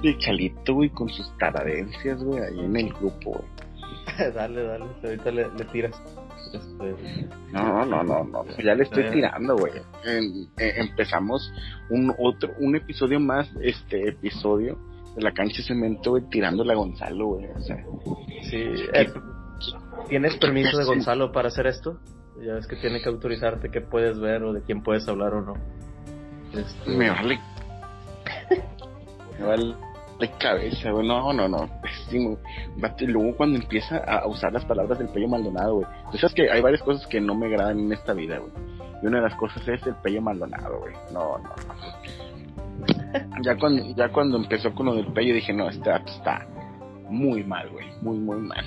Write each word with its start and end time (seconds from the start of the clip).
que 0.00 0.18
Chalito, 0.18 0.74
güey, 0.74 0.90
con 0.90 1.08
sus 1.08 1.36
taradencias, 1.38 2.22
güey, 2.22 2.42
ahí 2.42 2.60
en 2.60 2.76
el 2.76 2.92
grupo, 2.92 3.32
güey. 3.32 3.68
dale, 4.34 4.62
dale, 4.62 4.84
ahorita 5.02 5.30
le, 5.30 5.48
le 5.56 5.64
tiras. 5.66 6.00
Este... 6.52 7.28
No, 7.52 7.84
no, 7.84 8.02
no, 8.02 8.24
no, 8.24 8.44
ya 8.62 8.74
le 8.74 8.84
estoy 8.84 9.10
tirando, 9.10 9.56
güey. 9.56 9.72
empezamos 10.56 11.52
un 11.90 12.14
otro, 12.18 12.50
un 12.58 12.76
episodio 12.76 13.20
más, 13.20 13.50
este 13.60 14.08
episodio 14.08 14.78
de 15.14 15.22
la 15.22 15.32
cancha 15.32 15.58
de 15.58 15.64
cemento, 15.64 16.10
güey, 16.10 16.22
tirándole 16.30 16.72
a 16.72 16.76
Gonzalo, 16.76 17.26
güey. 17.26 17.46
O 17.46 17.60
sea, 17.60 17.84
sí, 18.42 18.64
eh, 18.94 19.12
¿tienes 20.08 20.36
permiso 20.36 20.78
de 20.78 20.84
Gonzalo 20.84 21.32
para 21.32 21.48
hacer 21.48 21.66
esto? 21.66 22.00
Ya 22.44 22.54
ves 22.54 22.66
que 22.66 22.76
tiene 22.76 23.02
que 23.02 23.08
autorizarte 23.08 23.70
qué 23.70 23.80
puedes 23.80 24.18
ver 24.18 24.44
o 24.44 24.52
de 24.52 24.62
quién 24.62 24.82
puedes 24.82 25.06
hablar 25.08 25.34
o 25.34 25.42
no. 25.42 25.54
Este... 26.54 26.90
Me 26.90 27.10
vale. 27.10 27.40
Me 29.38 29.44
vale 29.44 29.87
de 30.18 30.30
cabeza, 30.32 30.90
güey. 30.90 31.06
No, 31.06 31.32
no, 31.32 31.48
no. 31.48 31.68
Pésimo. 31.82 32.38
Y 32.98 33.06
luego 33.06 33.36
cuando 33.36 33.58
empieza 33.58 33.98
a 33.98 34.26
usar 34.26 34.52
las 34.52 34.64
palabras 34.64 34.98
del 34.98 35.08
pello 35.08 35.28
Maldonado, 35.28 35.76
güey. 35.76 35.86
Tú 36.10 36.18
sabes 36.18 36.34
que 36.34 36.50
hay 36.50 36.60
varias 36.60 36.82
cosas 36.82 37.06
que 37.06 37.20
no 37.20 37.34
me 37.34 37.46
agradan 37.46 37.78
en 37.78 37.92
esta 37.92 38.12
vida, 38.12 38.38
güey. 38.38 38.52
Y 39.02 39.06
una 39.06 39.18
de 39.18 39.24
las 39.24 39.34
cosas 39.36 39.66
es 39.68 39.86
el 39.86 39.94
pello 39.96 40.20
Maldonado, 40.22 40.80
güey. 40.80 40.94
No, 41.12 41.38
no, 41.38 41.48
no. 41.48 41.74
Ya 43.42 43.56
cuando, 43.56 43.82
ya 43.96 44.08
cuando 44.10 44.36
empezó 44.36 44.74
con 44.74 44.86
lo 44.86 44.94
del 44.94 45.12
pello 45.12 45.34
dije, 45.34 45.52
no, 45.52 45.68
este 45.68 45.90
está 46.06 46.46
muy 47.08 47.42
mal, 47.44 47.68
güey. 47.70 47.86
Muy, 48.02 48.18
muy 48.18 48.38
mal. 48.38 48.64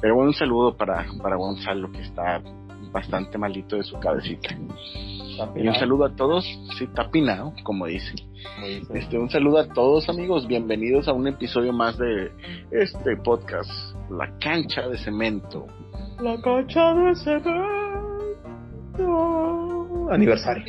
Pero 0.00 0.14
bueno, 0.14 0.30
un 0.30 0.34
saludo 0.34 0.76
para, 0.76 1.06
para 1.22 1.36
Gonzalo, 1.36 1.90
que 1.92 2.00
está 2.00 2.42
bastante 2.96 3.36
malito 3.36 3.76
de 3.76 3.84
su 3.84 4.00
cabecita. 4.00 4.56
Y 5.54 5.68
un 5.68 5.74
saludo 5.74 6.06
a 6.06 6.16
todos, 6.16 6.46
sí, 6.78 6.86
tapinado, 6.94 7.52
como 7.62 7.84
dicen. 7.84 8.16
Este, 8.94 9.18
un 9.18 9.28
saludo 9.28 9.58
a 9.58 9.68
todos 9.68 10.08
amigos, 10.08 10.46
bienvenidos 10.46 11.06
a 11.06 11.12
un 11.12 11.26
episodio 11.26 11.74
más 11.74 11.98
de 11.98 12.32
este 12.70 13.18
podcast, 13.18 13.70
La 14.10 14.32
Cancha 14.38 14.88
de 14.88 14.96
Cemento. 14.96 15.66
La 16.22 16.40
Cancha 16.40 16.94
de 16.94 17.14
Cemento. 17.16 17.76
Aniversario. 20.10 20.64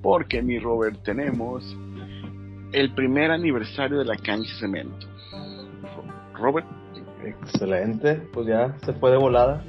Porque 0.00 0.42
mi 0.42 0.60
Robert 0.60 1.02
tenemos 1.02 1.76
el 2.70 2.94
primer 2.94 3.32
aniversario 3.32 3.98
de 3.98 4.04
la 4.04 4.14
Cancha 4.14 4.52
de 4.52 4.60
Cemento. 4.60 5.08
Robert. 6.34 6.83
Excelente, 7.24 8.16
pues 8.32 8.46
ya 8.46 8.76
se 8.84 8.92
fue 8.94 9.10
de 9.10 9.16
volada. 9.16 9.64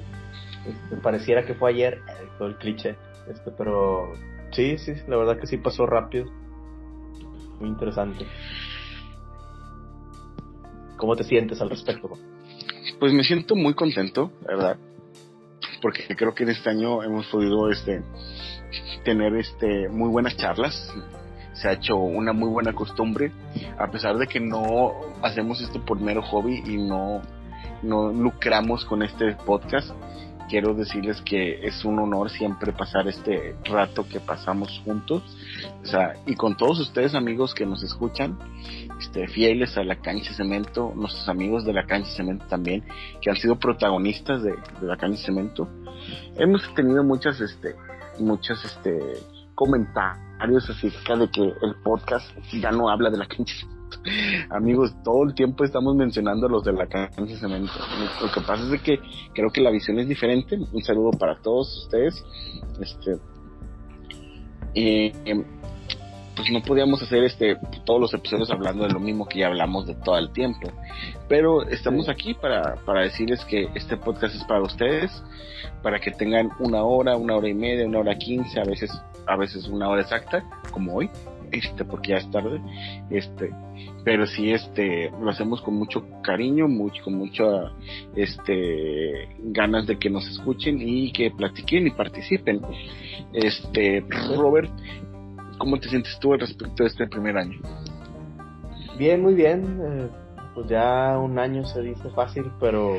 Este, 0.67 0.97
pareciera 0.97 1.45
que 1.45 1.53
fue 1.53 1.71
ayer, 1.71 1.95
eh, 1.95 2.27
todo 2.37 2.47
el 2.47 2.57
cliché. 2.57 2.95
Este, 3.29 3.51
pero 3.51 4.13
sí, 4.51 4.77
sí, 4.77 4.93
la 5.07 5.17
verdad 5.17 5.39
que 5.39 5.47
sí 5.47 5.57
pasó 5.57 5.85
rápido. 5.85 6.25
Muy 7.59 7.69
interesante. 7.69 8.25
¿Cómo 10.97 11.15
te 11.15 11.23
sientes 11.23 11.61
al 11.61 11.69
respecto? 11.69 12.09
Pues 12.99 13.13
me 13.13 13.23
siento 13.23 13.55
muy 13.55 13.73
contento, 13.73 14.31
la 14.41 14.55
verdad, 14.55 14.77
porque 15.81 16.03
creo 16.15 16.33
que 16.33 16.43
en 16.43 16.49
este 16.49 16.69
año 16.69 17.03
hemos 17.03 17.27
podido 17.27 17.69
este 17.69 18.01
tener 19.03 19.35
este 19.35 19.89
muy 19.89 20.09
buenas 20.09 20.37
charlas. 20.37 20.93
Se 21.53 21.69
ha 21.69 21.73
hecho 21.73 21.95
una 21.95 22.33
muy 22.33 22.49
buena 22.49 22.73
costumbre, 22.73 23.31
a 23.77 23.89
pesar 23.89 24.17
de 24.17 24.27
que 24.27 24.39
no 24.39 24.93
hacemos 25.21 25.61
esto 25.61 25.83
por 25.85 25.99
mero 25.99 26.21
hobby 26.21 26.61
y 26.65 26.77
no 26.77 27.21
no 27.85 28.11
lucramos 28.11 28.85
con 28.85 29.03
este 29.03 29.35
podcast 29.45 29.91
quiero 30.47 30.73
decirles 30.73 31.21
que 31.21 31.65
es 31.65 31.83
un 31.85 31.99
honor 31.99 32.29
siempre 32.29 32.71
pasar 32.71 33.07
este 33.07 33.55
rato 33.65 34.07
que 34.07 34.19
pasamos 34.19 34.81
juntos. 34.83 35.23
O 35.83 35.85
sea, 35.85 36.13
y 36.25 36.35
con 36.35 36.55
todos 36.55 36.79
ustedes 36.79 37.15
amigos 37.15 37.53
que 37.53 37.65
nos 37.65 37.83
escuchan, 37.83 38.37
este, 38.99 39.27
fieles 39.27 39.77
a 39.77 39.83
la 39.83 39.97
cancha 39.97 40.33
cemento, 40.33 40.93
nuestros 40.95 41.27
amigos 41.29 41.65
de 41.65 41.73
la 41.73 41.85
cancha 41.85 42.09
cemento 42.11 42.45
también, 42.47 42.83
que 43.21 43.29
han 43.29 43.35
sido 43.35 43.57
protagonistas 43.57 44.43
de, 44.43 44.55
la 44.81 44.97
cancha 44.97 45.25
cemento. 45.25 45.67
Hemos 46.37 46.61
tenido 46.75 47.03
muchas, 47.03 47.39
este, 47.41 47.75
muchas, 48.19 48.63
este, 48.65 48.99
comentarios 49.55 50.69
acerca 50.69 51.15
de 51.15 51.29
que 51.29 51.41
el 51.41 51.75
podcast 51.83 52.29
ya 52.51 52.71
no 52.71 52.89
habla 52.89 53.09
de 53.09 53.17
la 53.17 53.25
cancha 53.25 53.55
Amigos, 54.49 54.95
todo 55.03 55.23
el 55.23 55.33
tiempo 55.33 55.63
estamos 55.63 55.95
mencionando 55.95 56.47
los 56.47 56.63
de 56.63 56.73
la 56.73 56.87
cancha 56.87 57.21
de 57.21 57.35
cemento. 57.35 57.73
Lo 58.21 58.31
que 58.31 58.41
pasa 58.41 58.73
es 58.73 58.81
que 58.81 58.99
creo 59.33 59.49
que 59.49 59.61
la 59.61 59.71
visión 59.71 59.99
es 59.99 60.07
diferente. 60.07 60.57
Un 60.57 60.83
saludo 60.83 61.11
para 61.11 61.37
todos 61.37 61.85
ustedes. 61.85 62.23
Este, 62.79 63.17
y 64.73 65.11
pues 66.35 66.51
no 66.51 66.61
podíamos 66.61 67.01
hacer 67.01 67.23
este 67.23 67.57
todos 67.85 68.01
los 68.01 68.13
episodios 68.13 68.51
hablando 68.51 68.83
de 68.83 68.91
lo 68.91 68.99
mismo 68.99 69.25
que 69.25 69.39
ya 69.39 69.47
hablamos 69.47 69.87
de 69.87 69.95
todo 69.95 70.17
el 70.17 70.31
tiempo. 70.31 70.71
Pero 71.27 71.63
estamos 71.63 72.09
aquí 72.09 72.33
para, 72.33 72.75
para 72.85 73.01
decirles 73.01 73.43
que 73.45 73.69
este 73.73 73.97
podcast 73.97 74.35
es 74.35 74.43
para 74.43 74.61
ustedes, 74.61 75.23
para 75.81 75.99
que 75.99 76.11
tengan 76.11 76.49
una 76.59 76.83
hora, 76.83 77.15
una 77.15 77.35
hora 77.35 77.47
y 77.47 77.53
media, 77.53 77.85
una 77.85 77.99
hora 77.99 78.17
quince, 78.17 78.59
a 78.59 78.65
veces, 78.65 78.91
a 79.25 79.37
veces 79.37 79.67
una 79.67 79.87
hora 79.87 80.01
exacta, 80.01 80.43
como 80.71 80.95
hoy, 80.95 81.09
porque 81.85 82.11
ya 82.11 82.17
es 82.17 82.31
tarde, 82.31 82.61
este, 83.09 83.51
pero 84.03 84.25
sí, 84.25 84.51
este, 84.51 85.11
lo 85.11 85.29
hacemos 85.29 85.61
con 85.61 85.75
mucho 85.75 86.05
cariño, 86.21 86.67
mucho, 86.67 87.03
con 87.03 87.15
mucha, 87.15 87.71
este, 88.15 89.29
ganas 89.39 89.87
de 89.87 89.97
que 89.97 90.09
nos 90.09 90.27
escuchen 90.27 90.77
y 90.81 91.11
que 91.11 91.31
platiquen 91.31 91.87
y 91.87 91.91
participen. 91.91 92.61
Este, 93.33 94.05
Robert, 94.35 94.71
¿cómo 95.57 95.79
te 95.79 95.89
sientes 95.89 96.17
tú 96.19 96.33
al 96.33 96.39
respecto 96.39 96.83
de 96.83 96.89
este 96.89 97.07
primer 97.07 97.37
año? 97.37 97.59
Bien, 98.97 99.21
muy 99.21 99.33
bien, 99.33 99.79
eh, 99.83 100.07
pues 100.53 100.67
ya 100.67 101.17
un 101.17 101.37
año 101.37 101.65
se 101.65 101.81
dice 101.81 102.09
fácil, 102.11 102.45
pero 102.59 102.97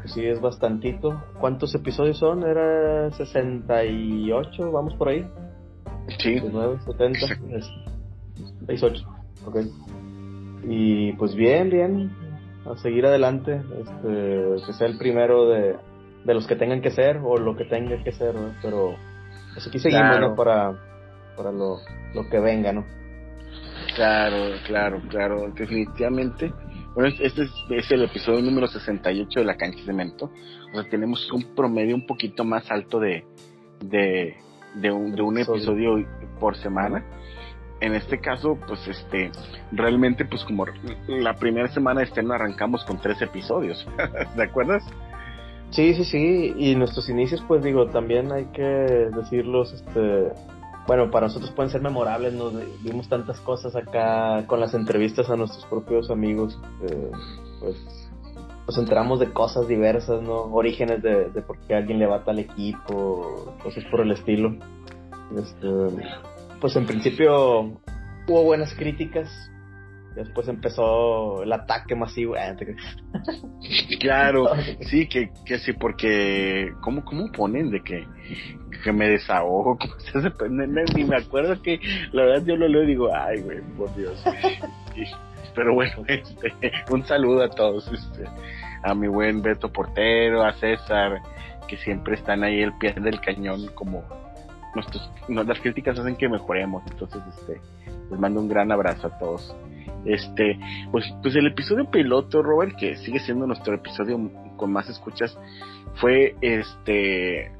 pues 0.00 0.12
sí 0.12 0.24
es 0.24 0.40
bastantito. 0.40 1.22
¿Cuántos 1.40 1.74
episodios 1.74 2.18
son? 2.18 2.44
Era 2.44 3.10
68, 3.10 4.70
vamos 4.70 4.94
por 4.94 5.08
ahí. 5.08 5.26
Sí. 6.08 6.40
69, 6.40 6.78
70, 6.86 7.18
68. 8.66 9.04
Ok. 9.46 9.56
Y 10.64 11.12
pues 11.14 11.34
bien, 11.34 11.70
bien. 11.70 12.10
A 12.66 12.76
seguir 12.78 13.06
adelante. 13.06 13.62
Este, 13.78 14.66
que 14.66 14.72
sea 14.72 14.86
el 14.86 14.98
primero 14.98 15.48
de, 15.48 15.76
de 16.24 16.34
los 16.34 16.46
que 16.46 16.56
tengan 16.56 16.80
que 16.80 16.90
ser 16.90 17.18
o 17.22 17.36
lo 17.36 17.56
que 17.56 17.64
tenga 17.64 18.02
que 18.02 18.12
ser, 18.12 18.34
¿no? 18.34 18.54
Pero 18.62 18.96
pues 19.54 19.66
aquí 19.66 19.78
seguimos, 19.78 20.20
¿no? 20.20 20.34
Para, 20.34 20.72
para 21.36 21.52
lo, 21.52 21.78
lo 22.14 22.28
que 22.28 22.38
venga, 22.38 22.72
¿no? 22.72 22.84
Claro, 23.94 24.54
claro, 24.66 25.02
claro, 25.08 25.50
definitivamente. 25.54 26.52
Bueno, 26.94 27.14
este 27.20 27.42
es, 27.42 27.50
es, 27.70 27.90
el 27.90 28.04
episodio 28.04 28.42
número 28.42 28.66
68 28.66 29.40
de 29.40 29.46
la 29.46 29.56
cancha 29.56 29.78
de 29.78 29.84
cemento. 29.84 30.30
O 30.72 30.80
sea, 30.80 30.90
tenemos 30.90 31.30
un 31.32 31.54
promedio 31.54 31.94
un 31.94 32.06
poquito 32.06 32.44
más 32.44 32.70
alto 32.70 32.98
de, 33.00 33.24
de, 33.80 34.36
de 34.74 34.90
un, 34.90 35.14
de 35.14 35.22
un 35.22 35.38
episodio 35.38 36.06
por 36.38 36.56
semana. 36.56 37.04
En 37.80 37.94
este 37.94 38.18
caso, 38.18 38.58
pues 38.66 38.86
este, 38.88 39.30
realmente 39.70 40.24
pues 40.24 40.44
como 40.44 40.66
la 41.06 41.34
primera 41.34 41.68
semana 41.68 42.00
de 42.00 42.06
estreno 42.06 42.34
arrancamos 42.34 42.84
con 42.84 43.00
tres 43.00 43.22
episodios, 43.22 43.86
¿de 44.36 44.42
acuerdas? 44.42 44.84
Sí, 45.70 45.94
sí, 45.94 46.04
sí, 46.04 46.54
y 46.56 46.74
nuestros 46.74 47.08
inicios 47.08 47.44
pues 47.46 47.62
digo, 47.62 47.86
también 47.86 48.32
hay 48.32 48.46
que 48.46 48.62
decirlos, 48.62 49.72
este, 49.72 50.32
bueno, 50.88 51.10
para 51.10 51.26
nosotros 51.26 51.52
pueden 51.52 51.70
ser 51.70 51.82
memorables, 51.82 52.32
nos 52.32 52.54
vimos 52.82 53.08
tantas 53.08 53.38
cosas 53.40 53.76
acá 53.76 54.44
con 54.46 54.58
las 54.58 54.74
entrevistas 54.74 55.28
a 55.30 55.36
nuestros 55.36 55.64
propios 55.66 56.10
amigos, 56.10 56.58
eh, 56.82 57.10
pues 57.60 57.97
nos 58.68 58.76
enteramos 58.76 59.18
de 59.18 59.32
cosas 59.32 59.66
diversas, 59.66 60.20
¿no? 60.22 60.42
Orígenes 60.42 61.02
de, 61.02 61.30
de 61.30 61.40
por 61.40 61.58
qué 61.60 61.74
alguien 61.74 61.98
le 61.98 62.06
va 62.06 62.22
tal 62.22 62.38
equipo, 62.38 63.56
cosas 63.62 63.82
por 63.90 64.02
el 64.02 64.12
estilo. 64.12 64.54
Este, 65.34 65.66
pues 66.60 66.76
en 66.76 66.84
principio 66.84 67.80
hubo 68.28 68.42
buenas 68.44 68.74
críticas. 68.74 69.30
Después 70.14 70.48
empezó 70.48 71.42
el 71.42 71.50
ataque 71.50 71.94
masivo. 71.94 72.34
Ah, 72.36 72.54
claro, 74.00 74.50
sí, 74.82 75.08
que, 75.08 75.30
que 75.46 75.58
sí, 75.60 75.72
porque 75.72 76.70
¿cómo, 76.82 77.02
cómo 77.06 77.32
ponen 77.32 77.70
de 77.70 77.80
que, 77.80 78.06
que 78.84 78.92
me 78.92 79.08
desahogo? 79.08 79.78
Ni 80.94 81.04
me 81.04 81.16
acuerdo 81.16 81.62
que 81.62 81.80
la 82.12 82.22
verdad 82.22 82.44
yo 82.44 82.56
lo 82.56 82.68
leo 82.68 82.82
y 82.82 82.88
digo, 82.88 83.08
ay, 83.14 83.40
güey, 83.40 83.62
por 83.78 83.96
Dios. 83.96 84.22
Pero 85.58 85.74
bueno, 85.74 86.04
este, 86.06 86.72
un 86.88 87.04
saludo 87.04 87.42
a 87.42 87.50
todos. 87.50 87.90
Este, 87.92 88.24
a 88.84 88.94
mi 88.94 89.08
buen 89.08 89.42
Beto 89.42 89.72
Portero, 89.72 90.44
a 90.44 90.52
César, 90.52 91.20
que 91.66 91.76
siempre 91.78 92.14
están 92.14 92.44
ahí 92.44 92.62
el 92.62 92.72
pie 92.78 92.94
del 92.94 93.20
cañón 93.20 93.66
como 93.74 94.04
nuestros, 94.76 95.10
las 95.28 95.58
críticas 95.58 95.98
hacen 95.98 96.14
que 96.14 96.28
mejoremos, 96.28 96.84
entonces 96.88 97.20
este 97.40 97.60
les 98.08 98.20
mando 98.20 98.40
un 98.40 98.48
gran 98.48 98.70
abrazo 98.70 99.08
a 99.08 99.18
todos. 99.18 99.56
Este, 100.04 100.60
pues, 100.92 101.12
pues 101.22 101.34
el 101.34 101.48
episodio 101.48 101.90
piloto, 101.90 102.40
Robert, 102.40 102.76
que 102.76 102.96
sigue 102.96 103.18
siendo 103.18 103.46
nuestro 103.46 103.74
episodio 103.74 104.30
con 104.56 104.72
más 104.72 104.88
escuchas, 104.88 105.36
fue 105.94 106.36
este 106.40 107.50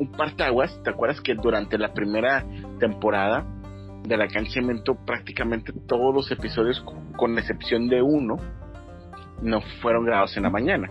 un 0.00 0.10
partaguas, 0.10 0.82
¿te 0.82 0.90
acuerdas 0.90 1.20
que 1.20 1.34
durante 1.34 1.78
la 1.78 1.92
primera 1.92 2.44
temporada 2.80 3.46
de 4.02 4.16
la 4.16 4.28
cancha 4.28 4.52
cemento, 4.52 4.94
prácticamente 4.94 5.72
todos 5.86 6.14
los 6.14 6.30
episodios, 6.30 6.84
con 7.16 7.38
excepción 7.38 7.88
de 7.88 8.02
uno, 8.02 8.36
no 9.42 9.60
fueron 9.80 10.04
grabados 10.04 10.36
en 10.36 10.44
la 10.44 10.50
mañana. 10.50 10.90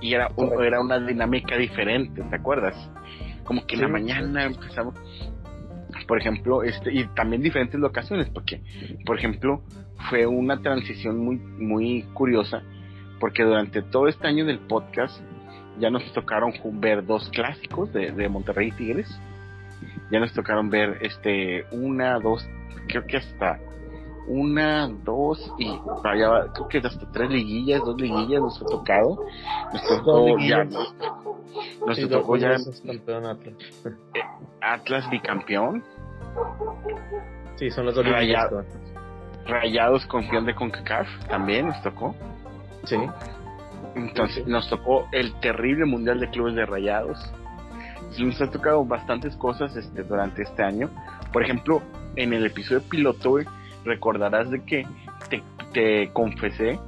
Y 0.00 0.14
era, 0.14 0.30
era 0.64 0.80
una 0.80 0.98
dinámica 0.98 1.56
diferente, 1.56 2.22
¿te 2.22 2.36
acuerdas? 2.36 2.74
Como 3.44 3.66
que 3.66 3.76
en 3.76 3.82
la 3.82 3.88
mañana 3.88 4.44
empezamos, 4.44 4.94
por 6.08 6.18
ejemplo, 6.18 6.62
este, 6.62 6.92
y 6.92 7.06
también 7.08 7.42
diferentes 7.42 7.78
locaciones, 7.78 8.28
porque, 8.30 8.62
por 9.04 9.18
ejemplo, 9.18 9.62
fue 10.08 10.26
una 10.26 10.60
transición 10.60 11.18
muy, 11.18 11.36
muy 11.36 12.02
curiosa, 12.14 12.62
porque 13.20 13.44
durante 13.44 13.82
todo 13.82 14.08
este 14.08 14.26
año 14.26 14.44
del 14.44 14.58
podcast 14.58 15.20
ya 15.78 15.90
nos 15.90 16.12
tocaron 16.12 16.52
ver 16.80 17.06
dos 17.06 17.28
clásicos 17.30 17.92
de, 17.92 18.12
de 18.12 18.28
Monterrey 18.28 18.72
Tigres, 18.72 19.08
ya 20.12 20.20
nos 20.20 20.32
tocaron 20.34 20.68
ver 20.68 20.98
este 21.00 21.64
una, 21.72 22.18
dos, 22.18 22.46
creo 22.86 23.06
que 23.06 23.16
hasta 23.16 23.58
una, 24.26 24.88
dos 24.88 25.52
y 25.58 25.68
vaya, 26.04 26.52
creo 26.54 26.68
que 26.68 26.78
hasta 26.78 27.10
tres 27.10 27.30
liguillas, 27.30 27.80
dos 27.80 28.00
liguillas 28.00 28.40
nos 28.40 28.60
ha 28.62 28.66
tocado. 28.66 29.24
Nos 29.72 29.88
tocó 29.88 30.38
ya. 30.38 30.64
Nos 30.64 32.08
tocó 32.08 32.36
ya. 32.36 32.50
Atlas. 32.50 32.82
Atlas 34.60 35.10
bicampeón. 35.10 35.82
Sí, 37.56 37.70
son 37.70 37.86
los 37.86 37.94
dos 37.94 38.06
Rayados, 38.06 38.66
Rayados 39.46 40.06
campeón 40.06 40.46
de 40.46 40.54
CONCACAF 40.54 41.08
también 41.28 41.66
nos 41.66 41.82
tocó. 41.82 42.14
Sí. 42.84 42.96
Entonces 43.94 44.46
nos 44.46 44.68
tocó 44.68 45.08
el 45.12 45.38
terrible 45.40 45.84
Mundial 45.84 46.20
de 46.20 46.30
Clubes 46.30 46.54
de 46.54 46.64
Rayados. 46.64 47.18
Nos 48.18 48.40
ha 48.40 48.50
tocado 48.50 48.84
bastantes 48.84 49.36
cosas 49.36 49.76
este, 49.76 50.02
durante 50.02 50.42
este 50.42 50.62
año. 50.62 50.90
Por 51.32 51.42
ejemplo, 51.42 51.82
en 52.16 52.32
el 52.32 52.46
episodio 52.46 52.82
piloto, 52.82 53.38
recordarás 53.84 54.50
de 54.50 54.64
que 54.64 54.86
te, 55.28 55.42
te 55.72 56.10
confesé, 56.12 56.78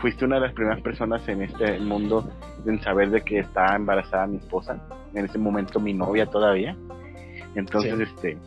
fuiste 0.00 0.24
una 0.24 0.36
de 0.36 0.42
las 0.42 0.52
primeras 0.52 0.80
personas 0.80 1.26
en 1.28 1.42
este 1.42 1.78
mundo 1.78 2.30
en 2.66 2.80
saber 2.82 3.10
de 3.10 3.22
que 3.22 3.38
estaba 3.38 3.76
embarazada 3.76 4.26
mi 4.26 4.38
esposa, 4.38 4.80
en 5.14 5.24
ese 5.24 5.38
momento 5.38 5.80
mi 5.80 5.94
novia 5.94 6.26
todavía. 6.26 6.76
Entonces, 7.54 7.98
este, 8.00 8.38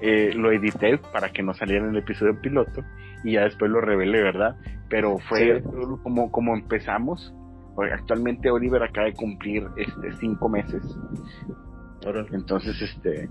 eh, 0.00 0.32
lo 0.34 0.52
edité 0.52 0.98
para 0.98 1.30
que 1.30 1.42
no 1.42 1.54
saliera 1.54 1.84
en 1.84 1.90
el 1.90 1.98
episodio 1.98 2.40
piloto 2.40 2.82
y 3.24 3.32
ya 3.32 3.42
después 3.42 3.70
lo 3.70 3.80
revelé, 3.80 4.22
¿verdad? 4.22 4.56
Pero 4.88 5.18
fue 5.18 5.62
como, 6.02 6.30
como 6.30 6.54
empezamos. 6.54 7.34
Actualmente 7.92 8.50
Oliver 8.50 8.82
acaba 8.82 9.06
de 9.06 9.14
cumplir 9.14 9.68
este 9.76 10.12
cinco 10.18 10.48
meses. 10.48 10.82
Entonces, 12.32 12.80
este, 12.80 13.28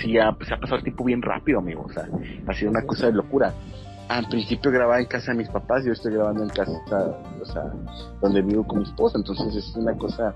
sí, 0.00 0.18
ha, 0.18 0.36
se 0.46 0.54
ha 0.54 0.60
pasado 0.60 0.76
el 0.76 0.84
tiempo 0.84 1.04
bien 1.04 1.22
rápido, 1.22 1.58
amigo. 1.58 1.82
O 1.82 1.92
sea, 1.92 2.08
ha 2.46 2.54
sido 2.54 2.70
una 2.70 2.82
cosa 2.82 3.06
de 3.06 3.12
locura. 3.12 3.52
Al 4.08 4.26
principio 4.28 4.72
grababa 4.72 4.98
en 4.98 5.06
casa 5.06 5.32
de 5.32 5.38
mis 5.38 5.48
papás, 5.48 5.84
yo 5.84 5.92
estoy 5.92 6.12
grabando 6.14 6.42
en 6.42 6.48
casa, 6.48 6.72
o 7.40 7.44
sea, 7.44 7.72
donde 8.20 8.42
vivo 8.42 8.66
con 8.66 8.78
mi 8.80 8.84
esposa. 8.84 9.18
Entonces 9.18 9.54
es 9.54 9.76
una 9.76 9.96
cosa 9.96 10.34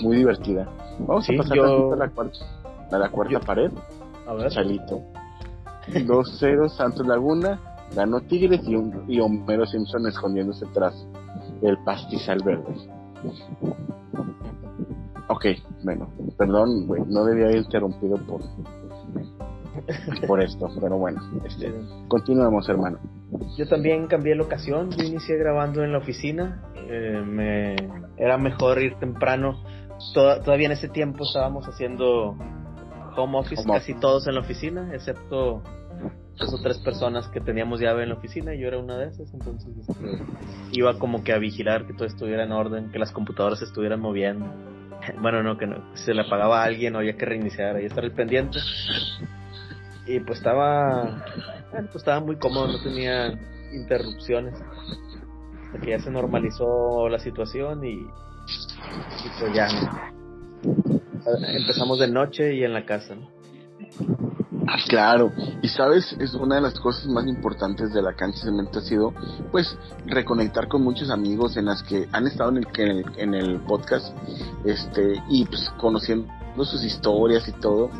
muy 0.00 0.18
divertida. 0.18 0.68
Vamos 1.00 1.28
a 1.28 1.32
pasar 1.36 1.58
a 1.58 1.96
la 1.96 2.08
cuarta, 2.08 2.38
a 2.92 2.98
la 2.98 3.08
cuarta 3.08 3.40
pared. 3.40 3.72
A 4.26 4.34
ver. 4.34 4.50
Chalito. 4.50 5.02
2-0 5.88 6.68
Santos 6.68 7.06
Laguna, 7.06 7.60
ganó 7.94 8.20
Tigres 8.20 8.60
y, 8.66 8.76
un, 8.76 9.04
y 9.08 9.20
Homero 9.20 9.66
Simpson 9.66 10.06
escondiéndose 10.06 10.66
tras 10.72 10.94
el 11.62 11.78
pastizal 11.84 12.42
verde. 12.44 12.74
Ok, 15.28 15.46
bueno, 15.84 16.08
perdón, 16.36 16.86
güey, 16.86 17.02
no 17.06 17.24
debía 17.24 17.46
haber 17.46 17.58
interrumpido 17.58 18.16
por 18.18 18.40
por 20.26 20.42
esto, 20.42 20.68
pero 20.80 20.98
bueno, 20.98 21.20
este, 21.44 21.72
continuemos, 22.08 22.68
hermano. 22.68 22.98
Yo 23.56 23.66
también 23.66 24.06
cambié 24.06 24.34
la 24.34 24.42
ocasión, 24.42 24.90
yo 24.90 25.04
inicié 25.04 25.36
grabando 25.36 25.82
en 25.82 25.92
la 25.92 25.98
oficina, 25.98 26.62
eh, 26.76 27.22
me 27.24 27.76
era 28.16 28.36
mejor 28.38 28.80
ir 28.80 28.98
temprano. 28.98 29.62
todavía 30.14 30.66
en 30.66 30.72
ese 30.72 30.88
tiempo 30.88 31.24
estábamos 31.24 31.66
haciendo 31.66 32.36
home 33.16 33.38
office, 33.38 33.64
casi 33.64 33.94
todos 33.94 34.26
en 34.26 34.34
la 34.34 34.40
oficina, 34.40 34.90
excepto 34.94 35.62
dos 36.38 36.54
o 36.54 36.62
tres 36.62 36.78
personas 36.78 37.28
que 37.28 37.40
teníamos 37.40 37.80
llave 37.80 38.02
en 38.02 38.10
la 38.10 38.14
oficina 38.16 38.54
y 38.54 38.60
yo 38.60 38.68
era 38.68 38.78
una 38.78 38.96
de 38.96 39.08
esas, 39.08 39.32
entonces 39.32 39.70
este, 39.76 40.22
iba 40.72 40.98
como 40.98 41.22
que 41.22 41.32
a 41.32 41.38
vigilar 41.38 41.86
que 41.86 41.92
todo 41.92 42.06
estuviera 42.06 42.44
en 42.44 42.52
orden, 42.52 42.90
que 42.90 42.98
las 42.98 43.12
computadoras 43.12 43.58
se 43.58 43.66
estuvieran 43.66 44.00
moviendo. 44.00 44.46
Bueno, 45.20 45.42
no, 45.42 45.58
que 45.58 45.66
no, 45.66 45.82
se 45.96 46.14
le 46.14 46.22
apagaba 46.22 46.62
a 46.62 46.64
alguien 46.64 46.94
o 46.94 47.00
había 47.00 47.16
que 47.16 47.26
reiniciar, 47.26 47.74
ahí 47.74 47.86
estar 47.86 48.04
el 48.04 48.12
pendiente. 48.12 48.60
Y 50.06 50.20
pues 50.20 50.38
estaba, 50.38 51.24
pues 51.72 51.96
estaba 51.96 52.20
muy 52.20 52.36
cómodo, 52.36 52.68
no 52.68 52.80
tenía 52.80 53.36
interrupciones. 53.72 54.54
Hasta 55.66 55.80
que 55.80 55.90
ya 55.90 55.98
se 55.98 56.08
normalizó 56.08 57.08
la 57.08 57.18
situación 57.18 57.84
y, 57.84 57.94
y 57.94 59.28
pues 59.40 59.52
ya 59.52 59.66
empezamos 61.52 61.98
de 61.98 62.06
noche 62.06 62.54
y 62.54 62.62
en 62.62 62.72
la 62.72 62.84
casa. 62.84 63.16
¿no? 63.16 63.28
Ah, 64.68 64.76
claro, 64.88 65.32
y 65.60 65.68
sabes, 65.68 66.14
es 66.20 66.34
una 66.34 66.56
de 66.56 66.60
las 66.60 66.78
cosas 66.78 67.06
más 67.06 67.26
importantes 67.26 67.92
de 67.92 68.00
la 68.00 68.14
cancha 68.14 68.38
de 68.38 68.50
cemento 68.50 68.78
ha 68.78 68.82
sido, 68.82 69.12
pues, 69.50 69.76
reconectar 70.06 70.68
con 70.68 70.82
muchos 70.82 71.10
amigos 71.10 71.56
en 71.56 71.64
las 71.64 71.82
que 71.82 72.08
han 72.12 72.28
estado 72.28 72.50
en 72.50 72.58
el, 72.58 73.04
en 73.16 73.34
el, 73.34 73.60
podcast, 73.60 74.16
este, 74.64 75.20
y 75.28 75.46
pues 75.46 75.68
conociendo 75.80 76.30
sus 76.64 76.84
historias 76.84 77.48
y 77.48 77.52
todo, 77.52 77.90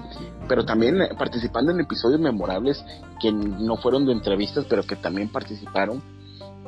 pero 0.49 0.64
también 0.64 0.99
participando 1.19 1.73
en 1.73 1.81
episodios 1.81 2.20
memorables 2.20 2.85
que 3.20 3.32
no 3.32 3.76
fueron 3.76 4.06
de 4.06 4.12
entrevistas, 4.12 4.65
pero 4.69 4.85
que 4.85 4.97
también 4.97 5.31
participaron. 5.31 6.03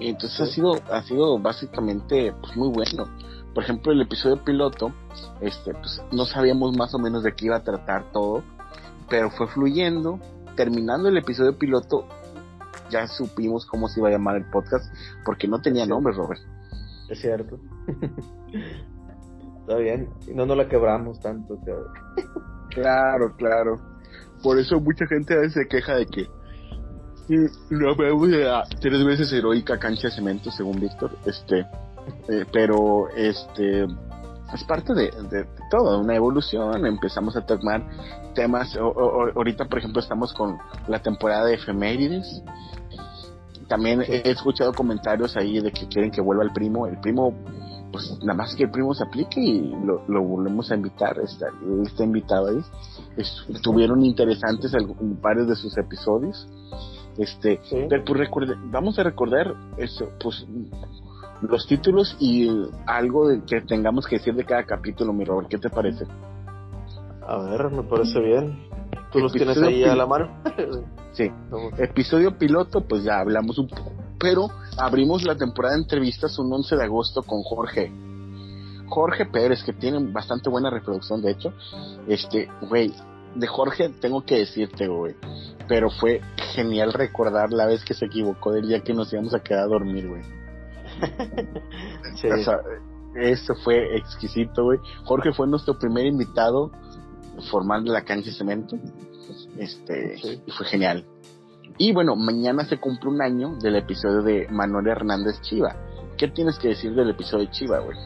Entonces 0.01 0.41
ha 0.41 0.47
sido, 0.47 0.81
ha 0.91 1.03
sido 1.03 1.39
básicamente 1.39 2.35
pues 2.41 2.57
muy 2.57 2.69
bueno. 2.69 3.05
Por 3.55 3.63
ejemplo, 3.63 3.93
el 3.93 4.01
episodio 4.01 4.43
piloto, 4.43 4.93
este, 5.41 5.73
pues 5.75 6.03
no 6.11 6.25
sabíamos 6.25 6.77
más 6.77 6.93
o 6.95 6.99
menos 6.99 7.23
de 7.23 7.33
qué 7.35 7.47
iba 7.47 7.57
a 7.57 7.63
tratar 7.63 8.11
todo, 8.11 8.43
pero 9.09 9.31
fue 9.31 9.49
fluyendo. 9.49 10.21
Terminando 10.57 11.09
el 11.09 11.17
episodio 11.17 11.59
piloto, 11.59 12.07
ya 12.91 13.09
supimos 13.09 13.67
cómo 13.67 13.89
se 13.89 13.99
iba 13.99 14.09
a 14.09 14.13
llamar 14.13 14.37
el 14.37 14.45
podcast, 14.51 14.85
porque 15.25 15.49
no 15.49 15.61
tenía 15.61 15.85
nombre, 15.85 16.15
Robert. 16.15 16.41
Es 17.09 17.21
cierto. 17.21 17.59
Está 19.61 19.77
bien, 19.79 20.11
no 20.33 20.47
nos 20.47 20.57
la 20.57 20.69
quebramos 20.69 21.19
tanto. 21.21 21.59
claro, 22.71 23.35
claro. 23.37 23.81
Por 24.43 24.59
eso 24.59 24.79
mucha 24.79 25.07
gente 25.07 25.35
a 25.35 25.39
veces 25.39 25.55
se 25.55 25.69
queja 25.69 25.97
de 25.97 26.07
que 26.07 26.29
no 27.71 27.97
vemos 27.97 28.29
tres 28.81 29.05
veces 29.05 29.33
heroica 29.33 29.79
cancha 29.79 30.09
de 30.09 30.15
cemento, 30.15 30.51
según 30.51 30.79
Víctor. 30.79 31.17
Este, 31.25 31.61
eh, 32.29 32.45
pero 32.53 33.09
este 33.17 33.87
es 34.53 34.65
parte 34.65 34.95
de, 34.95 35.11
de, 35.31 35.47
todo, 35.71 35.99
una 36.01 36.15
evolución, 36.15 36.87
empezamos 36.87 37.37
a 37.37 37.45
tomar 37.47 37.83
temas, 38.35 38.77
ahorita 38.77 39.65
por 39.67 39.79
ejemplo 39.79 40.01
estamos 40.01 40.33
con 40.35 40.59
la 40.89 41.01
temporada 41.01 41.47
de 41.47 41.55
efemérides, 41.55 42.43
también 43.69 44.03
he 44.03 44.31
escuchado 44.31 44.73
comentarios 44.73 45.37
ahí 45.37 45.61
de 45.61 45.73
que 45.73 45.89
quieren 45.89 46.11
que 46.11 46.21
vuelva 46.21 46.45
el 46.45 46.53
primo, 46.53 46.87
el 46.87 46.99
primo, 47.01 47.35
pues 47.91 48.19
nada 48.21 48.35
más 48.35 48.55
que 48.55 48.65
el 48.65 48.71
primo 48.71 48.95
se 48.95 49.05
aplique 49.05 49.41
y 49.41 49.75
lo, 49.85 50.23
volvemos 50.23 50.71
a 50.71 50.75
invitar, 50.75 51.19
está, 51.19 51.47
está 51.83 52.05
invitado 52.05 52.49
ahí, 52.49 52.61
estuvieron 53.17 54.05
interesantes 54.05 54.73
varios 55.23 55.49
de 55.49 55.57
sus 55.57 55.77
episodios, 55.79 56.47
este, 57.17 57.61
pero 57.89 58.05
pues 58.05 58.19
recuerde, 58.19 58.55
vamos 58.67 58.99
a 58.99 59.05
recordar 59.05 59.55
eso, 59.79 60.09
pues 60.21 60.47
los 61.43 61.67
títulos 61.67 62.17
y 62.19 62.49
algo 62.87 63.29
de 63.29 63.43
que 63.45 63.61
tengamos 63.61 64.07
que 64.07 64.17
decir 64.17 64.35
de 64.35 64.45
cada 64.45 64.65
capítulo, 64.65 65.13
mi 65.13 65.25
Robert. 65.25 65.49
¿Qué 65.49 65.59
te 65.59 65.71
parece? 65.71 66.07
A 67.27 67.39
ver, 67.39 67.71
me 67.71 67.83
parece 67.83 68.21
bien. 68.21 68.69
¿Tú 69.13 69.21
los 69.21 69.33
tienes 69.33 69.57
ahí 69.59 69.85
a 69.85 69.95
la 69.95 70.07
mano? 70.07 70.31
sí. 71.13 71.31
Episodio 71.79 72.37
piloto, 72.37 72.83
pues 72.83 73.05
ya 73.05 73.21
hablamos 73.21 73.59
un 73.59 73.69
poco. 73.69 73.93
Pero 74.19 74.49
abrimos 74.79 75.25
la 75.25 75.37
temporada 75.37 75.75
de 75.75 75.83
entrevistas 75.83 76.39
un 76.39 76.53
11 76.53 76.77
de 76.77 76.85
agosto 76.85 77.23
con 77.23 77.43
Jorge. 77.43 77.93
Jorge 78.89 79.27
Pérez, 79.27 79.63
que 79.65 79.73
tiene 79.73 79.99
bastante 80.13 80.51
buena 80.51 80.71
reproducción, 80.71 81.23
de 81.23 81.33
hecho. 81.33 81.53
Este, 82.07 82.49
güey, 82.69 82.93
de 83.35 83.47
Jorge 83.47 83.89
tengo 84.01 84.25
que 84.25 84.39
decirte, 84.39 84.87
güey. 84.89 85.15
Pero 85.67 85.91
fue 85.91 86.21
genial 86.55 86.93
recordar 86.93 87.53
la 87.53 87.67
vez 87.67 87.85
que 87.85 87.95
se 87.95 88.07
equivocó 88.07 88.53
del 88.53 88.69
día 88.69 88.81
que 88.81 88.95
nos 88.95 89.13
íbamos 89.13 89.35
a 89.35 89.41
quedar 89.41 89.65
a 89.65 89.67
dormir, 89.67 90.09
güey. 90.09 90.23
eso 93.15 93.55
fue 93.63 93.97
exquisito, 93.97 94.65
güey. 94.65 94.79
Jorge 95.05 95.33
fue 95.33 95.47
nuestro 95.47 95.79
primer 95.79 96.07
invitado 96.07 96.73
formando 97.51 97.93
la 97.93 98.03
cancha 98.03 98.31
de 98.31 98.37
cemento. 98.37 98.77
Este, 99.59 100.17
y 100.47 100.51
fue 100.51 100.67
genial. 100.67 101.05
Y 101.79 101.93
bueno, 101.93 102.15
mañana 102.15 102.65
se 102.65 102.79
cumple 102.79 103.11
un 103.11 103.23
año 103.23 103.57
del 103.61 103.77
episodio 103.77 104.23
de 104.23 104.47
Manuel 104.51 104.89
Hernández 104.89 105.41
Chiva. 105.41 105.75
¿Qué 106.17 106.29
tienes 106.29 106.59
que 106.59 106.69
decir 106.69 106.95
del 106.95 107.11
episodio 107.11 107.47
de 107.47 107.51
Chiva, 107.51 107.81
güey? 107.81 107.99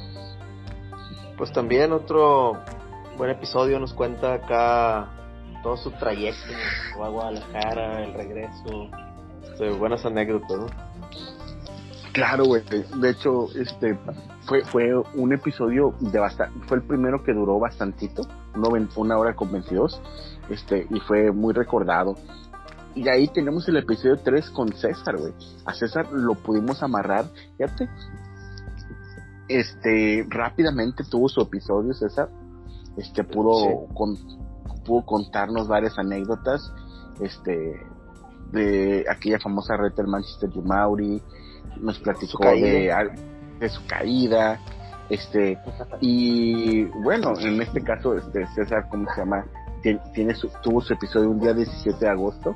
Pues 1.37 1.53
también 1.53 1.93
otro 1.93 2.59
buen 3.17 3.31
episodio 3.31 3.79
nos 3.79 3.93
cuenta 3.93 4.35
acá 4.35 5.11
todo 5.63 5.77
su 5.77 5.91
trayecto, 5.91 6.53
a 7.03 7.09
Guadalajara, 7.09 8.05
el 8.05 8.15
regreso, 8.15 8.89
este, 9.43 9.71
buenas 9.71 10.05
anécdotas, 10.07 10.59
¿no? 10.59 10.67
Claro, 12.19 12.47
güey. 12.47 12.63
De 13.01 13.11
hecho, 13.11 13.47
este 13.55 13.97
fue 14.41 14.65
fue 14.65 14.93
un 15.15 15.33
episodio 15.33 15.95
de 16.01 16.19
bastante, 16.19 16.67
fue 16.67 16.79
el 16.79 16.83
primero 16.83 17.23
que 17.23 17.33
duró 17.33 17.61
bastantito, 17.61 18.23
una 18.97 19.17
hora 19.17 19.37
con 19.37 19.53
22, 19.53 20.03
este, 20.51 20.89
y 20.91 20.99
fue 20.99 21.31
muy 21.31 21.55
recordado. 21.55 22.17
Y 22.97 23.09
ahí 23.09 23.29
tenemos 23.29 23.69
el 23.69 23.77
episodio 23.77 24.17
3 24.17 24.51
con 24.51 24.73
César, 24.73 25.17
güey. 25.17 25.33
A 25.65 25.75
César 25.75 26.11
lo 26.11 26.35
pudimos 26.35 26.83
amarrar, 26.83 27.27
fíjate. 27.57 27.89
Este, 29.47 30.27
rápidamente 30.29 31.05
tuvo 31.09 31.29
su 31.29 31.41
episodio, 31.41 31.95
César. 31.95 32.29
Este, 32.97 33.23
pudo, 33.23 33.87
con, 33.95 34.17
pudo 34.85 35.07
contarnos 35.07 35.69
varias 35.69 35.97
anécdotas, 35.97 36.73
este, 37.21 37.81
de 38.51 39.05
aquella 39.09 39.39
famosa 39.39 39.77
red 39.77 39.93
del 39.93 40.09
Manchester 40.09 40.51
United, 40.53 41.23
nos 41.81 41.99
platicó 41.99 42.45
de, 42.45 42.93
de 43.59 43.69
su 43.69 43.87
caída, 43.87 44.59
este, 45.11 45.59
y 46.01 46.85
bueno, 47.03 47.33
en 47.39 47.63
este 47.63 47.83
caso, 47.83 48.17
este, 48.17 48.47
César, 48.49 48.89
¿cómo 48.91 49.09
se 49.15 49.21
llama? 49.21 49.45
Tiene, 50.13 50.35
su, 50.35 50.51
tuvo 50.63 50.81
su 50.83 50.93
episodio 50.93 51.31
un 51.31 51.41
día 51.41 51.55
17 51.55 51.99
de 51.99 52.11
agosto. 52.11 52.55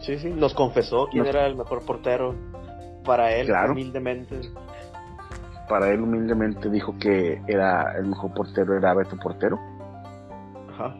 Sí, 0.00 0.18
sí, 0.18 0.30
nos 0.30 0.52
confesó 0.52 1.08
quién 1.10 1.24
era 1.26 1.46
el 1.46 1.56
mejor 1.56 1.84
portero 1.84 2.34
para 3.04 3.32
él, 3.32 3.50
humildemente. 3.70 4.40
Para 5.68 5.88
él 5.90 6.02
humildemente 6.02 6.68
dijo 6.68 6.96
que 6.98 7.40
era 7.46 7.96
el 7.96 8.06
mejor 8.06 8.34
portero 8.34 8.76
era 8.76 8.92
Beto 8.94 9.16
Portero. 9.16 9.58
Ajá. 10.72 10.94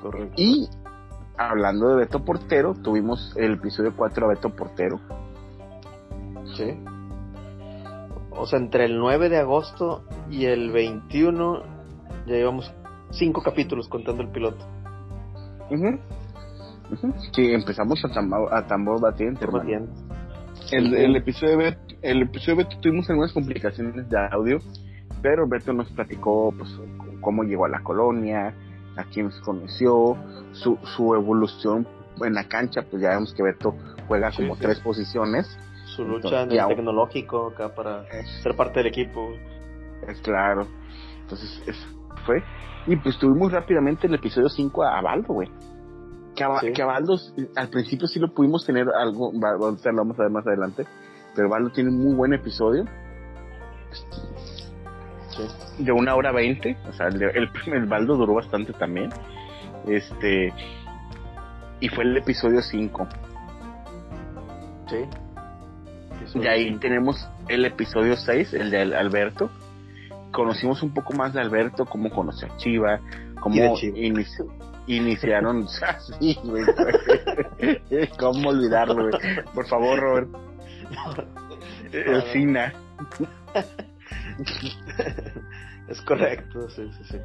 Correcto. 0.00 0.34
Y 0.36 0.68
hablando 1.36 1.88
de 1.88 1.96
Beto 1.96 2.24
Portero, 2.24 2.74
tuvimos 2.74 3.34
el 3.36 3.54
episodio 3.54 3.92
4 3.94 4.24
a 4.24 4.28
Beto 4.30 4.50
Portero. 4.50 5.00
Sí. 6.54 6.74
O 8.30 8.46
sea, 8.46 8.58
entre 8.58 8.86
el 8.86 8.98
9 8.98 9.28
de 9.28 9.38
agosto 9.38 10.04
y 10.30 10.46
el 10.46 10.70
21 10.70 11.62
ya 12.26 12.34
llevamos 12.34 12.72
cinco 13.10 13.42
capítulos 13.42 13.88
contando 13.88 14.22
el 14.22 14.30
piloto. 14.30 14.66
Sí, 17.32 17.52
empezamos 17.52 18.02
a, 18.04 18.56
a 18.56 18.66
tambor 18.66 19.00
batiente. 19.00 19.46
El, 20.70 20.94
el, 20.94 21.16
episodio 21.16 21.58
de 21.58 21.76
el 22.02 22.22
episodio 22.22 22.56
de 22.56 22.64
Beto 22.64 22.80
tuvimos 22.80 23.08
algunas 23.10 23.32
complicaciones 23.32 24.08
de 24.08 24.18
audio, 24.30 24.58
pero 25.22 25.46
Beto 25.48 25.72
nos 25.72 25.90
platicó 25.90 26.52
pues 26.56 26.70
cómo 27.20 27.44
llegó 27.44 27.66
a 27.66 27.68
la 27.68 27.82
colonia, 27.82 28.54
a 28.96 29.04
quién 29.04 29.30
se 29.32 29.40
conoció, 29.40 30.16
su, 30.52 30.78
su 30.96 31.14
evolución 31.14 31.86
en 32.20 32.34
la 32.34 32.44
cancha, 32.44 32.82
pues 32.82 33.02
ya 33.02 33.10
vemos 33.10 33.32
que 33.34 33.42
Beto 33.42 33.74
juega 34.08 34.30
como 34.30 34.56
tres 34.56 34.80
posiciones. 34.80 35.58
Su 35.96 36.04
lucha 36.04 36.42
en 36.42 36.52
el 36.52 36.66
tecnológico 36.68 37.48
acá 37.48 37.74
para 37.74 38.04
ser 38.42 38.56
parte 38.56 38.80
del 38.80 38.88
equipo. 38.88 39.34
Es 40.08 40.20
claro. 40.20 40.66
Entonces, 41.20 41.62
fue. 42.26 42.42
Y 42.86 42.96
pues 42.96 43.18
tuvimos 43.18 43.52
rápidamente 43.52 44.06
el 44.06 44.14
episodio 44.14 44.48
5 44.48 44.84
a 44.84 45.00
Baldo, 45.00 45.34
güey. 45.34 45.48
Que, 46.34 46.44
a, 46.44 46.86
Baldo, 46.86 47.18
al 47.56 47.68
principio 47.68 48.06
sí 48.06 48.18
lo 48.18 48.32
pudimos 48.32 48.64
tener 48.64 48.88
algo, 48.88 49.30
lo 49.32 49.58
vamos 49.60 50.18
a 50.18 50.22
ver 50.22 50.30
más 50.30 50.46
adelante, 50.46 50.86
pero 51.34 51.50
Baldo 51.50 51.70
tiene 51.70 51.90
un 51.90 51.98
muy 51.98 52.14
buen 52.14 52.32
episodio. 52.32 52.84
De 55.78 55.92
una 55.92 56.14
hora 56.14 56.32
veinte, 56.32 56.76
o 56.88 56.92
sea, 56.92 57.08
el, 57.08 57.22
el, 57.22 57.50
el 57.66 57.86
Baldo 57.86 58.16
duró 58.16 58.34
bastante 58.34 58.72
también. 58.72 59.10
Este, 59.86 60.52
y 61.80 61.88
fue 61.88 62.04
el 62.04 62.16
episodio 62.16 62.62
5. 62.62 63.08
Sí. 64.88 65.21
Y 66.34 66.46
ahí 66.46 66.74
tenemos 66.76 67.28
el 67.48 67.64
episodio 67.64 68.16
6, 68.16 68.54
el 68.54 68.70
de 68.70 68.96
Alberto. 68.96 69.50
Conocimos 70.30 70.82
un 70.82 70.94
poco 70.94 71.12
más 71.12 71.34
de 71.34 71.40
Alberto, 71.40 71.84
cómo 71.84 72.10
conoció 72.10 72.50
a 72.50 72.56
Chiva, 72.56 73.00
cómo 73.40 73.76
iniciaron. 74.86 75.66
sí, 76.20 76.38
¿Cómo 78.18 78.50
olvidarlo, 78.50 79.10
Por 79.54 79.66
favor, 79.66 80.00
Robert. 80.00 80.28
El 81.92 82.22
Sina. 82.32 82.72
es 85.88 86.00
correcto, 86.02 86.70
sí, 86.70 86.90
sí, 86.98 87.04
sí. 87.04 87.18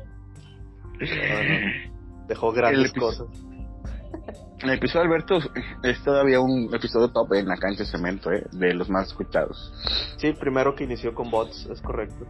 Dejó 2.28 2.52
grandes 2.52 2.92
cosas. 2.94 3.28
El 4.60 4.72
episodio 4.72 5.02
de 5.02 5.08
Alberto 5.08 5.40
es 5.84 6.04
todavía 6.04 6.40
un 6.40 6.74
episodio 6.74 7.10
top 7.10 7.34
en 7.34 7.48
la 7.48 7.58
cancha 7.58 7.84
de 7.84 7.90
cemento, 7.90 8.32
¿eh? 8.32 8.44
de 8.52 8.74
los 8.74 8.90
más 8.90 9.08
escuchados. 9.08 9.72
Sí, 10.18 10.34
primero 10.34 10.74
que 10.76 10.84
inició 10.84 11.14
con 11.14 11.30
bots, 11.30 11.68
es 11.68 11.80
correcto. 11.82 12.26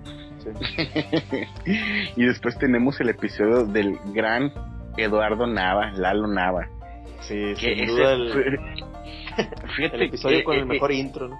y 2.16 2.26
después 2.26 2.58
tenemos 2.58 3.00
el 3.00 3.10
episodio 3.10 3.66
del 3.66 3.98
gran 4.14 4.52
Eduardo 4.98 5.48
Nava, 5.48 5.92
Lalo 5.92 6.28
Nava. 6.28 6.68
Sí, 7.22 7.56
sin 7.56 7.88
duda 7.88 8.14
el, 8.14 8.60
el 9.94 10.02
episodio 10.02 10.44
con 10.44 10.56
el 10.56 10.64
eh, 10.64 10.66
mejor 10.66 10.92
eh, 10.92 10.96
intro, 10.96 11.30
¿no? 11.30 11.40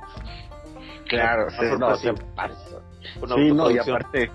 Claro, 1.10 1.50
sí, 1.50 1.66
no, 1.80 1.96
sí, 1.96 3.52
no, 3.54 3.72
y 3.72 3.78
aparte 3.78 4.30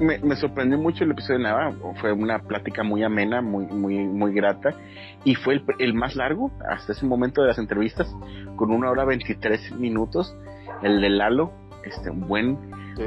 me, 0.00 0.18
me, 0.18 0.36
sorprendió 0.36 0.78
mucho 0.78 1.04
el 1.04 1.10
episodio 1.10 1.38
de 1.38 1.44
Nava, 1.44 1.72
fue 2.00 2.12
una 2.12 2.38
plática 2.40 2.82
muy 2.82 3.02
amena, 3.02 3.42
muy, 3.42 3.66
muy, 3.66 3.98
muy 3.98 4.32
grata, 4.32 4.74
y 5.24 5.34
fue 5.34 5.54
el, 5.54 5.64
el 5.78 5.94
más 5.94 6.16
largo 6.16 6.50
hasta 6.68 6.92
ese 6.92 7.06
momento 7.06 7.42
de 7.42 7.48
las 7.48 7.58
entrevistas, 7.58 8.14
con 8.56 8.70
una 8.70 8.90
hora 8.90 9.04
23 9.04 9.72
minutos, 9.72 10.36
el 10.82 11.00
de 11.00 11.10
Lalo, 11.10 11.52
este, 11.84 12.10
un 12.10 12.26
buen, 12.26 12.58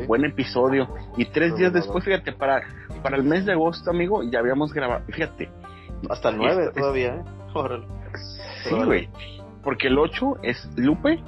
buen 0.08 0.26
episodio, 0.26 0.94
y 1.18 1.26
tres 1.26 1.56
días 1.56 1.74
después, 1.74 2.04
fíjate, 2.04 2.34
para, 2.34 2.62
para 3.04 3.18
el 3.18 3.24
mes 3.24 3.46
de 3.46 3.54
agosto, 3.54 3.90
amigo, 3.90 4.24
ya 4.24 4.40
habíamos 4.40 4.74
grabado, 4.74 5.04
fíjate. 5.08 5.50
Hasta 6.10 6.30
el 6.30 6.38
9 6.38 6.72
todavía, 6.76 7.16
¿eh? 7.16 7.24
Sí, 8.64 8.76
güey, 8.76 9.10
porque 9.64 9.88
el 9.88 9.98
8 9.98 10.38
es 10.44 10.70
Lupe, 10.78 11.22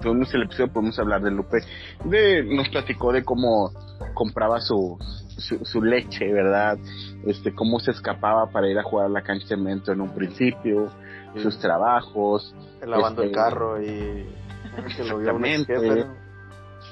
tuvimos, 0.00 0.34
el 0.34 0.42
episodio, 0.42 0.72
podemos 0.72 0.98
hablar 0.98 1.22
de 1.22 1.30
Lupe, 1.30 1.58
de, 2.04 2.44
nos 2.44 2.68
platicó 2.68 3.12
de 3.12 3.24
cómo 3.24 3.70
compraba 4.14 4.60
su, 4.60 4.98
su, 5.36 5.82
leche, 5.82 6.32
¿verdad? 6.32 6.78
Este, 7.26 7.54
cómo 7.54 7.80
se 7.80 7.90
escapaba 7.90 8.50
para 8.50 8.68
ir 8.68 8.78
a 8.78 8.82
jugar 8.82 9.06
a 9.06 9.08
la 9.08 9.22
cancha 9.22 9.44
de 9.44 9.56
cemento 9.56 9.92
en 9.92 10.00
un 10.00 10.14
principio, 10.14 10.90
sus 11.36 11.58
trabajos. 11.58 12.54
Lavando 12.84 13.22
el 13.22 13.28
este, 13.28 13.38
carro 13.38 13.82
y... 13.82 14.26
Exactamente. 14.98 15.74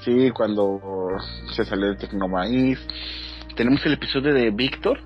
Sí, 0.03 0.31
cuando 0.31 0.79
se 1.53 1.65
salió 1.65 1.89
de 1.89 1.95
Tecnomaíz. 1.95 2.79
Tenemos 3.55 3.85
el 3.85 3.93
episodio 3.93 4.33
de 4.33 4.49
Víctor, 4.51 4.99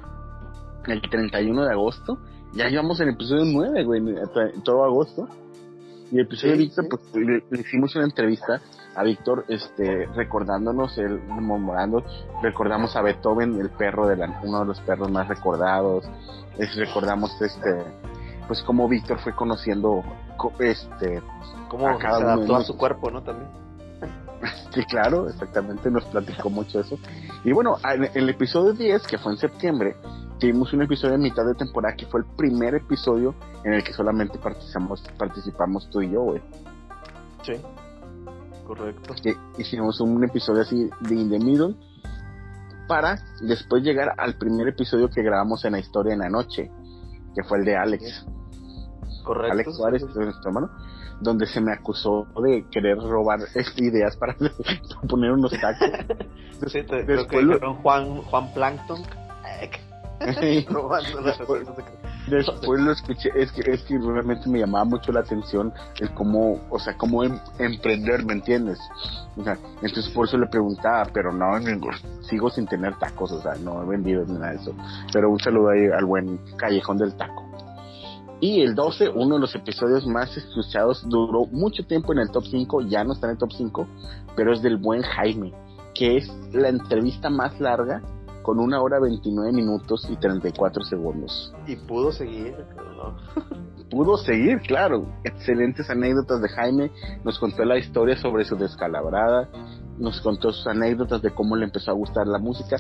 el 0.88 1.02
31 1.02 1.66
de 1.66 1.72
agosto. 1.72 2.20
Ya 2.54 2.70
llevamos 2.70 3.00
el 3.02 3.10
episodio 3.10 3.44
9, 3.46 3.84
güey, 3.84 4.02
todo 4.64 4.86
agosto. 4.86 5.28
Y 6.12 6.16
el 6.16 6.26
episodio 6.26 6.54
de 6.54 6.60
Víctor, 6.60 6.88
pues 6.90 7.02
le, 7.16 7.44
hicimos 7.60 7.96
una 7.96 8.06
entrevista 8.06 8.62
a 8.96 9.04
Víctor, 9.04 9.46
este, 9.48 10.06
recordándonos, 10.16 10.98
el 10.98 11.22
memorando, 11.24 12.04
recordamos 12.42 12.96
a 12.96 13.02
Beethoven, 13.02 13.60
el 13.60 13.70
perro 13.72 14.08
de 14.08 14.18
la, 14.18 14.40
uno 14.44 14.60
de 14.60 14.66
los 14.66 14.80
perros 14.82 15.12
más 15.12 15.28
recordados, 15.28 16.06
es, 16.58 16.76
recordamos 16.76 17.42
este, 17.42 17.84
pues 18.48 18.62
cómo 18.64 18.88
Víctor 18.88 19.20
fue 19.20 19.34
conociendo, 19.34 20.04
este, 20.60 21.22
cómo 21.70 21.88
a 21.90 21.98
cada 21.98 22.20
se 22.20 22.24
adaptó 22.24 22.56
a 22.56 22.64
su 22.64 22.78
cuerpo, 22.78 23.10
¿no? 23.10 23.24
También. 23.24 23.65
Sí, 24.74 24.84
claro, 24.86 25.30
exactamente, 25.30 25.90
nos 25.90 26.06
platicó 26.06 26.50
mucho 26.50 26.80
eso. 26.80 26.98
Y 27.44 27.54
bueno, 27.54 27.78
en 27.84 28.10
el 28.14 28.30
episodio 28.30 28.74
10, 28.74 29.08
que 29.08 29.18
fue 29.18 29.34
en 29.34 29.38
septiembre, 29.38 29.96
tuvimos 30.40 30.74
un 30.74 30.82
episodio 30.82 31.16
en 31.16 31.22
mitad 31.22 31.46
de 31.46 31.54
temporada 31.56 31.96
que 31.96 32.06
fue 32.06 32.22
el 32.22 32.26
primer 32.36 32.76
episodio 32.76 33.36
en 33.64 33.74
el 33.74 33.84
que 33.84 33.94
solamente 33.94 34.38
participamos, 34.38 35.04
participamos 35.18 35.90
tú 35.90 36.02
y 36.02 36.12
yo, 36.12 36.22
güey. 36.22 36.42
Sí, 37.44 37.54
correcto. 38.66 39.14
hicimos 39.58 40.02
un 40.02 40.24
episodio 40.24 40.64
así 40.64 40.90
de 41.02 41.16
In 41.16 41.30
the 41.30 41.40
Middle 41.40 41.76
para 42.88 43.18
después 43.42 43.84
llegar 43.84 44.14
al 44.18 44.36
primer 44.38 44.68
episodio 44.68 45.10
que 45.10 45.24
grabamos 45.24 45.64
en 45.66 45.74
la 45.74 45.80
historia 45.80 46.14
en 46.14 46.20
la 46.20 46.30
noche, 46.30 46.72
que 47.36 47.44
fue 47.44 47.60
el 47.60 47.66
de 47.66 47.76
Alex. 47.76 48.26
Correcto. 49.24 49.54
Alex 49.54 49.76
Suárez, 49.76 50.04
nuestro 50.04 50.50
hermano, 50.50 50.70
donde 51.20 51.48
se 51.48 51.62
me 51.62 51.74
acusó 51.74 52.28
de 52.44 52.66
querer 52.72 52.98
robar 52.98 53.40
ideas 53.78 54.16
para 54.18 54.36
poner 55.10 55.32
unos 55.32 55.52
tacos. 55.60 55.90
sí, 56.68 56.84
te, 56.84 57.06
creo 57.06 57.28
que 57.28 57.60
Juan, 57.82 58.22
Juan 58.24 58.54
Plankton. 58.54 59.02
Después 62.28 62.82
lo 62.82 62.92
escuché, 62.92 63.30
es 63.36 63.52
que, 63.52 63.70
es 63.70 63.84
que 63.84 64.00
realmente 64.00 64.50
me 64.50 64.60
llamaba 64.60 64.86
mucho 64.86 65.12
la 65.12 65.20
atención 65.20 65.72
el 66.00 66.12
cómo, 66.14 66.60
o 66.70 66.80
sea, 66.80 66.98
cómo 66.98 67.24
em, 67.24 67.38
emprender, 67.60 68.26
¿me 68.26 68.34
entiendes? 68.34 68.80
O 69.38 69.44
sea, 69.44 69.58
entonces 69.82 70.10
por 70.10 70.28
eso 70.28 70.38
le 70.38 70.48
preguntaba, 70.48 71.06
pero 71.14 71.32
no, 71.32 71.52
sigo 72.22 72.50
sin 72.50 72.66
tener 72.66 72.98
tacos, 72.98 73.32
o 73.32 73.42
sea, 73.42 73.54
no 73.56 73.84
he 73.84 73.86
vendido 73.86 74.26
nada 74.26 74.52
de 74.52 74.56
eso. 74.56 74.74
Pero 75.14 75.30
un 75.30 75.40
saludo 75.40 75.70
ahí 75.70 75.86
al 75.86 76.06
buen 76.06 76.40
Callejón 76.58 76.98
del 76.98 77.16
Taco. 77.16 77.45
Y 78.42 78.62
el 78.62 78.76
12, 78.76 79.10
uno 79.10 79.36
de 79.36 79.42
los 79.42 79.56
episodios 79.56 80.06
más 80.06 80.36
escuchados, 80.36 81.04
duró 81.08 81.46
mucho 81.46 81.86
tiempo 81.86 82.14
en 82.14 82.20
el 82.20 82.32
top 82.32 82.46
5, 82.46 82.82
ya 82.82 83.04
no 83.04 83.14
está 83.14 83.28
en 83.28 83.32
el 83.34 83.38
top 83.38 83.52
5, 83.52 83.88
pero 84.36 84.54
es 84.54 84.62
del 84.62 84.78
buen 84.78 85.02
Jaime, 85.02 85.54
que 85.94 86.18
es 86.18 86.32
la 86.52 86.70
entrevista 86.70 87.30
más 87.30 87.60
larga 87.60 88.02
con 88.46 88.60
una 88.60 88.80
hora 88.80 89.00
29 89.00 89.52
minutos 89.54 90.08
y 90.08 90.18
34 90.18 90.84
segundos. 90.84 91.52
Y 91.66 91.76
pudo 91.78 92.12
seguir, 92.12 92.56
¿no? 92.96 93.18
pudo 93.90 94.18
seguir, 94.18 94.60
claro. 94.60 95.08
Excelentes 95.24 95.90
anécdotas 95.90 96.42
de 96.42 96.50
Jaime. 96.50 96.92
Nos 97.24 97.40
contó 97.40 97.66
la 97.66 97.78
historia 97.78 98.16
sobre 98.18 98.46
su 98.46 98.56
descalabrada. 98.56 99.50
Nos 99.98 100.22
contó 100.22 100.52
sus 100.52 100.68
anécdotas 100.68 101.24
de 101.24 101.32
cómo 101.32 101.56
le 101.56 101.66
empezó 101.66 101.90
a 101.90 101.96
gustar 101.96 102.28
la 102.28 102.38
música. 102.38 102.78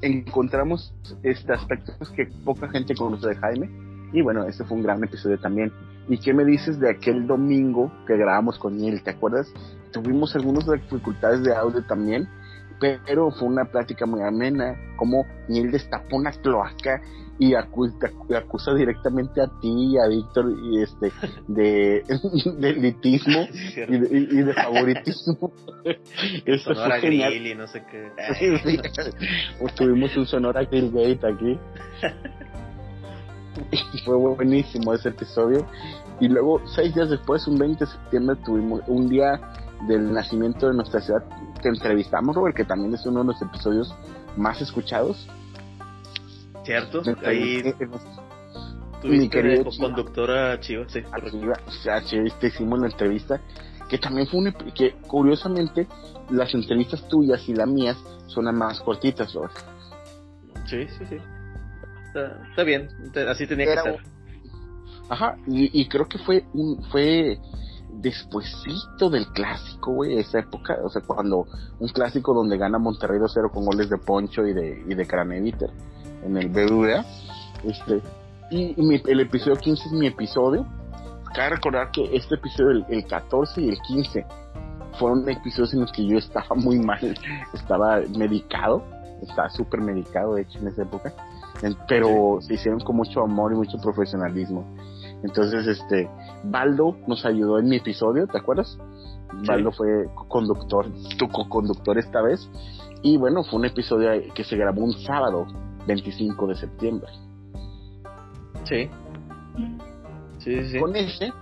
Encontramos 0.00 0.94
este 1.22 1.52
aspecto 1.52 1.92
que 2.16 2.26
poca 2.42 2.68
gente 2.70 2.94
conoce 2.94 3.28
de 3.28 3.36
Jaime. 3.36 3.95
Y 4.16 4.22
bueno, 4.22 4.44
este 4.46 4.64
fue 4.64 4.78
un 4.78 4.82
gran 4.82 5.04
episodio 5.04 5.38
también. 5.38 5.70
¿Y 6.08 6.16
qué 6.16 6.32
me 6.32 6.42
dices 6.46 6.80
de 6.80 6.88
aquel 6.88 7.26
domingo 7.26 7.92
que 8.06 8.16
grabamos 8.16 8.58
con 8.58 8.82
él? 8.82 9.02
¿Te 9.02 9.10
acuerdas? 9.10 9.52
Tuvimos 9.92 10.34
algunas 10.34 10.64
dificultades 10.64 11.42
de 11.42 11.54
audio 11.54 11.84
también 11.84 12.26
pero 12.78 13.30
fue 13.30 13.48
una 13.48 13.64
plática 13.64 14.06
muy 14.06 14.22
amena, 14.22 14.76
como 14.96 15.26
él 15.48 15.70
destapó 15.70 16.16
una 16.16 16.30
cloaca 16.32 17.00
y 17.38 17.54
acusa, 17.54 18.74
directamente 18.74 19.42
a 19.42 19.46
ti 19.60 19.92
y 19.92 19.98
a 19.98 20.08
Víctor 20.08 20.54
y 20.62 20.82
este 20.82 21.12
de, 21.48 22.02
de 22.58 22.70
elitismo 22.70 23.46
y 23.88 24.42
de, 24.42 24.54
favoritismo. 24.54 25.52
Eso 26.46 26.74
Sonora 26.74 26.98
fue 27.00 27.10
Grill 27.10 27.46
y 27.46 27.54
no 27.54 27.66
sé 27.66 27.84
qué. 27.90 28.10
Tuvimos 29.76 30.16
un 30.16 30.26
Sonora 30.26 30.64
Grill 30.64 30.90
Gate 30.90 31.26
aquí. 31.26 31.58
Y 33.70 33.98
fue 34.04 34.16
buenísimo 34.16 34.92
ese 34.94 35.10
episodio. 35.10 35.66
Y 36.20 36.28
luego, 36.28 36.60
seis 36.66 36.94
días 36.94 37.10
después, 37.10 37.46
un 37.46 37.58
20 37.58 37.84
de 37.84 37.90
septiembre, 37.90 38.36
tuvimos 38.44 38.80
un 38.86 39.08
día 39.08 39.40
del 39.88 40.12
nacimiento 40.12 40.68
de 40.68 40.74
nuestra 40.74 41.00
ciudad 41.00 41.22
que 41.60 41.68
entrevistamos, 41.68 42.34
Robert, 42.34 42.56
que 42.56 42.64
también 42.64 42.94
es 42.94 43.04
uno 43.06 43.20
de 43.20 43.26
los 43.26 43.42
episodios 43.42 43.94
más 44.36 44.60
escuchados. 44.60 45.28
Cierto, 46.64 47.02
ahí 47.24 47.62
mi 49.04 49.28
querido 49.28 49.64
conductora 49.78 50.58
Chiva, 50.58 50.86
sí, 50.88 51.00
te 52.40 52.46
hicimos 52.48 52.80
la 52.80 52.86
entrevista, 52.86 53.40
que 53.88 53.98
también 53.98 54.26
fue 54.26 54.40
un, 54.40 54.52
que 54.74 54.94
curiosamente 55.06 55.86
las 56.30 56.52
entrevistas 56.54 57.06
tuyas 57.08 57.48
y 57.48 57.54
las 57.54 57.68
mías 57.68 57.96
son 58.26 58.46
las 58.46 58.54
más 58.54 58.80
cortitas, 58.80 59.32
Robert. 59.34 59.54
Sí, 60.66 60.88
sí, 60.88 61.06
sí. 61.08 61.16
Está, 62.50 62.62
bien, 62.64 62.88
así 63.28 63.46
tenía 63.46 63.66
que 63.66 63.82
ser. 63.82 64.00
Ajá, 65.08 65.36
y, 65.46 65.80
y, 65.80 65.86
creo 65.88 66.08
que 66.08 66.18
fue 66.18 66.44
un 66.52 66.82
fue 66.90 67.38
despuesito 68.00 69.10
del 69.10 69.26
clásico, 69.28 69.92
güey, 69.92 70.18
esa 70.18 70.40
época, 70.40 70.78
o 70.82 70.88
sea, 70.88 71.02
cuando 71.02 71.46
un 71.78 71.88
clásico 71.88 72.34
donde 72.34 72.58
gana 72.58 72.78
Monterrey 72.78 73.18
2-0 73.18 73.50
con 73.50 73.64
goles 73.64 73.88
de 73.88 73.98
Poncho 73.98 74.46
y 74.46 74.52
de, 74.52 74.84
y 74.86 74.94
de 74.94 75.06
Craneviter 75.06 75.70
en 76.24 76.36
el 76.36 76.48
BBVA, 76.48 77.04
este, 77.64 78.02
y, 78.50 78.74
el 79.10 79.20
episodio 79.20 79.56
15 79.56 79.86
es 79.86 79.92
mi 79.92 80.06
episodio, 80.06 80.66
cabe 81.34 81.50
recordar 81.50 81.90
que 81.90 82.04
este 82.14 82.34
episodio, 82.34 82.84
el, 82.88 83.06
14 83.06 83.60
y 83.60 83.68
el 83.70 83.78
15, 83.80 84.26
fueron 84.98 85.28
episodios 85.28 85.74
en 85.74 85.80
los 85.80 85.92
que 85.92 86.06
yo 86.06 86.18
estaba 86.18 86.54
muy 86.54 86.78
mal, 86.78 87.00
estaba 87.54 88.00
medicado, 88.16 88.84
estaba 89.22 89.48
súper 89.50 89.80
medicado, 89.80 90.34
de 90.34 90.42
hecho, 90.42 90.58
en 90.58 90.68
esa 90.68 90.82
época, 90.82 91.12
pero 91.88 92.38
se 92.40 92.54
hicieron 92.54 92.80
con 92.80 92.96
mucho 92.96 93.22
amor 93.22 93.52
y 93.52 93.56
mucho 93.56 93.78
profesionalismo. 93.78 94.64
Entonces, 95.22 95.66
este, 95.66 96.08
Baldo 96.44 96.96
nos 97.06 97.24
ayudó 97.24 97.58
en 97.58 97.68
mi 97.68 97.76
episodio, 97.76 98.26
¿te 98.26 98.38
acuerdas? 98.38 98.78
Baldo 99.46 99.72
fue 99.72 100.08
conductor, 100.28 100.86
tu 101.18 101.28
co-conductor 101.28 101.98
esta 101.98 102.22
vez. 102.22 102.48
Y 103.02 103.16
bueno, 103.16 103.44
fue 103.44 103.58
un 103.58 103.66
episodio 103.66 104.10
que 104.34 104.44
se 104.44 104.56
grabó 104.56 104.82
un 104.82 104.92
sábado, 104.92 105.46
25 105.86 106.46
de 106.46 106.54
septiembre. 106.56 107.08
Sí. 108.64 108.88
Sí, 110.38 110.64
sí. 110.64 110.78
Con 110.78 110.96
ese 110.96 111.32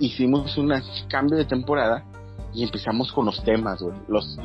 hicimos 0.00 0.56
un 0.58 0.72
cambio 1.08 1.36
de 1.36 1.44
temporada 1.44 2.04
y 2.52 2.64
empezamos 2.64 3.12
con 3.12 3.26
los 3.26 3.42
temas, 3.44 3.80
los 4.08 4.38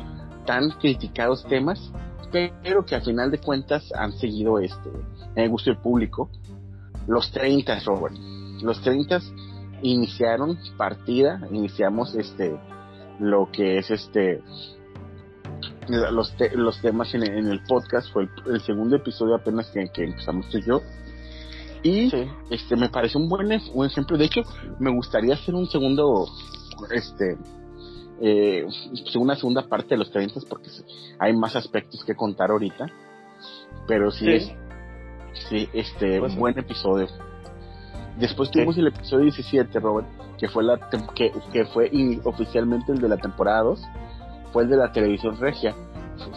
tan 0.46 0.70
criticados 0.70 1.44
temas, 1.44 1.92
pero 2.30 2.84
que 2.84 2.94
al 2.94 3.02
final 3.02 3.30
de 3.30 3.38
cuentas 3.38 3.92
han 3.94 4.12
seguido 4.12 4.58
este 4.58 4.90
en 5.34 5.44
el 5.44 5.50
gusto 5.50 5.70
del 5.70 5.80
público. 5.80 6.30
Los 7.06 7.30
30, 7.30 7.80
Robert. 7.80 8.16
Los 8.62 8.80
30 8.82 9.20
iniciaron 9.82 10.58
partida, 10.76 11.40
iniciamos 11.52 12.14
este 12.14 12.58
lo 13.18 13.50
que 13.50 13.78
es 13.78 13.90
este 13.90 14.42
los, 15.88 16.34
los 16.54 16.80
temas 16.80 17.14
en, 17.14 17.22
el 17.22 17.62
podcast. 17.64 18.12
Fue 18.12 18.28
el, 18.46 18.60
segundo 18.62 18.96
episodio 18.96 19.36
apenas 19.36 19.70
que, 19.70 19.88
empezamos 19.96 20.48
tú 20.48 20.58
y 20.58 20.62
yo. 20.62 20.82
Y 21.82 22.10
este 22.50 22.74
me 22.76 22.88
parece 22.88 23.18
un 23.18 23.28
buen 23.28 23.48
un 23.72 23.86
ejemplo. 23.86 24.18
De 24.18 24.24
hecho 24.24 24.42
me 24.80 24.90
gustaría 24.90 25.34
hacer 25.34 25.54
un 25.54 25.66
segundo 25.66 26.26
este 26.90 27.36
eh, 28.20 28.66
una 29.16 29.36
segunda 29.36 29.66
parte 29.68 29.90
de 29.90 29.98
los 29.98 30.10
30 30.10 30.40
porque 30.48 30.70
hay 31.18 31.34
más 31.34 31.56
aspectos 31.56 32.04
que 32.04 32.14
contar 32.14 32.50
ahorita. 32.50 32.86
Pero 33.86 34.10
sí, 34.10 34.30
es 34.30 34.52
sí 35.48 35.68
este 35.72 36.20
pues 36.20 36.36
buen 36.36 36.58
episodio. 36.58 37.08
Después 38.18 38.50
tuvimos 38.50 38.78
el 38.78 38.86
episodio 38.86 39.24
17, 39.24 39.78
Robert, 39.78 40.08
que 40.38 40.48
fue 40.48 40.64
la 40.64 40.88
que, 41.14 41.32
que 41.52 41.66
fue 41.66 41.90
oficialmente 42.24 42.92
el 42.92 42.98
de 42.98 43.08
la 43.08 43.18
temporada 43.18 43.62
2, 43.62 43.82
fue 44.52 44.62
el 44.62 44.70
de 44.70 44.76
la 44.76 44.90
televisión 44.90 45.38
regia. 45.38 45.74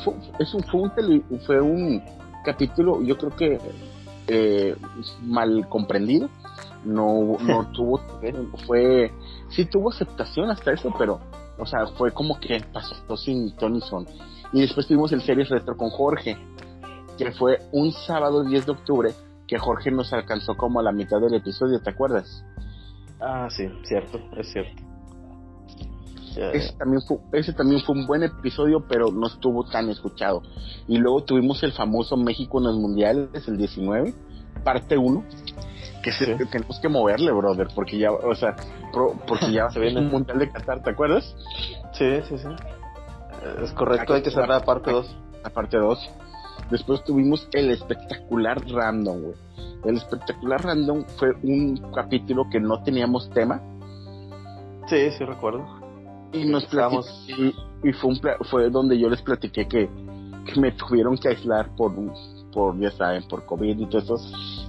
Fue, 0.03 0.13
fue, 0.69 0.81
un, 0.81 1.39
fue 1.45 1.61
un 1.61 2.03
capítulo, 2.43 3.01
yo 3.01 3.17
creo 3.17 3.35
que 3.35 3.59
eh, 4.27 4.75
mal 5.21 5.67
comprendido. 5.69 6.29
No, 6.83 7.37
no 7.41 7.71
tuvo, 7.73 8.01
fue, 8.65 9.11
sí 9.49 9.65
tuvo 9.65 9.89
aceptación 9.89 10.49
hasta 10.49 10.71
eso, 10.71 10.93
pero, 10.97 11.19
o 11.59 11.65
sea, 11.65 11.87
fue 11.97 12.11
como 12.11 12.39
que 12.39 12.61
pasó 12.73 13.17
sin 13.17 13.55
Tony 13.55 13.81
Son. 13.81 14.05
Y 14.53 14.61
después 14.61 14.87
tuvimos 14.87 15.11
el 15.11 15.21
series 15.21 15.49
retro 15.49 15.75
con 15.77 15.89
Jorge, 15.89 16.37
que 17.17 17.31
fue 17.33 17.59
un 17.71 17.91
sábado 17.91 18.43
10 18.43 18.65
de 18.65 18.71
octubre 18.71 19.13
que 19.49 19.57
Jorge 19.57 19.91
nos 19.91 20.13
alcanzó 20.13 20.55
como 20.55 20.79
a 20.79 20.83
la 20.83 20.91
mitad 20.91 21.19
del 21.19 21.33
episodio, 21.33 21.81
¿te 21.81 21.89
acuerdas? 21.89 22.45
Ah, 23.19 23.47
sí, 23.49 23.67
cierto, 23.83 24.19
es 24.37 24.51
cierto. 24.51 24.83
ese, 26.53 26.73
También 26.77 27.01
fue, 27.01 27.17
ese 27.33 27.53
también 27.53 27.81
fue 27.81 27.95
un 27.95 28.05
buen 28.05 28.23
episodio, 28.23 28.85
pero 28.87 29.11
no 29.11 29.27
estuvo 29.27 29.65
tan 29.65 29.89
escuchado. 29.89 30.43
Y 30.87 30.97
luego 30.99 31.23
tuvimos 31.23 31.63
el 31.63 31.73
famoso 31.73 32.15
México 32.15 32.59
en 32.59 32.65
los 32.65 32.77
mundiales, 32.77 33.47
el 33.47 33.57
19, 33.57 34.13
parte 34.63 34.97
1, 34.97 35.23
que 36.01 36.45
tenemos 36.45 36.79
que 36.79 36.89
moverle, 36.89 37.31
brother, 37.31 37.67
porque 37.73 37.97
ya, 37.97 38.11
o 38.11 38.35
sea, 38.35 38.55
porque 39.27 39.51
ya 39.51 39.69
se 39.69 39.79
viene 39.79 39.99
un 39.99 40.09
mundial 40.09 40.39
de 40.39 40.49
Qatar, 40.49 40.81
¿te 40.81 40.91
acuerdas? 40.91 41.35
Sí, 41.93 42.21
sí, 42.27 42.37
sí. 42.37 42.47
Es 43.63 43.71
correcto, 43.73 44.13
hay 44.13 44.21
que 44.21 44.31
cerrar 44.31 44.49
la 44.49 44.59
parte 44.61 44.91
2. 44.91 45.17
La 45.43 45.49
parte 45.49 45.77
2. 45.77 46.09
Después 46.69 47.03
tuvimos 47.03 47.47
el 47.53 47.71
espectacular 47.71 48.61
random, 48.67 49.21
güey. 49.21 49.35
El 49.85 49.97
espectacular 49.97 50.61
random 50.63 51.05
fue 51.17 51.31
un 51.43 51.77
capítulo 51.93 52.45
que 52.51 52.59
no 52.59 52.83
teníamos 52.83 53.29
tema. 53.29 53.61
Sí, 54.87 55.11
sí 55.11 55.23
recuerdo. 55.23 55.65
Y 56.33 56.45
nos 56.45 56.63
y, 56.63 57.93
fue, 57.93 58.09
un, 58.09 58.19
fue 58.49 58.69
donde 58.69 58.99
yo 58.99 59.09
les 59.09 59.21
platiqué 59.21 59.67
que, 59.67 59.89
que 60.45 60.59
me 60.59 60.71
tuvieron 60.73 61.17
que 61.17 61.29
aislar 61.29 61.73
por, 61.75 61.93
por, 62.51 62.79
ya 62.79 62.91
saben, 62.91 63.23
por 63.27 63.45
COVID 63.45 63.79
y 63.79 63.85
todo 63.87 64.15
eso, 64.15 64.17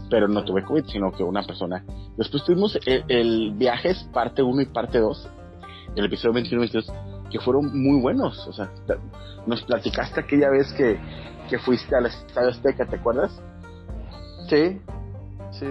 pero 0.09 0.29
no 0.29 0.45
tuve 0.45 0.64
COVID, 0.64 0.85
sino 0.87 1.12
que 1.12 1.23
una 1.23 1.43
persona. 1.43 1.85
Después 2.16 2.45
tuvimos 2.45 2.79
el, 2.87 3.05
el 3.09 3.53
viajes 3.55 4.09
parte 4.12 4.43
1 4.43 4.62
y 4.62 4.66
parte 4.66 4.99
2, 4.99 5.31
el 5.97 6.05
episodio 6.05 6.35
21 6.35 6.64
y 6.64 6.71
22, 6.71 6.93
que 7.31 7.40
fueron 7.40 7.66
muy 7.81 8.01
buenos. 8.01 8.47
O 8.47 8.53
sea, 8.53 8.71
nos 9.47 9.62
platicaste 9.62 10.21
aquella 10.21 10.51
vez 10.51 10.73
que 10.73 10.99
que 11.51 11.59
fuiste 11.59 11.97
al 11.97 12.07
Estadio 12.07 12.51
Azteca, 12.51 12.87
¿te 12.87 12.97
acuerdas? 12.97 13.43
Sí, 14.49 14.81
sí, 15.51 15.66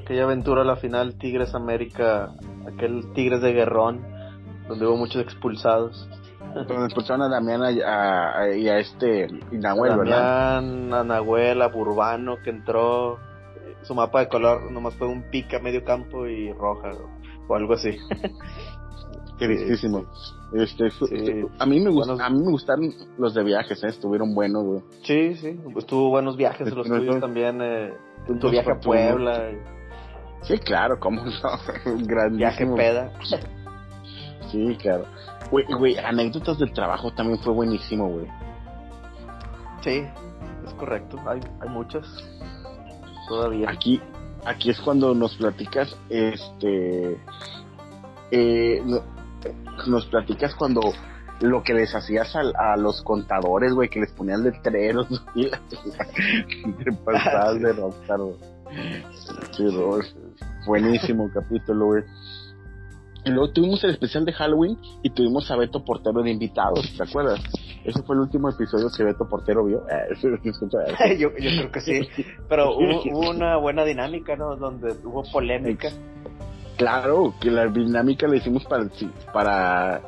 aquella 0.00 0.24
aventura 0.24 0.62
la 0.62 0.76
final 0.76 1.18
Tigres 1.18 1.54
América, 1.56 2.32
aquel 2.72 3.12
Tigres 3.12 3.42
de 3.42 3.52
Guerrón, 3.52 4.00
donde 4.68 4.86
hubo 4.86 4.96
muchos 4.96 5.20
expulsados. 5.20 6.08
Donde 6.54 6.84
expulsaron 6.84 7.22
a 7.22 7.28
Damián 7.28 7.62
y 7.74 7.80
a 8.68 8.78
este 8.78 9.28
Nahuel, 9.50 9.96
Damián, 9.96 10.92
a 10.92 11.04
Nahuel, 11.04 11.62
a 11.62 11.68
Burbano 11.68 12.36
que 12.42 12.50
entró. 12.50 13.18
su 13.82 13.94
mapa 13.94 14.20
de 14.20 14.28
color 14.28 14.70
nomás 14.70 14.94
fue 14.94 15.08
un 15.08 15.30
pica 15.30 15.58
medio 15.58 15.84
campo 15.84 16.26
y 16.26 16.52
roja 16.52 16.90
o, 17.48 17.54
algo 17.54 17.74
así. 17.74 17.96
Tristísimo. 19.38 20.04
Este, 20.52 20.86
este, 20.86 21.46
a 21.58 21.66
mí 21.66 21.80
me 21.80 21.90
a 21.90 22.30
mí 22.30 22.42
me 22.44 22.50
gustaron 22.50 22.92
los 23.18 23.34
de 23.34 23.42
viajes, 23.42 23.82
¿eh? 23.82 23.88
estuvieron 23.88 24.34
buenos, 24.34 24.64
güey. 24.64 24.80
Sí, 25.02 25.34
sí, 25.36 25.58
estuvo 25.76 26.10
buenos 26.10 26.36
viajes 26.36 26.72
los 26.72 26.86
tuyos 26.86 27.20
también, 27.20 27.60
eh, 27.62 27.94
tu 28.38 28.50
viaje 28.50 28.70
a 28.70 28.78
Puebla. 28.78 29.50
Sí, 30.42 30.58
claro, 30.58 30.98
cómo 31.00 31.24
no, 31.24 31.32
grandísimo. 32.04 32.36
Viaje 32.36 32.66
peda. 32.76 33.12
Sí, 34.50 34.76
claro. 34.80 35.06
Güey, 35.52 35.66
güey, 35.66 35.98
anécdotas 35.98 36.58
del 36.58 36.72
trabajo 36.72 37.12
también 37.12 37.38
fue 37.40 37.52
buenísimo, 37.52 38.08
güey. 38.08 38.26
Sí, 39.82 40.02
es 40.66 40.74
correcto, 40.78 41.18
hay, 41.26 41.40
hay 41.60 41.68
muchas 41.68 42.06
todavía. 43.28 43.68
Aquí, 43.68 44.00
aquí 44.46 44.70
es 44.70 44.80
cuando 44.80 45.14
nos 45.14 45.36
platicas, 45.36 45.94
este, 46.08 47.20
eh, 48.30 48.82
nos 49.86 50.06
platicas 50.06 50.54
cuando 50.54 50.80
lo 51.40 51.62
que 51.62 51.74
les 51.74 51.94
hacías 51.94 52.34
a, 52.34 52.76
los 52.78 53.02
contadores, 53.02 53.74
güey, 53.74 53.90
que 53.90 54.00
les 54.00 54.12
ponían 54.12 54.44
letreros 54.44 55.06
y 55.34 55.50
de 55.50 56.92
pasadas 57.04 57.60
de 57.60 57.74
Rockstar, 57.74 58.20
Sí, 59.50 59.66
buenísimo 60.66 61.30
capítulo, 61.30 61.86
güey. 61.88 62.04
Y 63.24 63.30
luego 63.30 63.52
tuvimos 63.52 63.82
el 63.84 63.90
especial 63.90 64.24
de 64.24 64.32
Halloween 64.32 64.76
y 65.02 65.10
tuvimos 65.10 65.50
a 65.50 65.56
Beto 65.56 65.84
Portero 65.84 66.22
de 66.22 66.30
invitados, 66.30 66.92
¿te 66.96 67.02
acuerdas? 67.04 67.40
Ese 67.84 68.02
fue 68.02 68.16
el 68.16 68.22
último 68.22 68.48
episodio 68.48 68.88
que 68.96 69.04
Beto 69.04 69.28
Portero 69.28 69.64
vio. 69.64 69.84
yo, 71.18 71.30
yo 71.30 71.34
creo 71.36 71.72
que 71.72 71.80
sí. 71.80 72.08
Pero 72.48 72.76
hubo, 72.76 73.30
una 73.30 73.56
buena 73.56 73.84
dinámica, 73.84 74.36
¿no? 74.36 74.56
Donde 74.56 74.94
hubo 75.04 75.22
polémica. 75.30 75.90
Claro, 76.76 77.34
que 77.40 77.50
la 77.50 77.66
dinámica 77.66 78.26
la 78.26 78.36
hicimos 78.36 78.64
para, 78.64 78.88
para, 79.32 80.00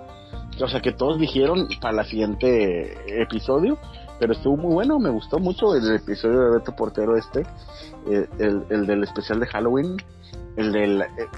o 0.60 0.68
sea, 0.68 0.80
que 0.80 0.92
todos 0.92 1.20
dijeron 1.20 1.68
para 1.80 2.02
el 2.02 2.08
siguiente 2.08 3.22
episodio, 3.22 3.78
pero 4.18 4.32
estuvo 4.32 4.56
muy 4.56 4.72
bueno, 4.72 4.98
me 4.98 5.10
gustó 5.10 5.38
mucho 5.38 5.74
el 5.74 5.94
episodio 5.94 6.40
de 6.40 6.58
Beto 6.58 6.74
Portero 6.74 7.16
este, 7.16 7.42
eh, 8.10 8.26
el, 8.38 8.64
el 8.70 8.86
del 8.86 9.04
especial 9.04 9.40
de 9.40 9.46
Halloween, 9.46 9.96
el 10.56 10.72
del, 10.72 11.02
eh, 11.02 11.28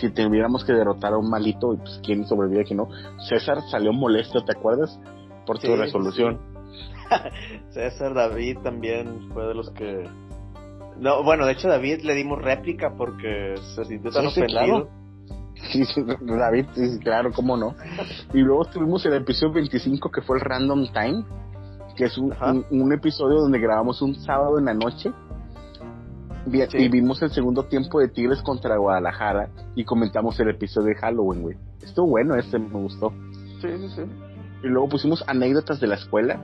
si 0.00 0.10
tuviéramos 0.10 0.64
que 0.64 0.72
derrotar 0.72 1.12
a 1.12 1.18
un 1.18 1.30
malito, 1.30 1.76
pues 1.76 2.00
quién 2.04 2.26
sobrevive, 2.26 2.64
que 2.64 2.74
no. 2.74 2.88
César 3.28 3.62
salió 3.70 3.92
molesto, 3.92 4.44
¿te 4.44 4.52
acuerdas? 4.56 4.98
Por 5.46 5.58
tu 5.58 5.74
resolución. 5.76 6.38
César 7.70 8.14
David 8.14 8.58
también 8.62 9.28
fue 9.32 9.46
de 9.46 9.54
los 9.54 9.70
que 9.70 10.08
no, 10.98 11.22
bueno, 11.22 11.46
de 11.46 11.52
hecho 11.52 11.68
David 11.68 12.02
le 12.02 12.14
dimos 12.14 12.40
réplica 12.40 12.94
porque 12.96 13.54
se 13.74 13.84
sintió 13.84 14.10
tan 14.10 14.26
ofendido. 14.26 14.88
Sí, 15.70 15.84
David, 16.20 16.66
claro, 17.02 17.30
cómo 17.32 17.56
no. 17.56 17.74
Y 18.32 18.38
luego 18.38 18.64
tuvimos 18.66 19.04
el 19.06 19.14
episodio 19.14 19.54
25 19.54 20.10
que 20.10 20.22
fue 20.22 20.38
el 20.38 20.44
Random 20.44 20.86
Time, 20.92 21.24
que 21.96 22.04
es 22.04 22.18
un, 22.18 22.34
un, 22.70 22.92
episodio 22.92 23.40
donde 23.40 23.58
grabamos 23.58 24.02
un 24.02 24.14
sábado 24.14 24.58
en 24.58 24.64
la 24.66 24.74
noche. 24.74 25.12
Y 26.46 26.88
vimos 26.88 27.22
el 27.22 27.30
segundo 27.30 27.64
tiempo 27.64 28.00
de 28.00 28.08
Tigres 28.08 28.42
contra 28.42 28.76
Guadalajara 28.76 29.48
y 29.74 29.84
comentamos 29.84 30.38
el 30.40 30.50
episodio 30.50 30.88
de 30.88 30.94
Halloween, 30.96 31.42
güey. 31.42 31.56
Estuvo 31.82 32.08
bueno, 32.08 32.34
este 32.36 32.58
me 32.58 32.80
gustó. 32.80 33.12
Sí, 33.60 33.68
sí, 33.78 33.88
sí. 33.94 34.02
Y 34.64 34.68
luego 34.68 34.88
pusimos 34.88 35.24
anécdotas 35.26 35.80
de 35.80 35.86
la 35.86 35.96
escuela, 35.96 36.40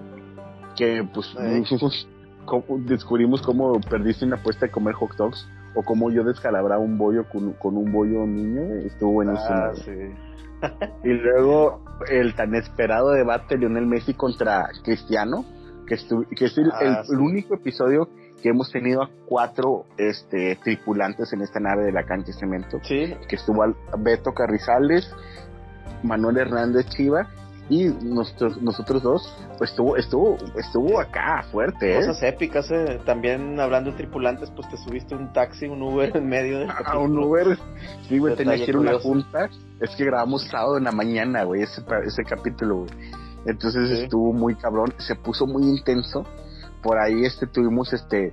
que 0.77 1.07
pues 1.13 1.37
descubrimos 2.87 3.43
cómo 3.43 3.81
perdiste 3.81 4.25
una 4.25 4.37
apuesta 4.37 4.67
de 4.67 4.73
comer 4.73 4.95
hot 4.95 5.15
dogs 5.17 5.49
o 5.75 5.83
cómo 5.83 6.11
yo 6.11 6.25
descalabraba 6.25 6.83
un 6.83 6.99
bollo 6.99 7.25
con, 7.29 7.77
un 7.77 7.93
bollo 7.93 8.27
niño, 8.27 8.63
estuvo 8.85 9.13
buenísimo. 9.13 9.49
Ah, 9.51 9.73
y 11.05 11.09
luego 11.09 11.85
el 12.11 12.35
tan 12.35 12.55
esperado 12.55 13.11
debate 13.11 13.55
de 13.55 13.61
Lionel 13.61 13.87
Messi 13.87 14.15
contra 14.15 14.69
Cristiano, 14.83 15.45
que, 15.87 15.97
que 16.35 16.45
es 16.45 16.59
ah, 16.59 17.03
el, 17.09 17.19
único 17.19 17.55
episodio 17.55 18.09
que 18.43 18.51
hemos 18.51 18.71
tenido 18.71 19.03
a 19.03 19.11
cuatro 19.27 19.85
este, 19.97 20.57
tripulantes 20.63 21.33
en 21.33 21.43
esta 21.43 21.61
nave 21.61 21.85
de 21.85 21.93
la 21.93 22.05
cancha 22.05 22.29
de 22.29 22.33
cemento. 22.35 22.81
Que 22.81 23.17
estuvo 23.31 23.65
Beto 23.99 24.33
Carrizales, 24.33 25.11
Manuel 26.03 26.39
Hernández 26.39 26.87
Chiva 26.89 27.29
y 27.71 27.89
nosotros, 28.03 28.63
nosotros 28.63 29.03
dos, 29.03 29.35
pues 29.59 29.71
estuvo, 29.71 29.97
estuvo, 29.97 30.39
estuvo 30.57 31.01
acá 31.01 31.45
fuerte, 31.53 31.93
¿eh? 31.93 31.97
Cosas 31.97 32.23
épicas, 32.23 32.71
¿eh? 32.71 32.99
También 33.05 33.61
hablando 33.61 33.91
de 33.91 33.97
tripulantes, 33.99 34.51
pues 34.51 34.69
te 34.71 34.79
subiste 34.79 35.15
un 35.15 35.33
taxi, 35.35 35.67
un 35.67 35.83
Uber 35.83 36.17
en 36.17 36.29
medio 36.29 36.61
del 36.61 36.71
Ah, 36.71 36.99
un 36.99 37.19
Uber. 37.19 37.59
Sí, 38.09 38.19
güey, 38.19 38.37
tenía 38.37 38.57
que 38.57 38.71
ir 38.71 38.77
a 38.77 38.81
una 38.81 38.99
junta. 38.99 39.51
Es 39.81 39.95
que 39.97 40.05
grabamos 40.05 40.45
sábado 40.45 40.79
en 40.79 40.85
la 40.85 40.93
mañana, 40.93 41.45
güey, 41.45 41.63
ese, 41.63 41.83
ese 42.05 42.25
capítulo, 42.25 42.79
güey. 42.79 42.91
Entonces 43.45 43.91
estuvo 43.91 44.33
muy 44.33 44.55
cabrón, 44.55 44.95
se 44.99 45.15
puso 45.15 45.47
muy 45.47 45.65
intenso. 45.65 46.25
Por 46.83 46.99
ahí 46.99 47.25
este 47.25 47.47
tuvimos 47.47 47.93
este 47.93 48.33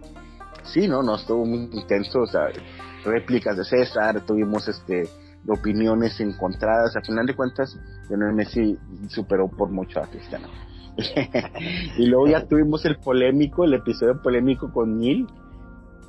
sí, 0.64 0.88
no, 0.88 1.04
no 1.04 1.16
estuvo 1.16 1.46
muy 1.46 1.70
intenso, 1.72 2.22
o 2.22 2.28
sea, 2.28 2.48
réplicas 3.04 3.58
de 3.58 3.64
César, 3.64 4.22
tuvimos 4.26 4.68
este 4.68 5.08
opiniones 5.48 6.20
encontradas. 6.20 6.96
A 6.96 7.02
final 7.02 7.26
de 7.26 7.36
cuentas, 7.36 7.78
Lionel 8.10 8.34
Messi 8.34 8.78
superó 9.10 9.48
por 9.48 9.70
mucho 9.70 10.00
a 10.00 10.08
Cristiano. 10.08 10.48
y 11.98 12.06
luego 12.06 12.28
ya 12.28 12.46
tuvimos 12.48 12.86
el 12.86 12.98
polémico, 12.98 13.64
el 13.64 13.74
episodio 13.74 14.22
polémico 14.22 14.72
con 14.72 15.00
Neil, 15.00 15.28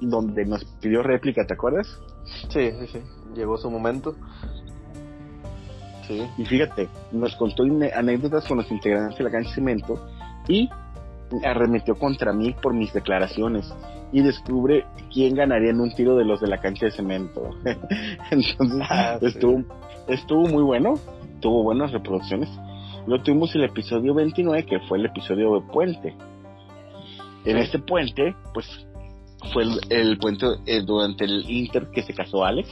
donde 0.00 0.44
nos 0.44 0.64
pidió 0.80 1.02
réplica, 1.02 1.46
¿te 1.46 1.54
acuerdas? 1.54 1.86
Sí, 2.50 2.70
sí, 2.80 2.86
sí. 2.92 3.00
Llegó 3.34 3.56
su 3.58 3.70
momento. 3.70 4.14
Sí. 6.06 6.22
Y 6.38 6.44
fíjate, 6.44 6.88
nos 7.10 7.34
contó 7.36 7.64
anécdotas 7.94 8.46
con 8.46 8.58
los 8.58 8.70
integrantes 8.70 9.18
de 9.18 9.24
la 9.24 9.30
cancha 9.30 9.48
de 9.50 9.54
cemento 9.56 10.06
y 10.46 10.70
arremetió 11.44 11.96
contra 11.96 12.32
mí 12.32 12.54
por 12.60 12.74
mis 12.74 12.92
declaraciones 12.92 13.72
y 14.12 14.22
descubre 14.22 14.86
quién 15.12 15.34
ganaría 15.34 15.70
en 15.70 15.80
un 15.80 15.92
tiro 15.92 16.16
de 16.16 16.24
los 16.24 16.40
de 16.40 16.48
la 16.48 16.58
cancha 16.58 16.86
de 16.86 16.92
cemento. 16.92 17.50
Entonces 18.30 18.86
ah, 18.88 19.18
estuvo, 19.20 19.64
estuvo 20.08 20.46
muy 20.46 20.62
bueno, 20.62 20.94
tuvo 21.40 21.62
buenas 21.62 21.92
reproducciones. 21.92 22.48
Luego 23.06 23.22
tuvimos 23.22 23.54
el 23.54 23.64
episodio 23.64 24.14
29 24.14 24.66
que 24.66 24.80
fue 24.80 24.98
el 24.98 25.06
episodio 25.06 25.54
de 25.54 25.60
Puente. 25.72 26.14
En 27.44 27.58
este 27.58 27.78
puente, 27.78 28.34
pues 28.52 28.66
fue 29.52 29.62
el, 29.90 30.18
puente 30.18 30.46
eh, 30.66 30.82
durante 30.82 31.24
el 31.24 31.48
Inter 31.48 31.88
que 31.92 32.02
se 32.02 32.12
casó 32.12 32.44
Alex. 32.44 32.68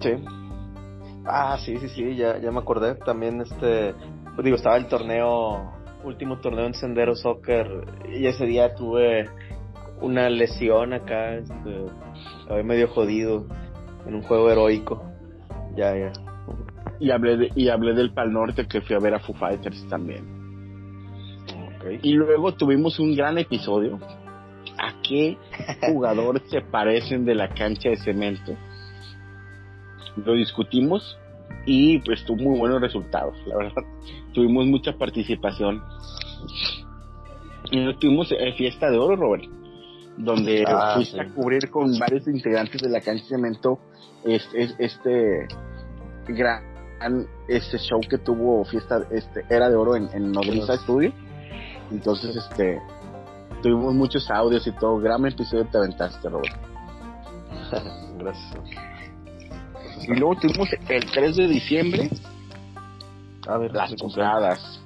Sí. 0.00 0.10
Ah, 1.26 1.58
sí, 1.58 1.76
sí, 1.78 1.88
sí, 1.90 2.16
ya, 2.16 2.38
ya 2.38 2.50
me 2.50 2.60
acordé. 2.60 2.94
También 2.94 3.42
este, 3.42 3.94
digo, 4.42 4.56
estaba 4.56 4.76
el 4.76 4.86
torneo, 4.86 5.70
último 6.04 6.38
torneo 6.38 6.66
en 6.66 6.74
Sendero 6.74 7.14
Soccer 7.14 7.84
y 8.08 8.26
ese 8.26 8.46
día 8.46 8.74
tuve 8.74 9.28
una 10.00 10.28
lesión 10.28 10.92
acá, 10.92 11.34
este, 11.34 11.86
acabé 12.44 12.62
medio 12.64 12.88
jodido 12.88 13.46
en 14.06 14.16
un 14.16 14.22
juego 14.22 14.50
heroico. 14.50 15.02
Ya, 15.76 15.96
ya. 15.96 16.12
Y 16.98 17.10
hablé, 17.10 17.50
y 17.54 17.68
hablé 17.68 17.94
del 17.94 18.12
Pal 18.12 18.32
Norte 18.32 18.66
que 18.66 18.80
fui 18.80 18.96
a 18.96 18.98
ver 18.98 19.14
a 19.14 19.20
Foo 19.20 19.34
Fighters 19.34 19.86
también. 19.88 20.42
Y 22.02 22.12
luego 22.12 22.54
tuvimos 22.54 22.98
un 23.00 23.14
gran 23.16 23.38
episodio. 23.38 23.98
¿A 24.78 25.00
qué 25.02 25.36
jugadores 25.86 26.42
se 26.48 26.60
parecen 26.60 27.24
de 27.24 27.34
la 27.34 27.48
cancha 27.48 27.88
de 27.88 27.96
cemento? 27.96 28.56
Lo 30.16 30.34
discutimos 30.34 31.18
y 31.66 31.98
pues 32.00 32.24
tuvo 32.24 32.42
muy 32.42 32.58
buenos 32.58 32.80
resultados, 32.80 33.36
la 33.46 33.56
verdad. 33.56 33.82
Tuvimos 34.32 34.66
mucha 34.66 34.92
participación. 34.92 35.82
Y 37.70 37.94
tuvimos 37.94 38.30
eh, 38.32 38.52
fiesta 38.56 38.90
de 38.90 38.98
oro, 38.98 39.16
Robert 39.16 39.44
donde 40.14 40.62
ah, 40.66 40.92
fuiste 40.96 41.18
a 41.18 41.26
cubrir 41.26 41.70
con 41.70 41.98
varios 41.98 42.28
integrantes 42.28 42.82
de 42.82 42.90
la 42.90 43.00
cancha 43.00 43.22
de 43.22 43.28
cemento 43.30 43.78
este, 44.24 44.68
este 44.78 45.48
gran 46.28 46.62
este 47.48 47.78
show 47.78 47.98
que 47.98 48.18
tuvo 48.18 48.62
fiesta 48.66 49.06
este 49.10 49.46
era 49.48 49.70
de 49.70 49.76
oro 49.76 49.96
en, 49.96 50.10
en 50.12 50.30
Nodriza 50.30 50.76
Studio 50.76 51.14
entonces 51.90 52.36
este 52.36 52.78
tuvimos 53.62 53.94
muchos 53.94 54.30
audios 54.30 54.66
y 54.66 54.72
todo. 54.72 54.98
Gran 54.98 55.24
episodio 55.26 55.66
te 55.66 55.78
aventaste 55.78 56.28
Robert. 56.28 56.56
Gracias 58.18 58.91
y 60.08 60.14
luego 60.14 60.36
tuvimos 60.36 60.68
el 60.88 61.10
3 61.10 61.36
de 61.36 61.46
diciembre 61.48 62.10
a 63.46 63.58
ver, 63.58 63.72
las 63.72 63.92
posadas 63.94 64.80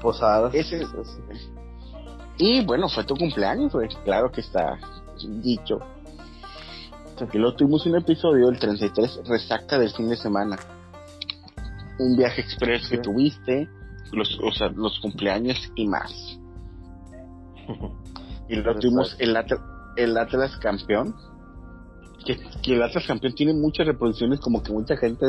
posadas 0.00 0.54
ese, 0.54 0.86
y 2.38 2.64
bueno, 2.64 2.88
fue 2.88 3.04
tu 3.04 3.16
cumpleaños, 3.16 3.72
pues 3.72 3.94
claro 4.04 4.30
que 4.30 4.40
está 4.40 4.78
dicho. 5.42 5.80
Aquí 7.20 7.36
luego 7.36 7.56
tuvimos 7.56 7.84
un 7.86 7.96
episodio, 7.96 8.48
el 8.48 8.58
33, 8.60 9.22
resaca 9.26 9.76
del 9.76 9.90
fin 9.90 10.08
de 10.08 10.16
semana. 10.16 10.56
Un 11.98 12.16
viaje 12.16 12.40
express 12.40 12.88
que 12.88 12.98
tuviste, 12.98 13.68
los, 14.12 14.38
o 14.40 14.52
sea, 14.52 14.68
los 14.68 15.00
cumpleaños 15.00 15.58
y 15.74 15.88
más. 15.88 16.12
y 18.48 18.54
luego 18.54 18.78
tuvimos 18.78 19.16
el, 19.18 19.36
el 19.96 20.16
Atlas 20.16 20.56
campeón. 20.58 21.16
Que, 22.24 22.36
que, 22.62 22.74
el 22.74 22.82
Atlas 22.82 23.06
campeón 23.06 23.32
tiene 23.34 23.54
muchas 23.54 23.86
reproducciones, 23.86 24.40
como 24.40 24.62
que 24.62 24.72
mucha 24.72 24.96
gente, 24.96 25.26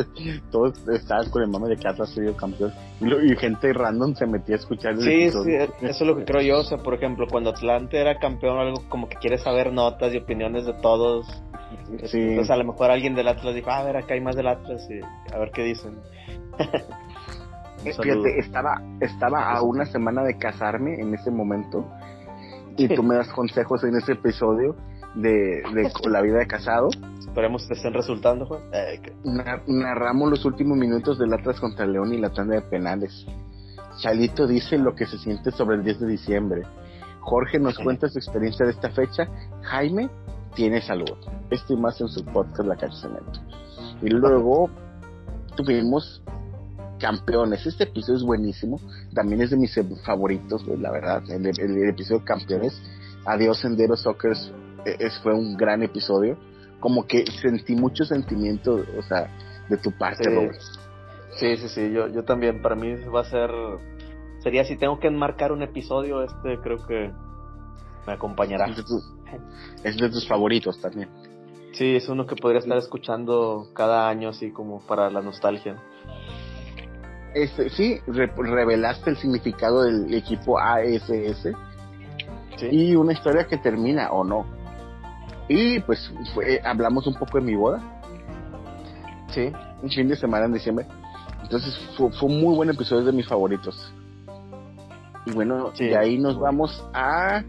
todos 0.52 0.74
estaban 0.90 1.30
con 1.30 1.44
el 1.44 1.50
mame 1.50 1.70
de 1.70 1.78
que 1.78 1.88
Atlas 1.88 2.10
sido 2.10 2.36
campeón. 2.36 2.74
Y, 3.00 3.36
gente 3.36 3.72
random 3.72 4.16
se 4.16 4.26
metía 4.26 4.56
a 4.56 4.58
escuchar 4.58 4.94
el 4.94 5.02
Sí, 5.02 5.30
sí, 5.30 5.54
eso 5.56 5.78
es 5.82 6.02
lo 6.02 6.18
que 6.18 6.26
creo 6.26 6.42
yo. 6.42 6.60
O 6.60 6.64
sea, 6.64 6.80
por 6.80 6.96
ejemplo, 6.96 7.28
cuando 7.30 7.52
Atlante 7.52 8.00
era 8.00 8.18
campeón, 8.20 8.58
algo 8.58 8.84
como 8.90 9.08
que 9.08 9.18
quiere 9.18 9.38
saber 9.38 9.72
notas 9.72 10.14
y 10.14 10.18
opiniones 10.18 10.66
de 10.66 10.74
todos. 10.74 11.28
Sí. 12.06 12.20
Entonces, 12.20 12.50
a 12.50 12.58
lo 12.58 12.66
mejor 12.66 12.92
alguien 12.92 13.16
del 13.16 13.28
Atlas 13.28 13.54
dijo, 13.54 13.70
ah, 13.70 13.80
a 13.80 13.84
ver, 13.84 13.98
acá 13.98 14.16
hay 14.16 14.22
más 14.22 14.36
del 14.36 14.48
Atlas 14.48 14.88
y 14.90 15.00
a 15.34 15.38
ver 15.38 15.52
qué 15.52 15.64
dicen. 15.64 16.00
Fíjate, 17.84 18.40
estaba, 18.40 18.82
estaba 19.00 19.54
a 19.54 19.62
una 19.62 19.86
semana 19.86 20.24
de 20.24 20.38
casarme 20.38 21.00
en 21.00 21.14
ese 21.14 21.32
momento 21.32 21.86
y 22.78 22.88
tú 22.90 23.04
me 23.04 23.16
das 23.16 23.30
consejos 23.30 23.84
en 23.84 23.96
ese 23.96 24.14
episodio 24.14 24.76
de, 25.16 25.64
de 25.74 25.92
la 26.10 26.22
vida 26.22 26.40
de 26.40 26.48
casado. 26.48 26.90
Esperemos 27.20 27.68
que 27.68 27.74
estén 27.74 27.94
resultando, 27.94 28.46
Juan. 28.46 28.62
Eh, 28.74 29.02
narramos 29.68 30.30
los 30.30 30.46
últimos 30.46 30.78
minutos 30.78 31.20
del 31.20 31.34
Atlas 31.34 31.60
contra 31.60 31.86
León 31.86 32.14
y 32.14 32.18
la 32.18 32.32
tanda 32.32 32.56
de 32.56 32.62
penales. 32.62 33.26
Chalito 34.02 34.48
dice 34.48 34.78
lo 34.78 34.96
que 34.96 35.06
se 35.06 35.18
siente 35.18 35.52
sobre 35.52 35.78
el 35.78 35.84
10 35.84 36.00
de 36.00 36.08
diciembre. 36.08 36.64
Jorge 37.22 37.60
nos 37.60 37.78
cuenta 37.78 38.08
su 38.10 38.18
experiencia 38.18 38.66
de 38.66 38.72
esta 38.72 38.90
fecha. 38.92 39.28
Jaime 39.62 40.10
tiene 40.56 40.82
salud. 40.82 41.18
Esto 41.50 41.74
y 41.74 41.78
más 41.78 42.00
en 42.02 42.08
su 42.08 42.24
podcast 42.26 42.68
La 42.68 42.76
Cancha 42.76 43.02
Cemento. 43.02 43.40
Y 44.02 44.10
luego 44.10 44.70
tuvimos 45.56 46.24
campeones. 47.00 47.66
Este 47.66 47.84
episodio 47.84 48.18
es 48.18 48.24
buenísimo. 48.24 48.80
También 49.14 49.42
es 49.42 49.52
de 49.52 49.58
mis 49.58 49.78
favoritos, 50.06 50.66
la 50.68 50.92
verdad. 50.92 51.24
El, 51.30 51.46
episodio 51.90 52.24
campeones. 52.24 52.82
Adiós 53.26 53.60
Sendero 53.60 53.96
Soccer 53.96 54.32
es, 54.86 55.20
fue 55.20 55.34
un 55.34 55.56
gran 55.56 55.84
episodio. 55.84 56.38
Como 56.80 57.06
que 57.06 57.26
sentí 57.26 57.76
mucho 57.76 58.06
sentimiento, 58.06 58.86
o 58.98 59.02
sea, 59.04 59.30
de 59.70 59.78
tu 59.78 59.92
parte, 59.98 60.24
sí. 61.32 61.58
Sí, 61.58 61.68
sí, 61.68 61.92
Yo, 61.92 62.08
yo 62.08 62.24
también. 62.24 62.62
Para 62.62 62.76
mí 62.76 62.96
va 63.06 63.22
a 63.22 63.26
ser. 63.26 63.52
Sería 64.40 64.64
si 64.64 64.78
tengo 64.78 65.00
que 65.00 65.08
enmarcar 65.08 65.52
un 65.52 65.62
episodio, 65.62 66.24
este 66.24 66.58
creo 66.62 66.86
que 66.88 67.12
me 68.08 68.14
acompañará. 68.14 68.68
Es 68.68 68.78
de, 68.78 69.90
es 69.90 69.98
de 69.98 70.10
tus 70.10 70.28
favoritos 70.28 70.80
también. 70.82 71.10
Sí, 71.74 71.96
es 71.96 72.10
uno 72.10 72.26
que 72.26 72.36
podría 72.36 72.60
estar 72.60 72.78
escuchando 72.78 73.68
cada 73.74 74.10
año, 74.10 74.30
así 74.30 74.52
como 74.52 74.80
para 74.86 75.10
la 75.10 75.22
nostalgia. 75.22 75.76
Este, 77.34 77.70
sí, 77.70 78.00
revelaste 78.08 79.12
el 79.12 79.18
significado 79.18 79.84
del 79.84 80.14
equipo 80.14 80.60
ASS. 80.60 81.50
Y 82.72 82.96
una 82.96 83.14
historia 83.14 83.46
que 83.46 83.58
termina 83.58 84.12
o 84.12 84.24
no. 84.24 84.46
Y 85.50 85.80
pues 85.82 86.12
hablamos 86.64 87.08
un 87.08 87.16
poco 87.16 87.40
de 87.40 87.44
mi 87.44 87.56
boda. 87.56 87.82
Sí. 89.30 89.52
Un 89.82 89.90
fin 89.90 90.08
de 90.08 90.16
semana 90.16 90.46
en 90.46 90.54
diciembre. 90.54 90.86
Entonces 91.42 91.78
fue, 91.98 92.12
un 92.22 92.40
muy 92.40 92.56
buen 92.56 92.70
episodio 92.70 93.04
de 93.06 93.12
mis 93.12 93.28
favoritos. 93.28 93.94
Y 95.26 95.32
bueno, 95.32 95.72
de 95.78 95.98
ahí 95.98 96.18
nos 96.18 96.40
vamos 96.40 96.86
a 96.94 97.44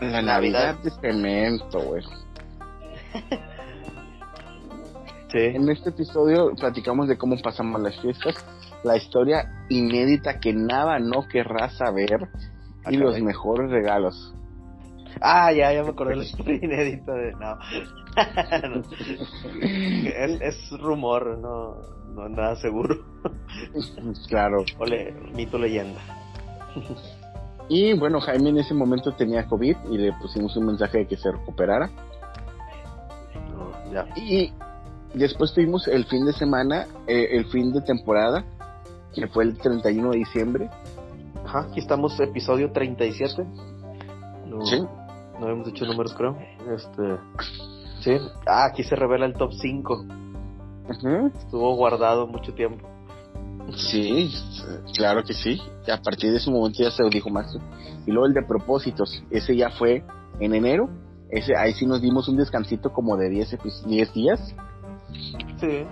la 0.00 0.22
Navidad, 0.22 0.76
de 0.82 0.90
cemento, 0.90 1.78
güey. 1.80 2.02
En 5.32 5.68
este 5.68 5.90
episodio 5.90 6.54
platicamos 6.54 7.08
de 7.08 7.18
cómo 7.18 7.36
pasamos 7.42 7.82
las 7.82 8.00
fiestas, 8.00 8.36
la 8.84 8.96
historia 8.96 9.66
inédita 9.68 10.40
que 10.40 10.54
nada 10.54 10.98
no 10.98 11.28
querrá 11.28 11.68
saber 11.68 12.28
y 12.88 12.96
los 12.96 13.20
mejores 13.20 13.70
regalos. 13.70 14.35
Ah, 15.20 15.52
ya, 15.52 15.72
ya 15.72 15.82
me 15.82 15.90
acordé 15.90 16.10
de 16.10 16.16
la 16.16 16.24
historia 16.24 16.58
inédita 16.62 17.12
de. 17.12 17.32
No. 17.32 17.58
es, 19.62 20.40
es, 20.40 20.70
rumor, 20.80 21.38
no, 21.38 21.76
no 22.14 22.28
nada 22.28 22.56
seguro. 22.56 22.96
claro. 24.28 24.64
Ole, 24.78 25.12
mito 25.34 25.58
leyenda. 25.58 26.00
y 27.68 27.98
bueno, 27.98 28.20
Jaime 28.20 28.50
en 28.50 28.58
ese 28.58 28.74
momento 28.74 29.12
tenía 29.12 29.46
COVID 29.46 29.76
y 29.90 29.98
le 29.98 30.12
pusimos 30.12 30.56
un 30.56 30.66
mensaje 30.66 30.98
de 30.98 31.06
que 31.06 31.16
se 31.16 31.32
recuperara. 31.32 31.90
ya. 33.92 34.06
Y 34.16 34.52
después 35.14 35.54
tuvimos 35.54 35.88
el 35.88 36.04
fin 36.04 36.26
de 36.26 36.32
semana, 36.34 36.86
eh, 37.06 37.28
el 37.32 37.46
fin 37.46 37.72
de 37.72 37.80
temporada, 37.80 38.44
que 39.14 39.26
fue 39.28 39.44
el 39.44 39.56
31 39.56 40.10
de 40.10 40.18
diciembre. 40.18 40.70
Ajá, 41.44 41.60
aquí 41.70 41.80
estamos, 41.80 42.18
episodio 42.20 42.70
37. 42.72 43.46
No, 44.46 44.66
sí. 44.66 44.84
No 45.40 45.48
hemos 45.50 45.66
dicho 45.66 45.84
números, 45.84 46.14
creo. 46.14 46.36
Este. 46.74 47.18
Sí. 48.00 48.18
Ah, 48.46 48.66
aquí 48.66 48.82
se 48.82 48.96
revela 48.96 49.26
el 49.26 49.34
top 49.34 49.52
5. 49.52 50.04
Estuvo 51.34 51.74
guardado 51.76 52.26
mucho 52.26 52.54
tiempo. 52.54 52.88
Sí, 53.74 54.32
claro 54.94 55.24
que 55.24 55.34
sí. 55.34 55.60
A 55.92 56.00
partir 56.00 56.30
de 56.30 56.36
ese 56.36 56.50
momento 56.50 56.82
ya 56.82 56.90
se 56.90 57.02
lo 57.02 57.08
dijo 57.08 57.30
más. 57.30 57.56
Y 58.06 58.10
luego 58.12 58.26
el 58.26 58.34
de 58.34 58.42
propósitos, 58.42 59.22
ese 59.30 59.56
ya 59.56 59.70
fue 59.70 60.04
en 60.38 60.54
enero. 60.54 60.88
Ese, 61.30 61.56
ahí 61.56 61.72
sí 61.72 61.86
nos 61.86 62.00
dimos 62.00 62.28
un 62.28 62.36
descansito 62.36 62.92
como 62.92 63.16
de 63.16 63.28
10, 63.28 63.58
10 63.86 64.12
días. 64.14 64.54
Sí. 65.58 65.84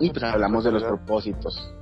Y 0.00 0.10
pues 0.10 0.22
hablamos 0.24 0.64
de 0.64 0.72
los 0.72 0.82
propósitos. 0.82 1.74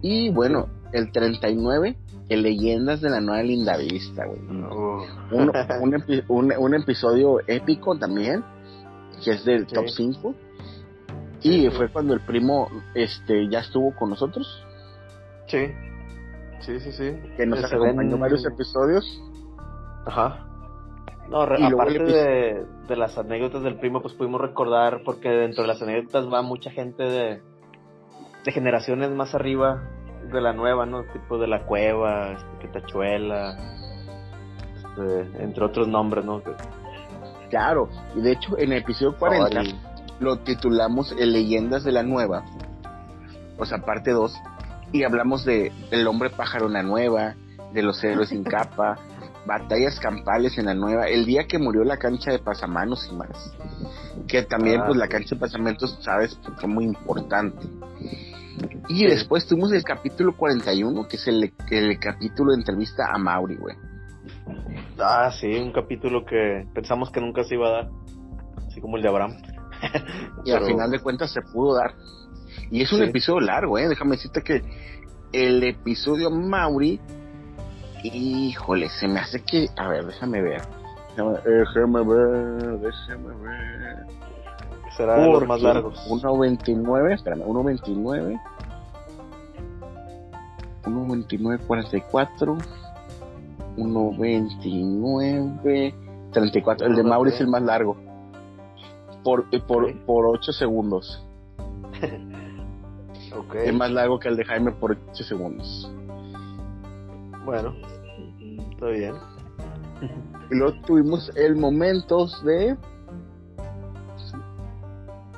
Y 0.00 0.30
bueno, 0.30 0.68
el 0.92 1.12
39, 1.12 1.96
el 2.28 2.42
Leyendas 2.42 3.00
de 3.00 3.10
la 3.10 3.20
Nueva 3.20 3.42
Linda 3.42 3.76
Vista, 3.76 4.24
güey. 4.26 4.40
un, 6.28 6.74
episodio 6.74 7.40
épico 7.46 7.98
también, 7.98 8.44
que 9.24 9.32
es 9.32 9.44
del 9.44 9.66
top 9.66 9.88
5. 9.88 10.34
Y 11.42 11.68
fue 11.70 11.88
cuando 11.88 12.14
el 12.14 12.20
primo 12.20 12.68
este 12.94 13.48
ya 13.48 13.60
estuvo 13.60 13.94
con 13.96 14.10
nosotros. 14.10 14.64
Sí. 15.46 15.68
Sí, 16.60 16.78
sí, 16.80 16.92
sí. 16.92 17.16
Que 17.36 17.46
nos 17.46 17.64
acompañó 17.64 18.18
varios 18.18 18.44
episodios. 18.44 19.04
Ajá. 20.06 20.46
No, 21.30 21.42
aparte 21.42 22.02
de, 22.02 22.66
de, 22.88 22.96
las 22.96 23.16
anécdotas 23.16 23.62
del 23.62 23.78
primo, 23.78 24.02
pues 24.02 24.14
pudimos 24.14 24.40
recordar, 24.40 25.02
porque 25.04 25.28
dentro 25.28 25.62
de 25.62 25.68
las 25.68 25.80
anécdotas 25.80 26.26
va 26.30 26.42
mucha 26.42 26.70
gente 26.70 27.04
de, 27.04 27.40
de 28.44 28.52
generaciones 28.52 29.10
más 29.10 29.34
arriba 29.34 29.80
de 30.32 30.40
la 30.40 30.52
nueva, 30.52 30.86
¿no? 30.86 31.04
Tipo 31.04 31.38
de 31.38 31.46
la 31.46 31.64
cueva, 31.66 32.32
este, 32.32 32.68
Tachuela, 32.68 33.56
este, 34.76 35.42
entre 35.42 35.64
otros 35.64 35.88
nombres, 35.88 36.24
¿no? 36.24 36.42
Claro, 37.48 37.88
y 38.14 38.20
de 38.20 38.32
hecho 38.32 38.56
en 38.58 38.72
el 38.72 38.78
episodio 38.78 39.16
40 39.16 39.62
lo 40.20 40.38
titulamos 40.40 41.12
Leyendas 41.16 41.82
de 41.82 41.92
la 41.92 42.02
Nueva, 42.02 42.44
o 43.58 43.64
sea, 43.64 43.78
parte 43.78 44.12
2, 44.12 44.32
y 44.92 45.04
hablamos 45.04 45.44
de 45.44 45.72
El 45.90 46.06
hombre 46.06 46.30
pájaro 46.30 46.66
en 46.66 46.74
la 46.74 46.82
nueva, 46.82 47.34
de 47.72 47.82
los 47.82 48.02
héroes 48.02 48.30
sin 48.30 48.44
capa, 48.44 48.98
batallas 49.46 49.98
campales 50.00 50.58
en 50.58 50.66
la 50.66 50.74
nueva, 50.74 51.06
el 51.06 51.24
día 51.24 51.46
que 51.46 51.58
murió 51.58 51.84
la 51.84 51.96
cancha 51.96 52.30
de 52.30 52.38
pasamanos 52.38 53.08
y 53.10 53.14
más. 53.14 53.54
Que 54.26 54.42
también, 54.42 54.82
pues, 54.86 54.96
la 54.96 55.06
ah, 55.06 55.08
cancha 55.08 55.34
de 55.34 55.40
pasamentos, 55.40 55.98
sabes, 56.02 56.38
fue 56.58 56.68
muy 56.68 56.84
importante. 56.84 57.66
Y 58.88 59.06
después 59.06 59.46
tuvimos 59.46 59.72
el 59.72 59.82
capítulo 59.84 60.36
41, 60.36 61.08
que 61.08 61.16
es 61.16 61.26
el, 61.28 61.52
el 61.70 61.98
capítulo 61.98 62.52
de 62.52 62.58
entrevista 62.58 63.10
a 63.12 63.18
Mauri, 63.18 63.56
güey. 63.56 63.76
Ah, 64.98 65.30
sí, 65.32 65.46
un 65.56 65.72
capítulo 65.72 66.24
que 66.24 66.66
pensamos 66.74 67.10
que 67.10 67.20
nunca 67.20 67.44
se 67.44 67.54
iba 67.54 67.68
a 67.68 67.72
dar, 67.72 67.90
así 68.66 68.80
como 68.80 68.96
el 68.96 69.02
de 69.02 69.08
Abraham. 69.08 69.36
y 70.44 70.50
al 70.50 70.64
final 70.66 70.90
de 70.90 70.98
cuentas 70.98 71.32
se 71.32 71.40
pudo 71.42 71.74
dar. 71.74 71.94
Y 72.70 72.82
es 72.82 72.92
un 72.92 73.02
episodio 73.02 73.40
largo, 73.40 73.78
¿eh? 73.78 73.88
Déjame 73.88 74.12
decirte 74.12 74.42
que 74.42 74.62
el 75.32 75.62
episodio 75.62 76.30
Mauri 76.30 77.00
Híjole, 78.02 78.88
se 78.88 79.08
me 79.08 79.20
hace 79.20 79.42
que. 79.42 79.68
A 79.76 79.88
ver, 79.88 80.06
déjame 80.06 80.40
ver. 80.42 80.62
Déjame 81.16 82.04
ver, 82.04 82.80
déjame 82.80 83.34
ver. 83.42 84.06
Será 85.00 85.18
de 85.18 85.32
los 85.32 85.48
más 85.48 85.62
largos. 85.62 85.98
1.29, 86.10 87.14
espérame, 87.14 87.44
1.29. 87.44 88.38
1.29, 90.84 91.58
44. 91.66 92.58
1.29, 93.78 95.94
34. 96.32 96.86
El 96.86 96.96
de 96.96 97.02
Mauri 97.02 97.30
es 97.30 97.40
el 97.40 97.48
más 97.48 97.62
largo. 97.62 97.96
Por, 99.24 99.46
eh, 99.52 99.60
por, 99.66 99.90
por 100.04 100.26
8 100.26 100.52
segundos. 100.52 101.24
okay. 103.34 103.68
Es 103.68 103.74
más 103.74 103.90
largo 103.90 104.20
que 104.20 104.28
el 104.28 104.36
de 104.36 104.44
Jaime 104.44 104.72
por 104.72 104.98
8 105.12 105.24
segundos. 105.24 105.90
Bueno, 107.46 107.74
está 108.70 108.88
bien. 108.88 109.14
Y 110.50 110.56
luego 110.56 110.74
tuvimos 110.86 111.34
el 111.36 111.56
momentos 111.56 112.44
de. 112.44 112.76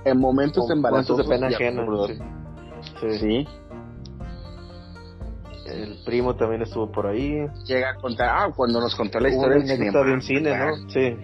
En 0.05 0.19
momentos 0.19 0.67
de 0.69 1.25
pena 1.25 1.47
ajena. 1.49 1.87
Sí. 3.01 3.19
sí. 3.19 3.49
El 5.67 5.99
primo 6.05 6.35
también 6.37 6.63
estuvo 6.63 6.91
por 6.91 7.07
ahí. 7.07 7.47
Llega 7.65 7.91
a 7.91 7.95
contar, 7.95 8.29
ah, 8.31 8.53
cuando 8.55 8.81
nos 8.81 8.95
contó 8.95 9.21
la 9.21 9.29
historia 9.29 9.59
del 9.59 9.69
cine. 9.69 9.91
de 9.91 10.13
un 10.13 10.23
cine, 10.23 10.59
¿no? 10.59 10.77
Sí. 10.89 11.17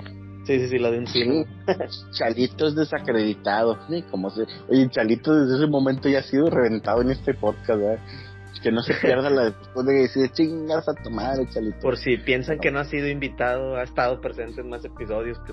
Sí, 0.45 0.61
sí, 0.61 0.69
sí, 0.69 0.79
la 0.79 0.91
de 0.91 0.99
un 0.99 1.07
cine. 1.07 1.47
Chalito 2.13 2.69
es 2.69 2.75
desacreditado. 2.75 3.77
Sí, 3.87 4.03
como 4.11 4.31
se... 4.31 4.47
Oye, 4.71 4.89
Chalito 4.89 5.35
desde 5.35 5.59
ese 5.59 5.67
momento 5.67 6.09
ya 6.09 6.21
ha 6.21 6.23
sido 6.23 6.49
reventado 6.49 7.03
en 7.03 7.11
este 7.11 7.35
podcast, 7.35 7.79
¿verdad? 7.79 7.99
Que 8.63 8.73
no 8.73 8.83
se 8.83 8.95
pierda 8.95 9.31
la 9.31 9.45
después 9.51 9.87
de 9.87 9.95
decir 9.95 10.31
chingas 10.33 10.89
a 10.89 10.95
tu 10.95 11.11
madre, 11.11 11.47
Chalito. 11.49 11.79
Por 11.81 11.97
si 11.97 12.17
piensan 12.17 12.59
que 12.59 12.71
no 12.73 12.81
ha 12.81 12.85
sido 12.85 13.09
invitado, 13.09 13.77
ha 13.77 13.85
estado 13.85 14.21
presente 14.21 14.61
en 14.63 14.69
más 14.69 14.85
episodios 14.85 15.39
que 15.41 15.53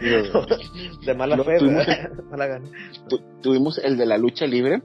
de 1.06 1.14
mala 1.14 1.36
fe, 1.44 1.58
tuvimos, 1.58 1.86
mala 2.30 2.46
gana. 2.46 2.66
tuvimos 3.42 3.78
el 3.78 3.98
de 3.98 4.06
la 4.06 4.16
lucha 4.16 4.46
libre. 4.46 4.82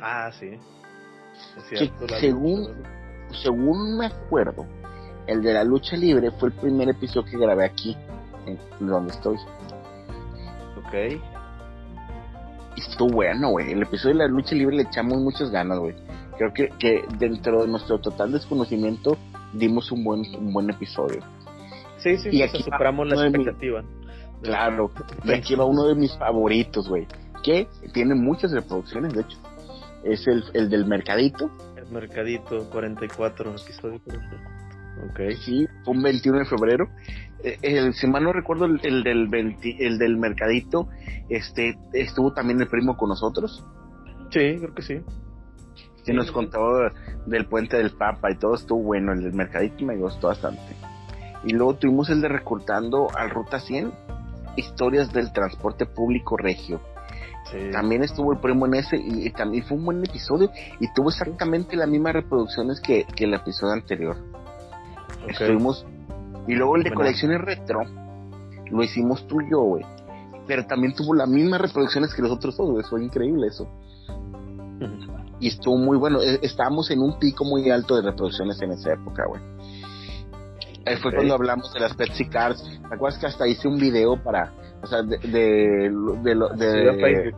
Ah, 0.00 0.32
sí. 0.32 0.58
según, 2.20 2.82
según 3.42 3.98
me 3.98 4.06
acuerdo, 4.06 4.66
el 5.28 5.42
de 5.42 5.52
la 5.54 5.62
lucha 5.62 5.96
libre 5.96 6.32
fue 6.32 6.48
el 6.48 6.54
primer 6.56 6.88
episodio 6.88 7.30
que 7.30 7.38
grabé 7.38 7.64
aquí, 7.64 7.96
en 8.46 8.58
donde 8.86 9.12
estoy. 9.12 9.36
Ok 10.78 11.39
estuvo 12.76 13.10
bueno, 13.10 13.50
güey. 13.50 13.72
El 13.72 13.82
episodio 13.82 14.16
de 14.16 14.22
la 14.24 14.28
lucha 14.28 14.54
libre 14.54 14.76
le 14.76 14.82
echamos 14.82 15.18
muchas 15.18 15.50
ganas, 15.50 15.78
güey. 15.78 15.94
Creo 16.38 16.52
que, 16.52 16.68
que 16.78 17.04
dentro 17.18 17.62
de 17.62 17.68
nuestro 17.68 18.00
total 18.00 18.32
desconocimiento 18.32 19.16
dimos 19.52 19.90
un 19.92 20.04
buen, 20.04 20.22
un 20.36 20.52
buen 20.52 20.70
episodio. 20.70 21.20
Sí, 21.98 22.16
sí, 22.16 22.30
y 22.32 22.42
aquí 22.42 22.62
superamos 22.62 23.08
la 23.08 23.26
expectativa. 23.26 23.84
claro, 24.42 24.90
y 25.24 25.32
aquí 25.32 25.54
va 25.54 25.66
uno 25.66 25.86
de 25.86 25.94
mis 25.94 26.16
favoritos, 26.16 26.88
güey. 26.88 27.06
Que 27.42 27.68
tiene 27.92 28.14
muchas 28.14 28.52
reproducciones, 28.52 29.12
de 29.12 29.22
hecho. 29.22 29.38
Es 30.02 30.26
el, 30.26 30.42
el 30.54 30.70
del 30.70 30.86
Mercadito. 30.86 31.50
El 31.76 31.90
Mercadito, 31.90 32.70
44 32.70 33.50
episodios. 33.50 34.00
Okay. 35.10 35.36
Sí, 35.36 35.66
fue 35.84 35.94
un 35.94 36.02
21 36.02 36.40
de 36.40 36.44
febrero. 36.44 36.88
Eh, 37.42 37.58
el, 37.62 37.94
si 37.94 38.06
mal 38.06 38.24
no 38.24 38.32
recuerdo, 38.32 38.66
el, 38.66 38.78
del 38.80 39.56
el 39.78 39.98
del 39.98 40.16
mercadito, 40.16 40.88
este, 41.28 41.78
estuvo 41.92 42.32
también 42.32 42.60
el 42.60 42.68
primo 42.68 42.96
con 42.96 43.08
nosotros. 43.08 43.64
Sí, 44.30 44.56
creo 44.58 44.74
que 44.74 44.82
sí. 44.82 45.00
Sí, 46.04 46.12
nos 46.12 46.30
contó 46.32 46.90
del 47.26 47.46
puente 47.46 47.76
del 47.76 47.90
Papa 47.90 48.30
y 48.30 48.36
todo 48.36 48.54
estuvo 48.54 48.82
bueno. 48.82 49.12
El 49.12 49.22
del 49.22 49.32
mercadito 49.32 49.84
me 49.84 49.96
gustó 49.96 50.28
bastante. 50.28 50.74
Y 51.44 51.52
luego 51.52 51.74
tuvimos 51.74 52.10
el 52.10 52.20
de 52.20 52.28
recortando 52.28 53.08
al 53.16 53.30
Ruta 53.30 53.60
100, 53.60 53.92
historias 54.56 55.12
del 55.12 55.32
transporte 55.32 55.86
público 55.86 56.36
regio. 56.36 56.80
También 57.72 58.04
estuvo 58.04 58.32
el 58.32 58.38
primo 58.38 58.66
en 58.66 58.74
ese 58.74 58.96
y, 58.96 59.28
también 59.30 59.64
fue 59.64 59.76
un 59.76 59.84
buen 59.84 60.04
episodio 60.04 60.50
y 60.78 60.92
tuvo 60.94 61.08
exactamente 61.08 61.74
las 61.74 61.88
mismas 61.88 62.12
reproducciones 62.12 62.80
que, 62.80 63.04
que 63.04 63.24
el 63.24 63.34
episodio 63.34 63.72
anterior. 63.72 64.16
Estuvimos. 65.30 65.86
Y 66.46 66.54
luego 66.54 66.76
el 66.76 66.82
de 66.82 66.92
colecciones 66.92 67.40
retro 67.40 67.82
lo 68.70 68.82
hicimos 68.82 69.26
tú 69.26 69.40
y 69.40 69.50
yo, 69.50 69.60
güey. 69.60 69.84
Pero 70.46 70.66
también 70.66 70.94
tuvo 70.94 71.14
las 71.14 71.28
mismas 71.28 71.60
reproducciones 71.60 72.14
que 72.14 72.22
los 72.22 72.30
otros 72.30 72.56
dos, 72.56 72.70
güey. 72.70 72.84
Fue 72.84 73.02
increíble 73.02 73.48
eso. 73.48 73.68
Y 75.38 75.48
estuvo 75.48 75.76
muy 75.76 75.96
bueno. 75.96 76.20
E, 76.20 76.40
estábamos 76.42 76.90
en 76.90 77.00
un 77.00 77.18
pico 77.18 77.44
muy 77.44 77.68
alto 77.70 77.96
de 77.96 78.02
reproducciones 78.02 78.60
en 78.62 78.72
esa 78.72 78.92
época, 78.92 79.24
güey. 79.26 79.40
Fue 81.02 81.14
cuando 81.14 81.34
hablamos 81.34 81.72
de 81.72 81.80
las 81.80 81.94
Pepsi 81.94 82.28
Cars. 82.28 82.62
¿Te 82.88 82.94
acuerdas 82.94 83.18
que 83.18 83.26
hasta 83.26 83.46
hice 83.46 83.68
un 83.68 83.78
video 83.78 84.22
para. 84.22 84.52
O 84.82 84.86
sea, 84.86 85.02
de. 85.02 85.18
de, 85.18 85.90
de, 86.24 87.34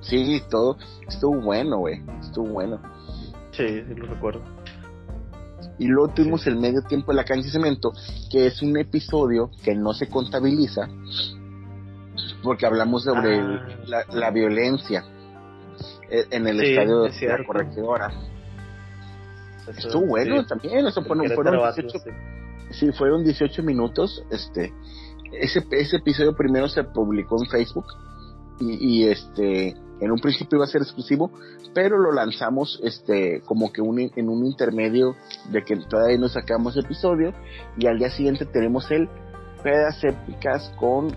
sí, 0.00 0.42
todo. 0.50 0.76
Estuvo 1.06 1.40
bueno, 1.40 1.78
güey. 1.78 2.02
Estuvo 2.20 2.46
bueno. 2.46 2.80
Sí, 3.52 3.66
sí, 3.86 3.94
lo 3.94 4.06
recuerdo. 4.06 4.42
Y 5.80 5.86
luego 5.86 6.12
tuvimos 6.12 6.46
el 6.46 6.56
medio 6.56 6.82
tiempo 6.82 7.10
de 7.10 7.16
la 7.16 7.24
cancha 7.24 7.46
de 7.46 7.52
cemento, 7.52 7.92
que 8.30 8.46
es 8.46 8.60
un 8.60 8.76
episodio 8.76 9.50
que 9.64 9.74
no 9.74 9.94
se 9.94 10.10
contabiliza, 10.10 10.90
porque 12.42 12.66
hablamos 12.66 13.04
sobre 13.04 13.40
ah. 13.40 14.04
la, 14.12 14.30
violencia 14.30 15.02
eh, 16.10 16.26
en 16.30 16.46
el 16.46 16.60
estadio 16.60 17.04
de 17.04 17.26
la 17.26 17.46
corregidora. 17.46 18.12
Estuvo 19.74 20.04
bueno 20.06 20.44
también, 20.44 20.86
eso 20.86 21.02
fueron, 21.02 21.26
fueron 21.30 21.74
18, 21.74 21.98
sí. 22.72 22.92
fueron 22.92 23.24
18 23.24 23.62
minutos, 23.62 24.22
este, 24.30 24.74
ese, 25.32 25.64
ese 25.70 25.96
episodio 25.96 26.36
primero 26.36 26.68
se 26.68 26.84
publicó 26.84 27.42
en 27.42 27.48
Facebook 27.48 27.86
y, 28.60 29.04
y 29.04 29.08
este 29.08 29.74
en 30.00 30.10
un 30.10 30.18
principio 30.18 30.56
iba 30.56 30.64
a 30.64 30.68
ser 30.68 30.82
exclusivo, 30.82 31.30
pero 31.74 31.98
lo 31.98 32.12
lanzamos 32.12 32.80
este 32.82 33.42
como 33.44 33.72
que 33.72 33.82
un, 33.82 33.98
en 34.00 34.28
un 34.28 34.44
intermedio 34.46 35.14
de 35.50 35.62
que 35.62 35.76
todavía 35.76 36.18
no 36.18 36.28
sacamos 36.28 36.76
episodio 36.76 37.32
y 37.76 37.86
al 37.86 37.98
día 37.98 38.10
siguiente 38.10 38.46
tenemos 38.46 38.90
el 38.90 39.08
Pedas 39.62 40.02
Épicas 40.02 40.72
con 40.78 41.14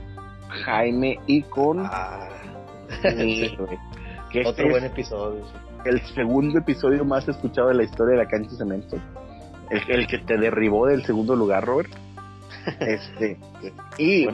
Jaime 0.65 1.19
y 1.27 1.43
con 1.43 1.79
ah, 1.85 2.29
que 3.03 4.43
otro 4.45 4.69
buen 4.69 4.83
episodio. 4.83 5.43
El 5.85 6.01
segundo 6.07 6.59
episodio 6.59 7.03
más 7.05 7.27
escuchado 7.27 7.69
de 7.69 7.75
la 7.75 7.83
historia 7.83 8.17
de 8.17 8.23
la 8.23 8.29
cancha 8.29 8.51
de 8.51 8.57
cemento. 8.57 8.97
El, 9.69 9.99
el 9.99 10.07
que 10.07 10.19
te 10.19 10.37
derribó 10.37 10.87
del 10.87 11.03
segundo 11.05 11.35
lugar, 11.35 11.65
Robert. 11.65 11.91
Este, 12.79 13.37
y, 13.97 14.25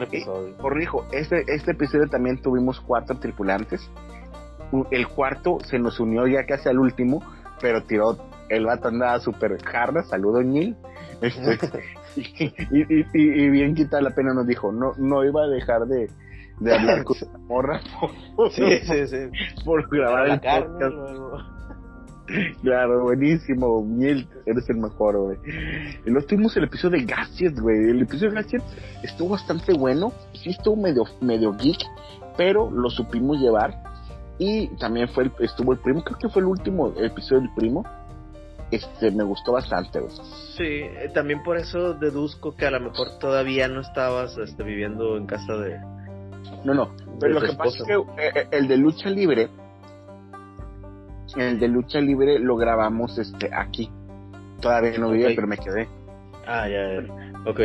corrijo, 0.58 1.04
este, 1.10 1.44
este 1.48 1.72
episodio 1.72 2.08
también 2.08 2.40
tuvimos 2.40 2.80
cuatro 2.80 3.18
tripulantes 3.18 3.80
el 4.90 5.08
cuarto 5.08 5.58
se 5.64 5.78
nos 5.78 6.00
unió 6.00 6.26
ya 6.26 6.44
casi 6.46 6.68
al 6.68 6.78
último, 6.78 7.22
pero 7.60 7.82
tiró, 7.84 8.16
el 8.48 8.66
vato 8.66 8.88
andaba 8.88 9.20
súper 9.20 9.62
jarda, 9.62 10.02
saludo 10.02 10.42
Ñil. 10.42 10.76
Este, 11.20 11.84
y, 13.12 13.50
bien 13.50 13.74
quita 13.74 14.00
la 14.00 14.10
pena 14.10 14.32
nos 14.32 14.46
dijo, 14.46 14.72
no, 14.72 14.92
no 14.96 15.22
iba 15.22 15.44
a 15.44 15.48
dejar 15.48 15.82
de, 15.82 16.08
de 16.60 16.74
hablar 16.74 17.04
con 17.04 17.16
la 17.20 17.38
morra 17.40 17.80
por, 18.36 18.50
sí, 18.52 18.62
sí, 18.82 19.06
sí. 19.06 19.62
por 19.64 19.86
grabar 19.90 20.28
el 20.28 20.40
podcast. 20.40 21.56
Claro, 22.62 23.02
buenísimo, 23.02 23.82
Miel, 23.84 24.28
eres 24.46 24.70
el 24.70 24.76
mejor, 24.76 25.18
güey. 25.18 25.38
Y 26.06 26.10
luego 26.10 26.28
tuvimos 26.28 26.56
el 26.56 26.62
episodio 26.62 26.98
de 27.00 27.04
Gadget, 27.04 27.58
güey. 27.58 27.90
El 27.90 28.02
episodio 28.02 28.30
de 28.30 28.36
Gadget 28.36 28.62
estuvo 29.02 29.30
bastante 29.30 29.72
bueno, 29.72 30.12
sí 30.32 30.50
estuvo 30.50 30.76
medio, 30.76 31.02
medio 31.20 31.52
geek, 31.54 31.80
pero 32.36 32.70
lo 32.70 32.88
supimos 32.88 33.40
llevar 33.40 33.89
y 34.40 34.68
también 34.78 35.06
fue 35.10 35.30
estuvo 35.40 35.74
el 35.74 35.78
primo, 35.80 36.02
creo 36.02 36.18
que 36.18 36.28
fue 36.30 36.40
el 36.40 36.48
último 36.48 36.94
episodio 36.96 37.42
del 37.42 37.50
primo. 37.54 37.84
Este, 38.70 39.10
me 39.10 39.22
gustó 39.22 39.52
bastante. 39.52 40.00
Sí, 40.56 40.64
eh, 40.64 41.10
también 41.12 41.42
por 41.42 41.58
eso 41.58 41.92
deduzco 41.92 42.56
que 42.56 42.64
a 42.64 42.70
lo 42.70 42.80
mejor 42.80 43.18
todavía 43.18 43.68
no 43.68 43.82
estabas 43.82 44.38
este, 44.38 44.62
viviendo 44.62 45.18
en 45.18 45.26
casa 45.26 45.58
de... 45.58 45.78
No, 46.64 46.72
no, 46.72 46.90
pero 47.20 47.34
lo 47.34 47.42
que 47.42 47.52
pasa 47.52 47.78
es 47.80 47.84
que 47.84 47.92
eh, 47.92 48.32
eh, 48.34 48.48
el 48.52 48.66
de 48.66 48.78
lucha 48.78 49.10
libre, 49.10 49.50
el 51.36 51.60
de 51.60 51.68
lucha 51.68 52.00
libre 52.00 52.38
lo 52.38 52.56
grabamos 52.56 53.18
este 53.18 53.50
aquí. 53.54 53.90
Todavía 54.62 54.96
no 54.98 55.10
vivía, 55.10 55.32
pero 55.34 55.48
me 55.48 55.58
quedé. 55.58 55.86
Ah, 56.46 56.66
ya, 56.66 57.02
ya. 57.02 57.50
Ok 57.50 57.60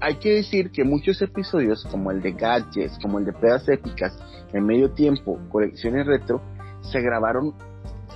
hay 0.00 0.16
que 0.16 0.34
decir 0.34 0.70
que 0.70 0.84
muchos 0.84 1.20
episodios, 1.22 1.86
como 1.90 2.10
el 2.10 2.22
de 2.22 2.32
Gadgets, 2.32 2.98
como 3.00 3.18
el 3.18 3.24
de 3.24 3.32
Pedas 3.32 3.68
Épicas, 3.68 4.18
en 4.52 4.64
medio 4.64 4.92
tiempo, 4.92 5.38
colecciones 5.50 6.06
retro, 6.06 6.40
se 6.80 7.00
grabaron 7.00 7.54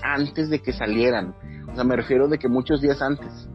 antes 0.03 0.49
de 0.51 0.61
que 0.61 0.73
salieran. 0.73 1.35
O 1.71 1.75
sea, 1.75 1.85
me 1.85 1.97
refiero 1.97 2.29
de 2.29 2.39
que 2.39 2.49
muchos 2.49 2.81
días 2.81 3.01
antes. 3.03 3.49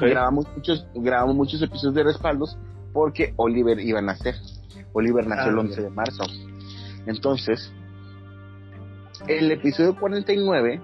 Grabamos 0.00 0.46
muchos, 0.54 0.86
grabamos 0.94 1.34
muchos 1.34 1.62
episodios 1.62 1.94
de 1.94 2.04
respaldos 2.04 2.56
porque 2.92 3.32
Oliver 3.36 3.78
iba 3.80 3.98
a 3.98 4.02
nacer. 4.02 4.34
Oliver 4.92 5.26
nació 5.26 5.50
el 5.50 5.58
11 5.58 5.80
ah, 5.80 5.82
de 5.82 5.90
marzo. 5.90 6.24
Entonces, 7.06 7.72
el 9.26 9.50
episodio 9.50 9.96
49 9.96 10.80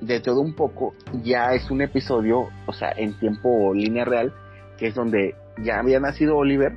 de 0.00 0.20
todo 0.20 0.40
un 0.40 0.54
poco 0.54 0.94
ya 1.22 1.54
es 1.54 1.70
un 1.70 1.82
episodio, 1.82 2.48
o 2.66 2.72
sea, 2.72 2.92
en 2.96 3.18
tiempo 3.18 3.74
línea 3.74 4.04
real, 4.04 4.32
que 4.78 4.88
es 4.88 4.94
donde 4.94 5.34
ya 5.62 5.78
había 5.78 6.00
nacido 6.00 6.36
Oliver, 6.36 6.76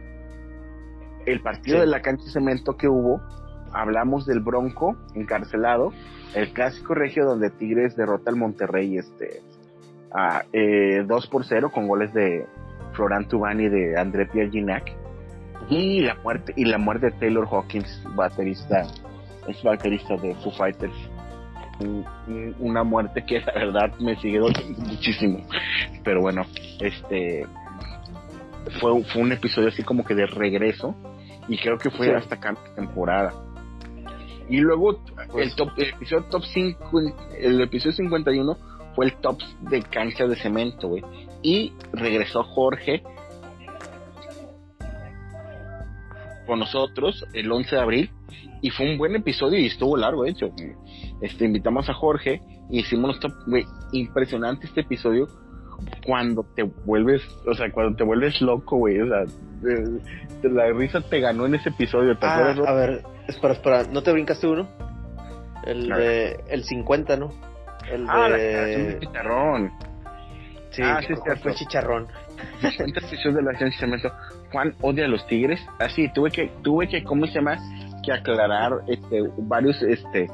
el 1.26 1.42
partido 1.42 1.80
de 1.80 1.88
la 1.88 2.02
cancha 2.02 2.26
de 2.26 2.32
cemento 2.32 2.78
que 2.78 2.88
hubo, 2.88 3.22
hablamos 3.74 4.26
del 4.26 4.40
Bronco 4.40 4.98
encarcelado, 5.16 5.92
el 6.36 6.52
clásico 6.54 6.94
regio 6.94 7.26
donde 7.26 7.50
Tigres 7.50 7.96
derrota 7.96 8.30
al 8.30 8.38
Monterrey 8.38 8.98
este 8.98 9.42
a, 10.14 10.44
eh, 10.52 11.04
2 11.08 11.28
por 11.28 11.46
0 11.46 11.72
con 11.74 11.88
goles 11.88 12.14
de 12.14 12.46
Florán 12.94 13.28
Tubani 13.28 13.66
y 13.66 13.70
de 13.70 14.00
André 14.00 14.26
Pierre 14.26 14.52
y 15.70 16.02
la 16.02 16.16
muerte 16.16 16.54
y 16.56 16.66
la 16.66 16.78
muerte 16.78 17.08
de 17.08 17.12
Taylor 17.14 17.48
Hawkins 17.50 18.04
baterista 18.16 18.84
es 19.48 19.64
baterista 19.64 20.16
de 20.18 20.36
Foo 20.36 20.52
Fighters. 20.52 20.94
Una 22.60 22.84
muerte 22.84 23.24
que 23.26 23.40
la 23.40 23.54
verdad 23.54 23.92
me 24.00 24.16
sigue 24.18 24.40
doliendo 24.40 24.80
muchísimo. 24.82 25.40
Pero 26.04 26.22
bueno 26.22 26.44
este 26.80 27.46
fue, 28.80 29.04
fue 29.06 29.22
un 29.22 29.32
episodio 29.32 29.70
así 29.70 29.84
como 29.84 30.04
que 30.06 30.16
de 30.16 30.26
regreso 30.26 30.96
y 31.48 31.58
creo 31.58 31.78
que 31.78 31.90
fue 31.90 32.16
hasta 32.16 32.40
cambio 32.40 32.64
temporada. 32.76 33.34
Y 34.50 34.58
luego 34.60 34.92
el, 34.92 35.28
Pues- 35.32 35.56
top, 35.56 35.70
el 35.78 35.90
episodio 35.90 36.24
top 36.26 36.44
5, 36.44 37.02
el 37.40 37.62
episodio 37.62 37.94
51 37.94 38.58
fue 38.96 39.06
el 39.06 39.14
top 39.16 39.40
de 39.62 39.82
cancha 39.82 40.28
de 40.28 40.36
cemento, 40.36 40.90
güey. 40.90 41.04
Y 41.42 41.74
regresó 41.94 42.44
Jorge 42.44 43.02
con 46.46 46.60
nosotros 46.60 47.26
el 47.34 47.52
11 47.52 47.76
de 47.76 47.82
abril 47.82 48.12
y 48.62 48.70
fue 48.70 48.92
un 48.92 48.98
buen 48.98 49.16
episodio 49.16 49.58
y 49.60 49.68
estuvo 49.68 49.96
largo, 49.98 50.24
de 50.24 50.32
hecho. 50.32 50.50
Este, 51.22 51.46
invitamos 51.46 51.90
a 51.90 51.94
Jorge 51.94 52.42
y 52.70 52.80
hicimos 52.82 53.12
los 53.12 53.20
top, 53.20 53.32
güey, 53.48 53.66
impresionante 53.94 54.68
este 54.68 54.82
episodio 54.82 55.28
cuando 56.06 56.44
te 56.56 56.64
vuelves, 56.64 57.22
o 57.48 57.54
sea, 57.54 57.72
cuando 57.72 57.96
te 57.96 58.04
vuelves 58.04 58.42
loco, 58.42 58.78
güey, 58.78 59.00
o 59.02 59.08
sea, 59.08 59.24
la 60.44 60.72
risa 60.74 61.02
te 61.02 61.20
ganó 61.20 61.46
en 61.46 61.56
ese 61.56 61.70
episodio, 61.70 62.18
¿te 62.18 62.26
Ah, 62.26 62.36
acuerdas? 62.38 62.68
A 62.68 62.74
ver, 62.74 63.04
espera, 63.28 63.54
espera, 63.54 63.84
¿no 63.92 64.02
te 64.04 64.12
brincaste 64.12 64.48
uno? 64.48 64.68
El 65.66 65.90
de 65.90 66.40
el 66.50 66.64
50, 66.64 67.18
¿no? 67.18 67.32
El 67.92 68.06
Ah, 68.10 68.30
de 68.30 68.98
chicharrón. 69.00 69.72
Sí, 70.72 70.82
Ah, 70.84 71.00
sí, 71.06 71.14
fue 71.42 71.54
chicharrón. 71.54 72.08
¿Cuántas 72.78 73.04
episodios 73.04 73.36
de 73.36 73.42
la 73.44 73.52
de 73.52 73.72
cemento? 73.74 74.12
Juan 74.52 74.74
odia 74.82 75.06
a 75.06 75.08
los 75.08 75.26
tigres. 75.28 75.60
Así, 75.80 76.12
tuve 76.14 76.32
que, 76.32 76.52
tuve 76.64 76.88
que, 76.88 77.04
¿cómo 77.04 77.26
se 77.28 77.34
llama? 77.34 77.58
Que 78.04 78.14
aclarar 78.14 78.72
este, 78.88 79.22
varios 79.38 79.82
este, 79.84 80.28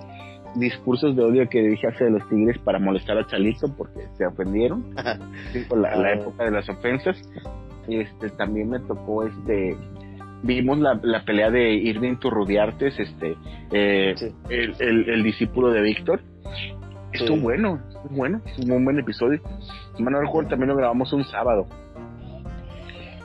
discursos 0.58 1.16
de 1.16 1.24
odio 1.24 1.50
que 1.50 1.62
dije 1.62 1.88
hacia 1.88 2.10
los 2.10 2.28
tigres 2.30 2.58
para 2.60 2.80
molestar 2.80 3.18
a 3.18 3.26
Chalito 3.28 3.68
porque 3.76 4.02
se 4.18 4.26
ofendieron. 4.26 4.94
Por 5.70 5.80
la, 5.80 5.96
la 5.96 6.08
Ah. 6.10 6.14
época 6.14 6.44
de 6.46 6.52
las 6.52 6.68
ofensas. 6.70 7.18
Este, 7.88 8.30
también 8.32 8.70
me 8.70 8.80
tocó 8.82 9.24
este. 9.26 9.76
Vimos 10.44 10.78
la, 10.80 11.00
la 11.02 11.24
pelea 11.26 11.50
de 11.50 11.74
Irving 11.74 12.18
Turrubiartes, 12.18 13.00
este, 13.00 13.36
eh, 13.72 14.14
Sí. 14.18 14.36
el, 14.50 14.76
el, 14.80 15.10
el 15.10 15.24
discípulo 15.24 15.72
de 15.72 15.82
Víctor. 15.82 16.22
Estuvo 17.14 17.38
Sí. 17.38 17.42
bueno, 17.44 17.80
estuvo 17.88 18.16
bueno, 18.18 18.42
un 18.70 18.84
buen 18.86 19.00
episodio. 19.00 19.42
No 19.98 20.22
recuerdo, 20.22 20.50
también 20.50 20.70
lo 20.70 20.76
grabamos 20.76 21.12
un 21.14 21.24
sábado. 21.24 21.66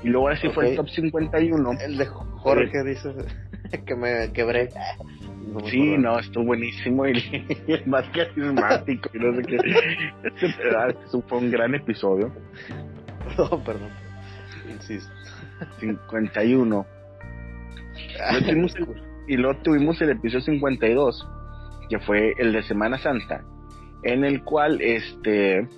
Y 0.03 0.09
luego 0.09 0.29
ahora 0.29 0.41
sí 0.41 0.49
fue 0.49 0.71
el 0.71 0.77
top 0.77 0.89
51. 0.89 1.73
El 1.85 1.99
de 1.99 2.07
Jorge, 2.07 2.83
dices, 2.85 3.15
que 3.87 3.95
me 3.95 4.33
quebré. 4.33 4.69
No 5.47 5.61
Sí, 5.69 5.97
no, 5.99 6.19
estuvo 6.19 6.45
buenísimo 6.45 7.07
y, 7.07 7.13
y 7.67 7.73
es 7.73 7.87
más 7.87 8.05
carismático 8.11 9.11
y 9.13 9.19
no 9.19 9.35
sé 9.37 9.43
qué. 9.43 9.57
Este, 10.25 10.47
este 10.47 11.23
fue 11.29 11.39
un 11.39 11.51
gran 11.51 11.75
episodio. 11.75 12.33
Perdón, 13.37 13.65
perdón. 13.65 13.91
Insisto. 14.71 15.11
51. 15.79 16.87
Luego 18.31 18.47
tuvimos 18.47 18.77
el- 18.77 19.03
y 19.29 19.37
luego 19.37 19.59
tuvimos 19.63 20.01
el 20.03 20.11
episodio 20.11 20.41
52, 20.45 21.29
que 21.89 21.99
fue 22.01 22.33
el 22.39 22.53
de 22.53 22.63
Semana 22.65 22.99
Santa, 22.99 23.45
en 24.03 24.25
el 24.25 24.43
cual, 24.43 24.81
este, 24.81 25.69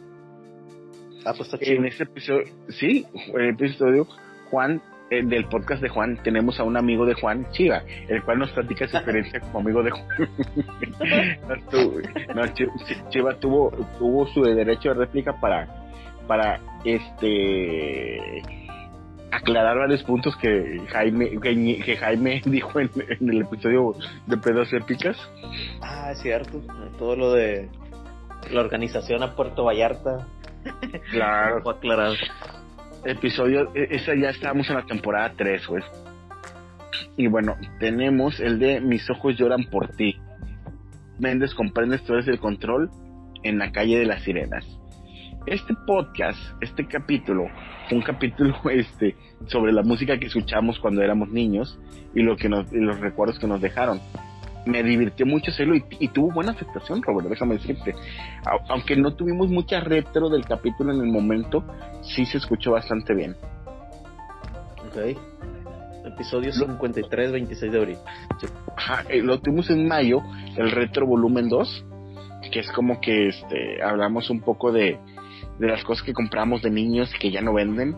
Ah, 1.26 1.32
pues 1.36 1.40
está 1.52 1.58
chido. 1.58 1.76
en 1.80 1.84
ese 1.86 2.04
episodio, 2.04 2.44
sí, 2.68 3.06
en 3.28 3.40
el 3.40 3.48
episodio, 3.50 4.06
Juan, 4.50 4.80
eh, 5.18 5.22
del 5.24 5.44
podcast 5.46 5.82
de 5.82 5.88
Juan, 5.88 6.18
tenemos 6.22 6.58
a 6.60 6.64
un 6.64 6.76
amigo 6.76 7.04
de 7.06 7.14
Juan, 7.14 7.46
Chiva, 7.52 7.82
el 8.08 8.22
cual 8.22 8.38
nos 8.38 8.50
platica 8.52 8.86
su 8.88 8.96
experiencia 8.96 9.40
como 9.40 9.60
amigo 9.60 9.82
de 9.82 9.90
Juan. 9.90 10.06
no, 11.48 11.70
tu- 11.70 12.02
no, 12.34 12.46
Chi- 12.54 12.66
Chi- 12.86 13.02
Chiva 13.10 13.34
tuvo, 13.38 13.70
tuvo 13.98 14.26
su 14.28 14.42
derecho 14.42 14.90
de 14.90 14.94
réplica 14.94 15.32
para, 15.40 15.68
para, 16.26 16.60
este, 16.84 18.42
aclarar 19.30 19.76
varios 19.78 20.02
puntos 20.04 20.36
que 20.36 20.80
Jaime, 20.90 21.30
que, 21.40 21.82
que 21.84 21.96
Jaime 21.96 22.42
dijo 22.46 22.78
en, 22.80 22.90
en 23.20 23.30
el 23.30 23.40
episodio 23.42 23.94
de 24.26 24.36
Pedas 24.38 24.72
Épicas. 24.72 25.16
Ah, 25.82 26.10
es 26.12 26.20
cierto. 26.20 26.60
Todo 26.98 27.16
lo 27.16 27.32
de 27.32 27.68
la 28.50 28.60
organización 28.60 29.22
a 29.22 29.34
Puerto 29.34 29.64
Vallarta. 29.64 30.26
Claro. 31.10 31.62
Fue 31.62 31.74
aclarado. 31.74 32.14
Episodio, 33.04 33.70
e- 33.74 33.88
esa 33.90 34.14
ya 34.14 34.30
estábamos 34.30 34.68
en 34.70 34.76
la 34.76 34.86
temporada 34.86 35.32
3, 35.36 35.66
güey. 35.66 35.82
Y 37.16 37.26
bueno, 37.26 37.56
tenemos 37.78 38.40
el 38.40 38.58
de 38.58 38.80
Mis 38.80 39.08
ojos 39.10 39.36
lloran 39.36 39.64
por 39.64 39.88
ti. 39.88 40.16
Méndez 41.18 41.54
comprende 41.54 41.96
historias 41.96 42.26
del 42.26 42.38
control 42.38 42.90
en 43.42 43.58
la 43.58 43.70
calle 43.72 43.98
de 43.98 44.06
las 44.06 44.22
sirenas. 44.22 44.66
Este 45.46 45.74
podcast, 45.86 46.38
este 46.62 46.86
capítulo, 46.86 47.46
un 47.90 48.02
capítulo 48.02 48.56
este, 48.70 49.16
sobre 49.46 49.72
la 49.72 49.82
música 49.82 50.18
que 50.18 50.26
escuchamos 50.26 50.78
cuando 50.78 51.02
éramos 51.02 51.28
niños 51.30 51.78
y, 52.14 52.22
lo 52.22 52.36
que 52.36 52.48
nos, 52.48 52.72
y 52.72 52.78
los 52.78 52.98
recuerdos 53.00 53.38
que 53.38 53.46
nos 53.46 53.60
dejaron. 53.60 54.00
Me 54.66 54.82
divirtió 54.82 55.26
mucho 55.26 55.50
hacerlo 55.50 55.74
y, 55.76 55.84
y 55.98 56.08
tuvo 56.08 56.32
buena 56.32 56.52
aceptación, 56.52 57.02
Robert, 57.02 57.28
déjame 57.28 57.54
decirte. 57.56 57.94
A- 58.46 58.72
aunque 58.72 58.96
no 58.96 59.14
tuvimos 59.14 59.48
mucha 59.48 59.80
retro 59.80 60.28
del 60.30 60.44
capítulo 60.46 60.92
en 60.92 61.00
el 61.00 61.06
momento, 61.12 61.64
sí 62.02 62.24
se 62.24 62.38
escuchó 62.38 62.72
bastante 62.72 63.14
bien. 63.14 63.36
Ok. 64.86 65.18
Episodio 66.06 66.52
53, 66.52 67.32
26 67.32 67.72
de 67.72 67.78
abril. 67.78 67.96
Ajá, 68.76 69.04
eh, 69.08 69.22
lo 69.22 69.40
tuvimos 69.40 69.70
en 69.70 69.86
mayo, 69.88 70.20
el 70.56 70.70
retro 70.70 71.06
volumen 71.06 71.48
2, 71.48 71.84
que 72.52 72.60
es 72.60 72.70
como 72.72 73.00
que 73.00 73.28
este 73.28 73.82
hablamos 73.82 74.30
un 74.30 74.40
poco 74.40 74.70
de, 74.70 74.98
de 75.58 75.66
las 75.66 75.82
cosas 75.82 76.04
que 76.04 76.12
compramos 76.12 76.62
de 76.62 76.70
niños 76.70 77.10
que 77.18 77.30
ya 77.30 77.40
no 77.40 77.54
venden, 77.54 77.94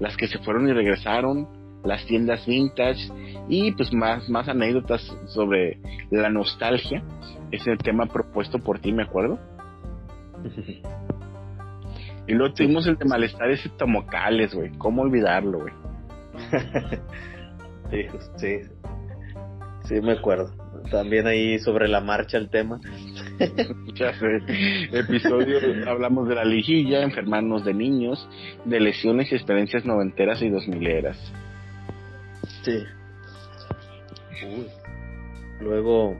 las 0.00 0.16
que 0.16 0.26
se 0.28 0.38
fueron 0.38 0.68
y 0.68 0.72
regresaron, 0.72 1.48
las 1.86 2.04
tiendas 2.06 2.46
vintage 2.46 3.08
y 3.48 3.72
pues 3.72 3.92
más, 3.92 4.28
más 4.28 4.48
anécdotas 4.48 5.02
sobre 5.26 5.78
la 6.10 6.28
nostalgia. 6.28 7.02
Es 7.50 7.66
el 7.66 7.78
tema 7.78 8.06
propuesto 8.06 8.58
por 8.58 8.80
ti, 8.80 8.92
me 8.92 9.04
acuerdo. 9.04 9.38
Y 12.28 12.32
luego 12.34 12.54
tuvimos 12.54 12.86
el 12.88 12.96
de 12.96 13.04
malestares 13.04 13.64
estomacales, 13.64 14.52
güey. 14.52 14.72
¿Cómo 14.78 15.02
olvidarlo, 15.02 15.60
güey? 15.60 15.74
Sí, 17.88 18.04
sí. 18.36 18.58
Sí, 19.84 20.00
me 20.00 20.12
acuerdo. 20.12 20.50
También 20.90 21.28
ahí 21.28 21.58
sobre 21.60 21.86
la 21.86 22.00
marcha 22.00 22.36
el 22.36 22.50
tema. 22.50 22.80
Ya 23.94 24.12
sé. 24.18 24.40
Episodio, 24.92 25.58
hablamos 25.88 26.28
de 26.28 26.34
la 26.34 26.44
liguilla, 26.44 27.02
enfermarnos 27.02 27.64
de 27.64 27.72
niños, 27.72 28.28
de 28.64 28.80
lesiones 28.80 29.30
y 29.30 29.36
experiencias 29.36 29.86
noventeras 29.86 30.42
y 30.42 30.50
dos 30.50 30.66
mileras. 30.68 31.16
Sí. 32.66 32.84
Uy. 34.44 34.66
Luego, 35.60 36.16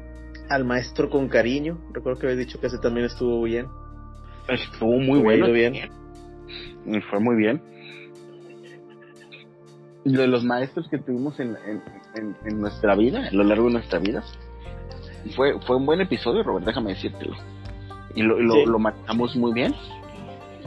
al 0.48 0.64
maestro 0.64 1.10
con 1.10 1.28
cariño. 1.28 1.78
Recuerdo 1.92 2.18
que 2.20 2.26
había 2.28 2.38
dicho 2.38 2.58
que 2.60 2.68
ese 2.68 2.78
también 2.78 3.04
estuvo 3.06 3.42
bien. 3.42 3.66
Estuvo 4.48 4.92
muy 4.92 5.18
Estuvo 5.18 5.22
bueno. 5.24 5.52
bien. 5.52 5.74
Y 6.86 7.00
Fue 7.02 7.20
muy 7.20 7.36
bien. 7.36 7.60
De 10.04 10.26
los 10.28 10.44
maestros 10.44 10.88
que 10.88 10.98
tuvimos 10.98 11.38
en, 11.40 11.56
en, 11.66 11.82
en- 12.14 12.36
en 12.44 12.60
nuestra 12.60 12.94
vida, 12.94 13.26
a 13.26 13.32
lo 13.32 13.42
largo 13.42 13.66
de 13.66 13.72
nuestra 13.72 13.98
vida, 13.98 14.22
fue, 15.34 15.60
fue 15.66 15.76
un 15.76 15.84
buen 15.84 16.00
episodio, 16.00 16.44
Robert, 16.44 16.64
déjame 16.64 16.90
decírtelo. 16.90 17.34
Y 18.14 18.22
lo, 18.22 18.38
lo, 18.40 18.54
Sí. 18.54 18.64
lo 18.66 18.78
manejamos 18.78 19.34
muy 19.34 19.52
bien. 19.52 19.74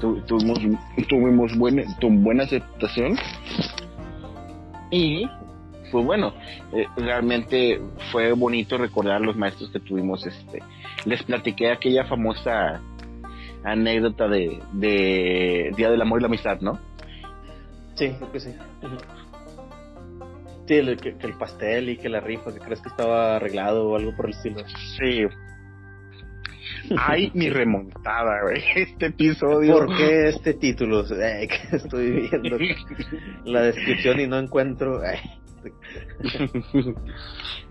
Tu- 0.01 0.19
tuvimos 0.23 0.59
tuvimos 1.07 1.57
buena, 1.57 1.83
tu- 1.99 2.09
buena 2.09 2.43
aceptación. 2.43 3.15
Y, 4.91 5.25
pues 5.91 6.05
bueno, 6.05 6.33
eh, 6.73 6.85
realmente 6.97 7.79
fue 8.11 8.31
bonito 8.33 8.77
recordar 8.77 9.21
los 9.21 9.35
maestros 9.35 9.69
que 9.71 9.79
tuvimos. 9.79 10.25
este 10.25 10.61
Les 11.05 11.21
platiqué 11.23 11.71
aquella 11.71 12.05
famosa 12.05 12.81
anécdota 13.63 14.27
de, 14.27 14.59
de 14.73 15.71
Día 15.75 15.89
del 15.91 16.01
Amor 16.01 16.19
y 16.19 16.21
la 16.23 16.27
Amistad, 16.27 16.59
¿no? 16.61 16.79
Sí, 17.95 18.09
creo 18.17 18.31
que 18.31 18.39
sí. 18.39 18.49
Sí, 20.67 20.75
el- 20.75 20.97
que, 20.97 21.17
que 21.17 21.27
el 21.27 21.33
pastel 21.33 21.89
y 21.89 21.97
que 21.97 22.09
la 22.09 22.19
rifa, 22.19 22.53
que 22.53 22.59
crees 22.59 22.79
que 22.81 22.89
estaba 22.89 23.35
arreglado 23.37 23.89
o 23.89 23.95
algo 23.95 24.15
por 24.15 24.27
el 24.27 24.31
estilo. 24.33 24.59
Sí. 24.97 25.23
Ay, 26.97 27.31
mi 27.33 27.49
remontada, 27.51 28.41
güey. 28.43 28.61
Este 28.75 29.07
episodio. 29.07 29.73
¿Por 29.73 29.97
qué 29.97 30.29
este 30.29 30.53
título? 30.53 31.03
Eh, 31.11 31.47
que 31.47 31.75
estoy 31.75 32.29
viendo 32.29 32.57
la 33.45 33.61
descripción 33.63 34.19
y 34.19 34.27
no 34.27 34.37
encuentro. 34.37 35.01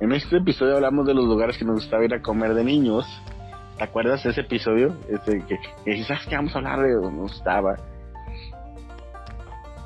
en 0.01 0.13
este 0.13 0.37
episodio 0.37 0.77
hablamos 0.77 1.07
de 1.07 1.15
los 1.15 1.25
lugares 1.25 1.57
que 1.59 1.65
nos 1.65 1.77
gustaba 1.77 2.05
ir 2.05 2.15
a 2.15 2.23
comer 2.23 2.55
de 2.55 2.65
niños. 2.65 3.05
¿Te 3.77 3.85
acuerdas 3.85 4.23
de 4.25 4.31
ese 4.31 4.41
episodio? 4.43 4.97
Este, 5.09 5.39
que, 5.47 5.57
que 5.85 5.91
dices, 5.91 6.07
¿sabes 6.09 6.27
qué? 6.27 6.37
Vamos 6.37 6.55
a 6.55 6.59
hablar 6.59 6.81
de 6.81 6.93
donde 6.95 7.11
nos 7.13 7.33
gustaba. 7.33 7.77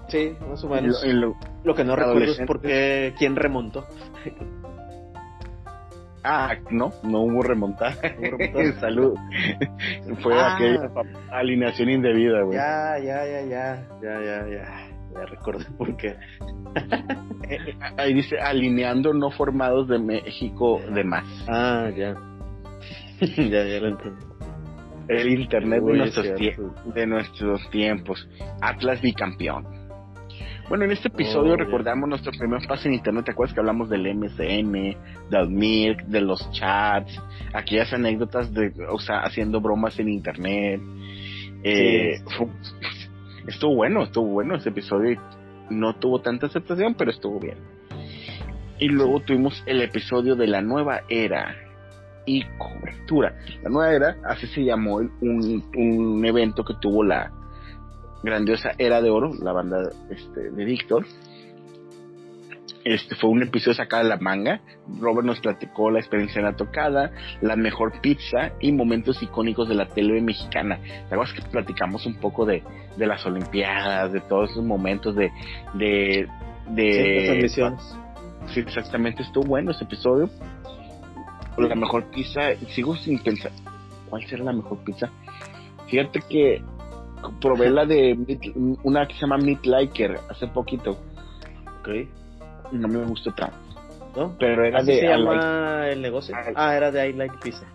Sí, 0.08 0.36
más 0.48 0.62
o 0.64 0.66
Y 0.68 0.70
menos. 0.70 1.02
lo- 1.02 1.08
y 1.08 1.12
lo- 1.12 1.36
Lo 1.64 1.74
que 1.74 1.84
no 1.84 1.94
recuerdo 1.96 2.18
es 2.20 2.38
adolescentes. 2.38 2.46
por 2.46 2.60
qué, 2.60 3.14
quién 3.18 3.36
remontó. 3.36 3.86
ah, 6.24 6.54
no, 6.70 6.92
no 7.02 7.20
hubo 7.20 7.42
remontada. 7.42 7.94
hubo 8.18 8.36
remontada. 8.38 8.72
Salud. 8.80 9.14
Fue 10.22 10.34
Ah. 10.40 10.54
aquella 10.54 10.90
alineación 11.30 11.90
indebida, 11.90 12.42
güey. 12.42 12.56
Ya, 12.58 12.98
ya, 12.98 13.24
ya, 13.26 13.40
ya, 13.42 13.86
ya, 14.02 14.20
ya, 14.22 14.46
ya. 14.48 14.88
Ya 15.14 15.26
recordé 15.26 15.64
por 15.76 15.96
qué. 15.96 16.16
Ahí 17.96 18.14
dice 18.14 18.38
alineando 18.38 19.12
no 19.12 19.30
formados 19.30 19.88
de 19.88 19.98
México 19.98 20.80
de 20.94 21.04
más. 21.04 21.24
Ah, 21.48 21.90
ya. 21.96 22.14
ya, 23.20 23.64
ya 23.64 23.80
lo 23.80 23.88
entendí. 23.88 24.26
El 25.08 25.40
internet 25.40 25.82
de 25.82 25.92
nuestros, 25.94 26.26
de 26.94 27.06
nuestros 27.06 27.70
tiempos. 27.70 28.28
Atlas 28.60 29.00
bicampeón. 29.02 29.82
Bueno, 30.68 30.84
en 30.86 30.92
este 30.92 31.08
episodio 31.08 31.52
oh, 31.52 31.56
recordamos 31.56 32.08
nuestro 32.08 32.32
primer 32.32 32.66
paso 32.66 32.88
en 32.88 32.94
internet. 32.94 33.26
¿Te 33.26 33.32
acuerdas 33.32 33.52
que 33.52 33.60
hablamos 33.60 33.90
del 33.90 34.06
MSN, 34.14 34.96
del 35.28 35.50
Milk, 35.50 36.04
de 36.04 36.20
los 36.22 36.50
chats, 36.52 37.20
aquellas 37.52 37.92
anécdotas 37.92 38.54
de, 38.54 38.72
o 38.88 38.98
sea, 38.98 39.20
haciendo 39.20 39.60
bromas 39.60 39.98
en 39.98 40.08
internet? 40.08 40.80
Eh, 41.64 42.22
estuvo 43.46 43.74
bueno, 43.74 44.02
estuvo 44.02 44.26
bueno 44.28 44.56
ese 44.56 44.70
episodio. 44.70 45.20
No 45.70 45.94
tuvo 45.94 46.20
tanta 46.20 46.46
aceptación, 46.46 46.94
pero 46.94 47.10
estuvo 47.10 47.38
bien. 47.38 47.58
Y 48.78 48.88
luego 48.88 49.20
tuvimos 49.20 49.62
el 49.66 49.80
episodio 49.80 50.34
de 50.34 50.46
la 50.46 50.60
nueva 50.60 51.02
era 51.08 51.54
y 52.26 52.44
cobertura. 52.58 53.36
La 53.62 53.70
nueva 53.70 53.94
era, 53.94 54.16
así 54.24 54.46
se 54.48 54.64
llamó 54.64 54.96
un, 54.96 55.64
un 55.76 56.24
evento 56.24 56.64
que 56.64 56.74
tuvo 56.80 57.04
la 57.04 57.30
grandiosa 58.22 58.70
Era 58.78 59.00
de 59.00 59.10
Oro, 59.10 59.32
la 59.40 59.52
banda 59.52 59.90
este, 60.10 60.50
de 60.50 60.64
Víctor. 60.64 61.04
Este 62.84 63.14
fue 63.14 63.30
un 63.30 63.42
episodio 63.42 63.74
sacado 63.74 64.02
de 64.02 64.08
la 64.08 64.16
manga. 64.16 64.60
Robert 65.00 65.24
nos 65.24 65.40
platicó 65.40 65.90
la 65.90 66.00
experiencia 66.00 66.40
en 66.40 66.46
la 66.46 66.56
tocada, 66.56 67.12
la 67.40 67.54
mejor 67.54 68.00
pizza 68.00 68.52
y 68.60 68.72
momentos 68.72 69.22
icónicos 69.22 69.68
de 69.68 69.76
la 69.76 69.88
tele 69.88 70.20
mexicana. 70.20 70.80
¿Te 70.82 71.14
acuerdas 71.14 71.32
que 71.32 71.42
platicamos 71.42 72.06
un 72.06 72.16
poco 72.16 72.44
de, 72.44 72.62
de 72.96 73.06
las 73.06 73.24
Olimpiadas, 73.24 74.12
de 74.12 74.20
todos 74.20 74.50
esos 74.50 74.64
momentos 74.64 75.14
de. 75.14 75.30
de, 75.74 76.28
de 76.70 77.48
sí, 78.48 78.60
exactamente, 78.60 79.22
estuvo 79.22 79.44
bueno 79.44 79.70
ese 79.70 79.84
episodio. 79.84 80.28
La 81.58 81.74
mejor 81.74 82.10
pizza, 82.10 82.54
sigo 82.70 82.96
sin 82.96 83.18
pensar, 83.18 83.52
¿cuál 84.08 84.26
será 84.26 84.42
la 84.42 84.52
mejor 84.52 84.82
pizza? 84.84 85.10
Fíjate 85.86 86.20
que 86.28 86.62
probé 87.40 87.70
la 87.70 87.84
de 87.86 88.16
una 88.82 89.06
que 89.06 89.14
se 89.14 89.20
llama 89.20 89.36
Meat 89.36 89.66
Liker 89.66 90.18
hace 90.30 90.48
poquito. 90.48 90.98
Ok. 91.80 92.08
No 92.72 92.88
me 92.88 93.04
gustó 93.04 93.32
tanto. 93.34 93.56
¿No? 94.16 94.36
Pero 94.38 94.64
era 94.64 94.82
de. 94.82 95.00
se 95.00 95.06
llama 95.06 95.88
el 95.88 96.02
negocio? 96.02 96.34
Ah, 96.54 96.76
era 96.76 96.90
de 96.90 97.08
I 97.08 97.12
Like 97.12 97.36
Pizza. 97.42 97.66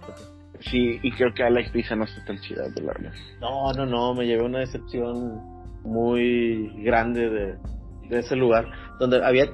Sí, 0.59 0.99
y 1.01 1.11
creo 1.11 1.33
que 1.33 1.47
I 1.47 1.51
Like 1.51 1.71
Pizza 1.71 1.95
no 1.95 2.03
está 2.03 2.23
tan 2.25 2.39
chida 2.39 2.67
de 2.69 2.81
la 2.81 2.93
verdad. 2.93 3.13
No, 3.39 3.73
no, 3.73 3.85
no, 3.85 4.13
me 4.13 4.25
llevé 4.25 4.43
una 4.43 4.59
decepción 4.59 5.41
muy 5.83 6.71
grande 6.83 7.29
de, 7.29 7.57
de 8.09 8.19
ese 8.19 8.35
lugar, 8.35 8.65
donde 8.99 9.23
había 9.23 9.45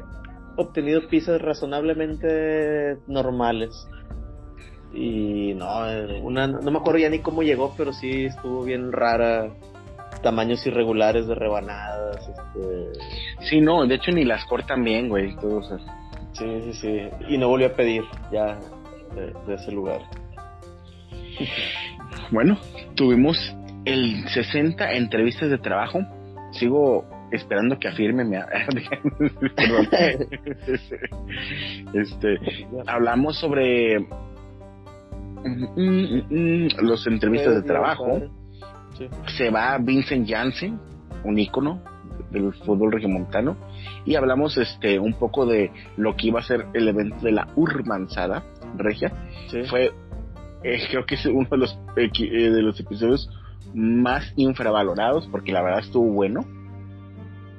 obtenido 0.58 1.08
pizzas 1.08 1.42
razonablemente 1.42 2.98
normales. 3.08 3.88
Y 4.94 5.54
no, 5.56 5.68
una, 6.22 6.48
no 6.48 6.72
me 6.72 6.78
acuerdo 6.78 7.00
ya 7.00 7.10
ni 7.10 7.20
cómo 7.20 7.42
llegó, 7.42 7.74
pero 7.76 7.94
sí 7.94 8.26
estuvo 8.26 8.64
bien 8.64 8.92
rara 8.92 9.52
tamaños 10.24 10.66
irregulares 10.66 11.28
de 11.28 11.36
rebanadas. 11.36 12.28
Este... 12.28 12.88
Sí, 13.42 13.62
no, 13.62 13.86
de 13.86 13.94
hecho 13.96 14.12
ni 14.12 14.26
las 14.26 14.44
cortan 14.46 14.84
bien, 14.84 15.10
güey. 15.10 15.36
Sí, 16.32 16.62
sí, 16.64 16.74
sí. 16.74 17.02
Y 17.30 17.38
no 17.38 17.50
volvió 17.50 17.68
a 17.68 17.74
pedir 17.74 18.02
ya 18.32 18.58
de, 19.46 19.54
ese 19.54 19.72
lugar. 19.72 20.02
Bueno, 22.32 22.58
tuvimos 22.96 23.38
el 23.86 24.28
60 24.30 24.94
entrevistas 24.94 25.52
de 25.52 25.60
trabajo. 25.60 26.00
Sigo 26.54 27.06
esperando 27.32 27.78
que 27.78 27.88
afirme 27.88 28.24
mi... 28.24 28.38
este, 31.94 32.40
hablamos 32.88 33.38
sobre 33.38 34.00
mm, 34.00 34.08
mm, 35.76 36.24
mm, 36.30 36.68
los 36.82 37.06
entrevistas 37.08 37.56
de 37.56 37.64
trabajo 37.64 38.22
se 39.38 39.50
va 39.50 39.78
Vincent 39.78 40.28
Janssen, 40.28 40.80
un 41.24 41.40
ícono 41.40 41.82
del 42.32 42.54
fútbol 42.54 42.92
regiomontano, 42.92 43.58
y 44.06 44.16
hablamos 44.16 44.58
este 44.58 45.00
un 45.00 45.14
poco 45.14 45.46
de 45.46 45.72
lo 45.98 46.16
que 46.16 46.28
iba 46.28 46.40
a 46.40 46.44
ser 46.44 46.68
el 46.74 46.88
evento 46.88 47.18
de 47.22 47.32
la 47.32 47.48
Urbanzada 47.56 48.44
Regia. 48.78 49.12
Fue, 49.70 49.92
eh, 50.64 50.82
creo 50.90 51.06
que 51.06 51.16
es 51.16 51.26
uno 51.26 51.48
de 51.50 51.58
los, 51.58 51.80
eh, 51.96 52.10
de 52.20 52.62
los 52.62 52.80
episodios 52.80 53.30
más 53.74 54.34
infravalorados, 54.36 55.28
porque 55.28 55.52
la 55.52 55.62
verdad 55.62 55.80
estuvo 55.80 56.12
bueno. 56.12 56.46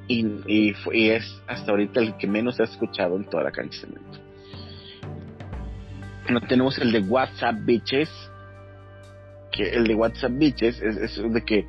Y, 0.06 0.26
y, 0.46 1.08
es 1.08 1.24
hasta 1.46 1.70
ahorita 1.70 2.00
el 2.00 2.16
que 2.18 2.26
menos 2.26 2.56
se 2.56 2.62
ha 2.62 2.66
escuchado 2.66 3.16
en 3.16 3.24
toda 3.24 3.44
la 3.44 3.50
cancha 3.50 3.86
de 3.86 3.94
No 6.30 6.42
tenemos 6.42 6.78
el 6.78 6.92
de 6.92 7.00
WhatsApp 7.00 7.56
Bitches, 7.64 8.10
que 9.54 9.70
el 9.70 9.86
de 9.86 9.94
WhatsApp 9.94 10.32
Bitches 10.34 10.82
es, 10.82 11.16
de 11.16 11.44
que 11.44 11.66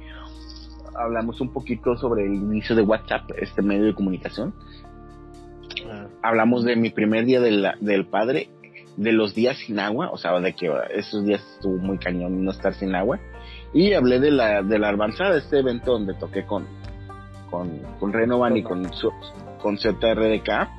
hablamos 0.95 1.39
un 1.41 1.53
poquito 1.53 1.95
sobre 1.97 2.25
el 2.25 2.33
inicio 2.33 2.75
de 2.75 2.81
WhatsApp, 2.81 3.29
este 3.37 3.61
medio 3.61 3.85
de 3.85 3.93
comunicación. 3.93 4.53
Ah. 5.89 6.07
Hablamos 6.23 6.63
de 6.63 6.75
mi 6.75 6.89
primer 6.89 7.25
día 7.25 7.39
del 7.39 8.05
padre, 8.07 8.49
de 8.97 9.11
los 9.11 9.35
días 9.35 9.57
sin 9.57 9.79
agua, 9.79 10.09
o 10.11 10.17
sea, 10.17 10.39
de 10.39 10.53
que 10.53 10.71
esos 10.91 11.25
días 11.25 11.41
estuvo 11.55 11.77
muy 11.77 11.97
cañón 11.97 12.43
no 12.43 12.51
estar 12.51 12.73
sin 12.73 12.95
agua. 12.95 13.19
Y 13.73 13.93
hablé 13.93 14.19
de 14.19 14.31
la, 14.31 14.63
de 14.63 14.79
la 14.79 14.89
avanzada, 14.89 15.37
este 15.37 15.59
evento 15.59 15.91
donde 15.91 16.13
toqué 16.15 16.45
con, 16.45 16.65
con, 17.51 17.79
con 17.99 18.13
Renovan 18.13 18.57
y 18.57 18.63
con, 18.63 18.89
con 19.61 19.77
ZRDK. 19.77 20.69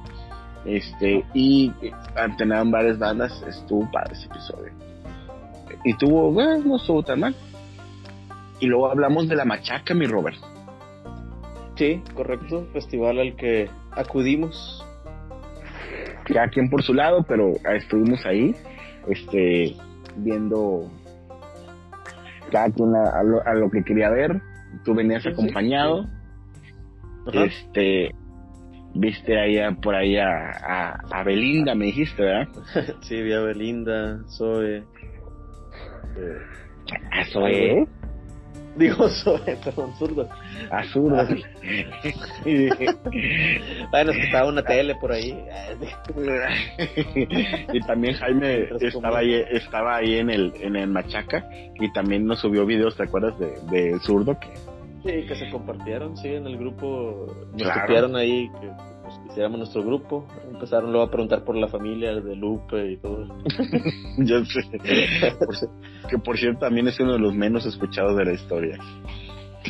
Este, 0.65 1.25
y 1.33 1.73
antenaron 2.17 2.73
varias 2.73 2.99
bandas, 2.99 3.41
estuvo 3.47 3.89
padre 3.93 4.15
ese 4.15 4.27
episodio 4.27 4.86
y 5.87 5.95
tuvo, 5.95 6.33
bueno, 6.33 6.59
no 6.65 6.77
estuvo 6.77 7.05
tan 7.05 7.21
mal. 7.21 7.35
Y 8.59 8.67
luego 8.67 8.91
hablamos 8.91 9.29
de 9.29 9.37
la 9.37 9.45
machaca, 9.45 9.95
mi 9.95 10.07
Robert. 10.07 10.37
Sí, 11.77 12.03
correcto, 12.13 12.67
festival 12.73 13.21
al 13.21 13.37
que 13.37 13.71
acudimos. 13.93 14.85
Cada 16.25 16.49
quien 16.49 16.69
por 16.69 16.83
su 16.83 16.93
lado, 16.93 17.23
pero 17.23 17.53
estuvimos 17.73 18.27
ahí, 18.27 18.53
este, 19.07 19.77
viendo 20.17 20.91
cada 22.51 22.69
quien 22.71 22.93
a, 22.97 23.55
lo, 23.55 23.71
que 23.71 23.85
quería 23.85 24.11
ver. 24.11 24.43
Tú 24.85 24.93
venías 24.93 25.25
acompañado. 25.25 26.05
Este, 27.33 28.11
viste 28.93 29.39
allá 29.39 29.71
por 29.81 29.95
ahí 29.95 30.17
a, 30.17 30.99
a, 31.13 31.23
Belinda, 31.23 31.77
me 31.77 31.87
dijiste, 31.87 32.25
¿verdad? 32.25 32.49
sí, 33.03 33.23
vi 33.23 33.33
a 33.33 33.41
Belinda, 33.41 34.25
Zoe, 34.29 34.83
¿Eso 37.21 37.47
es? 37.47 37.89
Digo, 38.77 39.09
sobre, 39.25 39.57
perdón, 39.57 39.95
zurdo. 39.99 40.29
Zurdo. 40.93 41.17
bueno, 43.91 44.11
es 44.11 44.17
que 44.17 44.23
estaba 44.25 44.49
una 44.49 44.63
tele 44.63 44.95
por 44.97 45.13
ahí. 45.13 45.39
y 47.73 47.81
también 47.81 48.15
Jaime 48.15 48.69
estaba 48.81 49.19
ahí, 49.19 49.43
estaba 49.51 49.97
ahí 49.97 50.19
en 50.19 50.31
el, 50.31 50.53
en 50.61 50.77
el 50.77 50.89
Machaca 50.89 51.49
y 51.81 51.91
también 51.93 52.27
nos 52.27 52.41
subió 52.41 52.67
videos, 52.67 52.97
¿te 52.97 53.05
acuerdas 53.05 53.39
de, 53.39 53.55
de 53.71 53.99
zurdo? 54.01 54.39
Que... 54.39 54.49
Sí, 55.05 55.27
que 55.27 55.37
se 55.37 55.51
compartieron, 55.51 56.17
sí, 56.17 56.29
en 56.35 56.47
el 56.47 56.59
grupo. 56.59 57.27
Nos 57.53 57.63
claro. 57.63 58.17
ahí 58.17 58.51
que 58.61 58.69
hiciéramos 59.31 59.59
nuestro 59.59 59.83
grupo. 59.83 60.27
Empezaron 60.51 60.91
luego 60.93 61.07
a 61.07 61.11
preguntar 61.11 61.45
por 61.45 61.57
la 61.57 61.69
familia 61.69 62.15
de 62.15 62.37
Lupe 62.37 62.93
y 62.93 62.97
todo. 62.99 63.27
Yo 64.19 64.45
sé. 64.45 64.63
que 66.09 66.19
por 66.19 66.39
cierto 66.39 66.61
también 66.61 66.89
es 66.89 66.99
uno 67.01 67.13
de 67.13 67.19
los 67.19 67.35
menos 67.35 67.67
escuchados 67.67 68.17
de 68.17 68.25
la 68.25 68.33
historia. 68.33 68.79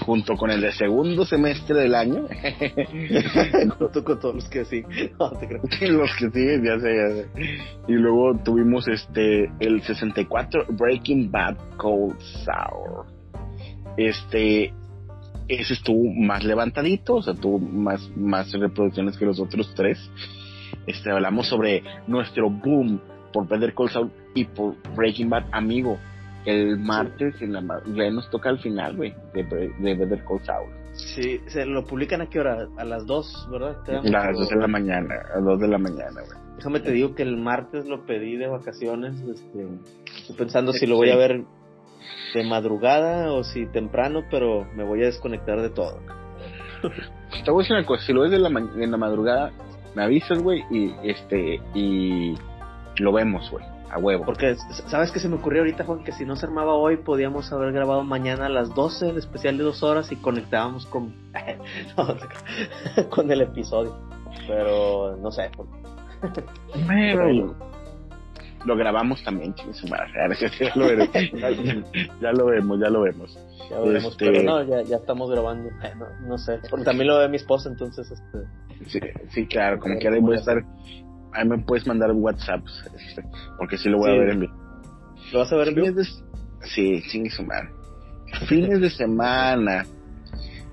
Junto 0.04 0.34
con 0.36 0.50
el 0.50 0.60
de 0.60 0.72
segundo 0.72 1.24
semestre 1.24 1.80
del 1.80 1.94
año. 1.94 2.26
Junto 3.78 4.04
con 4.04 4.20
todos 4.20 4.34
los 4.34 4.48
que 4.48 4.64
sí. 4.64 4.82
los 5.80 6.16
que 6.16 6.30
sí, 6.30 6.46
ya 6.62 6.78
sé, 6.78 6.96
ya 6.96 7.08
sé. 7.14 7.26
Y 7.88 7.92
luego 7.92 8.38
tuvimos 8.44 8.86
este 8.88 9.50
el 9.58 9.82
64 9.82 10.66
Breaking 10.70 11.30
Bad 11.30 11.56
Cold 11.78 12.18
Sour. 12.20 13.06
Este, 13.96 14.74
ese 15.48 15.74
estuvo 15.74 16.12
más 16.12 16.44
levantadito, 16.44 17.16
o 17.16 17.22
sea, 17.22 17.34
tuvo 17.34 17.58
más, 17.58 18.10
más 18.16 18.52
reproducciones 18.52 19.16
que 19.16 19.24
los 19.24 19.40
otros 19.40 19.72
tres. 19.74 19.98
Este, 20.86 21.10
hablamos 21.10 21.48
sobre 21.48 21.82
nuestro 22.06 22.50
boom 22.50 23.00
por 23.32 23.48
Better 23.48 23.74
Call 23.74 23.90
Saul 23.90 24.10
y 24.34 24.44
por 24.44 24.74
Breaking 24.94 25.30
Bad, 25.30 25.46
amigo. 25.52 25.98
El 26.44 26.78
martes 26.78 27.42
en 27.42 27.54
la 27.54 27.82
ya 27.86 28.08
nos 28.10 28.30
toca 28.30 28.48
al 28.48 28.60
final, 28.60 28.96
güey, 28.96 29.12
de, 29.34 29.42
de 29.42 29.94
Better 29.94 30.24
Call 30.24 30.44
Saul. 30.44 30.70
Sí, 30.92 31.40
se 31.46 31.66
lo 31.66 31.84
publican 31.84 32.22
a 32.22 32.26
qué 32.26 32.40
hora? 32.40 32.68
A 32.78 32.84
las 32.84 33.04
2, 33.04 33.48
¿verdad? 33.50 33.76
A 33.88 34.02
las 34.02 34.38
2 34.38 34.48
de 34.48 34.56
la 34.56 34.66
mañana, 34.66 35.14
a 35.34 35.36
las 35.36 35.44
2 35.44 35.60
de 35.60 35.68
la 35.68 35.78
mañana, 35.78 36.22
güey. 36.22 36.46
Déjame 36.56 36.80
te 36.80 36.92
digo 36.92 37.14
que 37.14 37.22
el 37.22 37.36
martes 37.36 37.86
lo 37.86 38.06
pedí 38.06 38.36
de 38.36 38.48
vacaciones, 38.48 39.20
este, 39.20 39.66
estoy 40.20 40.36
pensando 40.36 40.72
si 40.72 40.86
lo 40.86 40.96
voy 40.96 41.10
a 41.10 41.16
ver 41.16 41.44
de 42.34 42.44
madrugada 42.44 43.32
o 43.32 43.44
si 43.44 43.66
temprano, 43.66 44.24
pero 44.30 44.66
me 44.74 44.84
voy 44.84 45.02
a 45.02 45.06
desconectar 45.06 45.60
de 45.60 45.70
todo. 45.70 46.00
te 47.44 47.50
voy 47.50 47.60
a 47.60 47.62
decir 47.62 47.76
una 47.76 47.86
cosa, 47.86 48.04
si 48.04 48.12
lo 48.12 48.22
ves 48.22 48.30
de 48.30 48.38
la, 48.38 48.48
en 48.48 48.90
la 48.90 48.96
madrugada, 48.96 49.52
me 49.94 50.02
avisas, 50.02 50.42
güey, 50.42 50.64
y 50.70 50.94
este, 51.02 51.60
y 51.74 52.34
lo 52.98 53.12
vemos, 53.12 53.50
güey, 53.50 53.64
a 53.90 53.98
huevo. 53.98 54.24
Porque, 54.24 54.56
¿sabes 54.88 55.10
qué 55.10 55.20
se 55.20 55.28
me 55.28 55.36
ocurrió 55.36 55.62
ahorita, 55.62 55.84
Juan? 55.84 56.04
Que 56.04 56.12
si 56.12 56.24
no 56.24 56.36
se 56.36 56.46
armaba 56.46 56.74
hoy, 56.74 56.98
podíamos 56.98 57.50
haber 57.52 57.72
grabado 57.72 58.04
mañana 58.04 58.46
a 58.46 58.50
las 58.50 58.74
12, 58.74 59.10
el 59.10 59.18
especial 59.18 59.56
de 59.56 59.64
dos 59.64 59.82
horas, 59.82 60.12
y 60.12 60.16
conectábamos 60.16 60.86
con, 60.86 61.14
con 63.10 63.30
el 63.30 63.40
episodio. 63.40 63.96
Pero, 64.46 65.16
no 65.16 65.30
sé. 65.30 65.50
Lo 68.64 68.76
grabamos 68.76 69.22
también, 69.22 69.54
chicos. 69.54 69.84
Ya 70.60 70.72
lo, 70.74 70.86
veremos, 70.86 71.14
ya, 72.20 72.32
lo 72.32 72.46
vemos, 72.46 72.80
ya 72.80 72.90
lo 72.90 73.02
vemos. 73.02 73.38
Ya 73.70 73.80
veremos, 73.80 74.12
este... 74.12 74.26
pero 74.26 74.42
no, 74.42 74.62
ya, 74.64 74.82
ya 74.82 74.96
estamos 74.96 75.30
grabando. 75.30 75.68
Eh, 75.68 75.92
no, 75.98 76.28
no, 76.28 76.38
sé, 76.38 76.58
porque 76.70 76.84
también 76.84 77.08
lo 77.08 77.18
ve 77.18 77.28
mi 77.28 77.36
esposa, 77.36 77.68
entonces. 77.68 78.10
este 78.10 78.66
Sí, 78.86 79.00
sí 79.30 79.46
claro, 79.46 79.78
como 79.78 79.98
que 79.98 80.10
voy 80.20 80.36
a 80.36 80.38
estar. 80.38 80.62
Ahí 81.32 81.46
me 81.46 81.58
puedes 81.58 81.86
mandar 81.86 82.12
WhatsApp, 82.12 82.64
este, 82.94 83.22
porque 83.58 83.76
sí 83.76 83.88
lo 83.88 83.98
voy 83.98 84.10
a 84.10 84.18
ver 84.18 84.30
en 84.30 84.40
vivo. 84.40 84.54
¿Lo 85.32 85.40
vas 85.40 85.52
a 85.52 85.56
ver 85.56 85.68
en 85.68 85.74
vivo? 85.74 86.02
Sí, 86.62 87.00
sin 87.02 87.30
su 87.30 87.42
madre. 87.42 87.70
Fines 88.46 88.80
de 88.80 88.90
semana. 88.90 89.84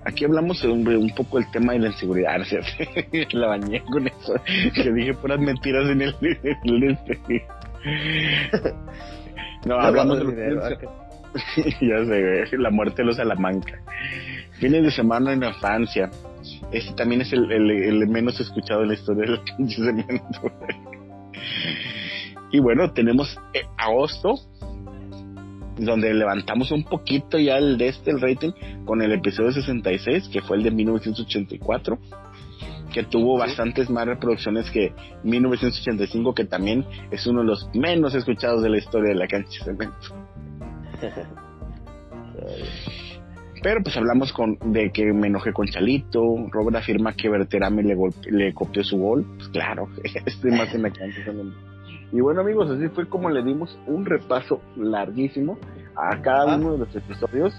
Aquí 0.05 0.25
hablamos 0.25 0.59
sobre 0.59 0.97
un 0.97 1.09
poco 1.15 1.37
el 1.37 1.49
tema 1.51 1.73
de 1.73 1.79
la 1.79 1.87
inseguridad, 1.87 2.43
¿cierto? 2.43 2.69
la 3.37 3.47
bañé 3.47 3.81
con 3.85 4.07
eso, 4.07 4.33
que 4.75 4.91
dije 4.91 5.13
puras 5.13 5.39
mentiras 5.39 5.89
en 5.89 6.01
el, 6.01 6.15
en 6.63 6.89
este. 6.89 7.45
No, 9.65 9.75
hablamos 9.75 10.19
de 10.19 10.25
dinero, 10.25 10.61
ya 11.81 12.05
sé, 12.05 12.57
la 12.57 12.69
muerte 12.69 13.01
de 13.01 13.05
los 13.05 13.15
Salamanca. 13.15 13.79
Fines 14.59 14.83
de 14.83 14.91
semana 14.91 15.31
en 15.31 15.39
la 15.39 15.53
Francia. 15.53 16.11
Este 16.71 16.93
también 16.95 17.21
es 17.21 17.31
el, 17.31 17.49
el, 17.49 18.07
menos 18.07 18.39
escuchado 18.41 18.81
en 18.81 18.89
la 18.89 18.93
historia 18.95 19.31
del 19.57 19.69
cemento. 19.69 20.51
y 22.51 22.59
bueno, 22.59 22.91
tenemos 22.91 23.37
eh, 23.53 23.61
agosto, 23.77 24.35
donde 25.77 26.13
levantamos 26.13 26.71
un 26.71 26.83
poquito 26.83 27.39
ya 27.39 27.57
el 27.57 27.77
de 27.77 27.87
este, 27.87 28.11
el 28.11 28.19
rating, 28.19 28.51
con 28.83 29.01
el 29.01 29.13
episodio 29.13 29.53
66, 29.53 30.27
que 30.27 30.41
fue 30.41 30.57
el 30.57 30.63
de 30.63 30.71
1984 30.71 31.97
que 32.93 33.03
tuvo 33.03 33.37
bastantes 33.37 33.89
más 33.89 34.05
reproducciones 34.05 34.71
que 34.71 34.93
1985, 35.23 36.33
que 36.33 36.45
también 36.45 36.85
es 37.11 37.27
uno 37.27 37.41
de 37.41 37.47
los 37.47 37.69
menos 37.73 38.15
escuchados 38.15 38.63
de 38.63 38.69
la 38.69 38.77
historia 38.77 39.09
de 39.09 39.15
la 39.15 39.27
cancha 39.27 39.65
de 39.65 39.65
cemento. 39.65 40.15
Pero 43.63 43.81
pues 43.81 43.95
hablamos 43.95 44.33
con, 44.33 44.57
de 44.73 44.91
que 44.91 45.13
me 45.13 45.27
enojé 45.27 45.53
con 45.53 45.67
Chalito, 45.67 46.21
Robert 46.51 46.75
afirma 46.77 47.13
que 47.13 47.29
Berterame 47.29 47.81
le, 47.81 47.95
le 48.29 48.53
copió 48.53 48.83
su 48.83 48.97
gol, 48.97 49.25
pues 49.37 49.47
claro, 49.49 49.87
estoy 50.25 50.51
más 50.51 50.73
en 50.75 50.81
la 50.81 50.89
cancha 50.89 51.31
Y 52.11 52.19
bueno 52.19 52.41
amigos, 52.41 52.69
así 52.69 52.89
fue 52.89 53.07
como 53.07 53.29
le 53.29 53.41
dimos 53.41 53.79
un 53.87 54.05
repaso 54.05 54.61
larguísimo 54.75 55.57
a 55.95 56.21
cada 56.21 56.53
ah. 56.53 56.57
uno 56.57 56.73
de 56.73 56.79
los 56.79 56.95
episodios. 56.95 57.53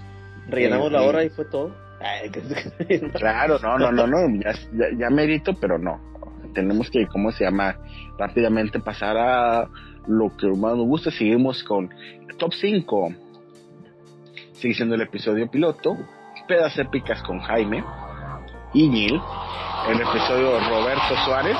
Rellenamos 0.47 0.91
la 0.91 1.01
hora 1.01 1.23
y 1.23 1.29
fue 1.29 1.45
todo. 1.45 1.84
claro, 3.13 3.57
no, 3.59 3.77
no, 3.77 3.91
no, 3.91 4.07
no, 4.07 4.17
ya, 4.41 4.53
ya, 4.97 5.09
merito, 5.09 5.53
pero 5.59 5.77
no. 5.77 5.99
Tenemos 6.53 6.89
que, 6.89 7.07
¿cómo 7.07 7.31
se 7.31 7.43
llama? 7.43 7.77
Rápidamente 8.17 8.79
pasar 8.79 9.17
a 9.17 9.69
lo 10.07 10.35
que 10.37 10.47
más 10.47 10.75
nos 10.75 10.85
gusta. 10.85 11.11
Seguimos 11.11 11.63
con 11.63 11.89
top 12.37 12.53
5. 12.53 13.09
Sigue 14.53 14.73
siendo 14.73 14.95
el 14.95 15.01
episodio 15.01 15.49
piloto. 15.49 15.97
Pedas 16.47 16.77
épicas 16.77 17.21
con 17.23 17.39
Jaime 17.39 17.83
y 18.73 18.87
Neil. 18.87 19.19
El 19.89 20.01
episodio 20.01 20.59
Roberto 20.69 21.15
Suárez. 21.25 21.57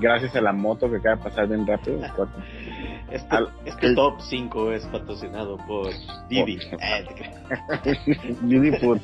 Gracias 0.00 0.34
a 0.34 0.40
la 0.40 0.52
moto 0.52 0.90
que 0.90 0.96
acaba 0.96 1.16
de 1.16 1.22
pasar 1.22 1.48
bien 1.48 1.66
rápido. 1.66 2.00
Este, 3.14 3.36
este 3.64 3.94
top 3.94 4.20
5 4.20 4.72
es 4.72 4.84
patrocinado 4.86 5.56
por 5.68 5.92
Didi. 6.28 6.58
Didi 8.42 8.72
Food. 8.78 9.00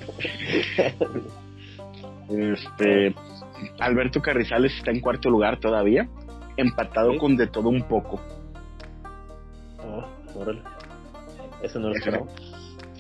Este, 2.29 3.15
Alberto 3.79 4.21
Carrizales 4.21 4.77
está 4.77 4.91
en 4.91 4.99
cuarto 4.99 5.31
lugar 5.31 5.61
todavía, 5.61 6.09
empatado 6.57 7.17
con 7.19 7.37
de 7.37 7.47
todo 7.47 7.69
un 7.69 7.83
poco. 7.85 8.21
Ah, 9.79 10.09
Eso 11.63 11.79
no 11.79 11.91
lo 11.91 11.95
esperaba. 11.95 12.27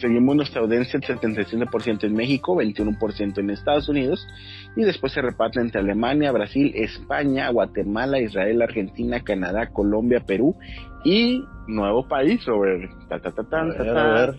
Seguimos 0.01 0.34
nuestra 0.34 0.62
audiencia 0.62 0.98
el 0.98 1.03
77% 1.03 2.05
en 2.05 2.14
México, 2.14 2.57
21% 2.57 3.38
en 3.38 3.51
Estados 3.51 3.88
Unidos 3.88 4.26
y 4.74 4.82
después 4.82 5.12
se 5.12 5.20
reparte 5.20 5.61
entre 5.61 5.80
Alemania, 5.80 6.32
Brasil, 6.32 6.72
España, 6.74 7.51
Guatemala, 7.51 8.18
Israel, 8.18 8.62
Argentina, 8.62 9.20
Canadá, 9.20 9.66
Colombia, 9.66 10.20
Perú 10.20 10.57
y 11.05 11.44
nuevo 11.66 12.09
país, 12.09 12.42
Robert. 12.46 12.90
Ta, 13.09 13.20
ta, 13.20 13.30
ta, 13.30 13.44
ta, 13.44 14.34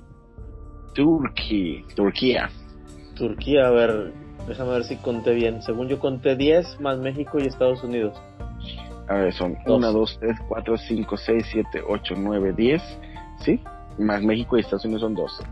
Turquía. 0.96 1.84
Turquía. 1.96 2.50
Turquía, 3.16 3.68
a 3.68 3.72
ver, 3.72 4.14
déjame 4.48 4.72
ver 4.72 4.84
si 4.84 4.96
conté 4.98 5.34
bien. 5.34 5.62
Según 5.62 5.88
yo 5.88 6.00
conté 6.00 6.36
10 6.36 6.82
más 6.82 6.98
México 6.98 7.38
y 7.40 7.46
Estados 7.46 7.84
Unidos. 7.84 8.20
A 9.08 9.16
ver, 9.16 9.34
son 9.34 9.58
1, 9.66 9.92
2, 9.92 10.18
3, 10.20 10.38
4, 10.48 10.78
5, 10.78 11.18
6, 11.18 11.46
7, 11.52 11.82
8, 11.88 12.16
9, 12.18 12.54
10. 12.58 12.82
¿Sí? 13.40 13.60
Más 14.02 14.22
México 14.24 14.58
y 14.58 14.62
Estados 14.62 14.86
Unidos 14.86 15.02
son 15.02 15.16
12. 15.16 15.44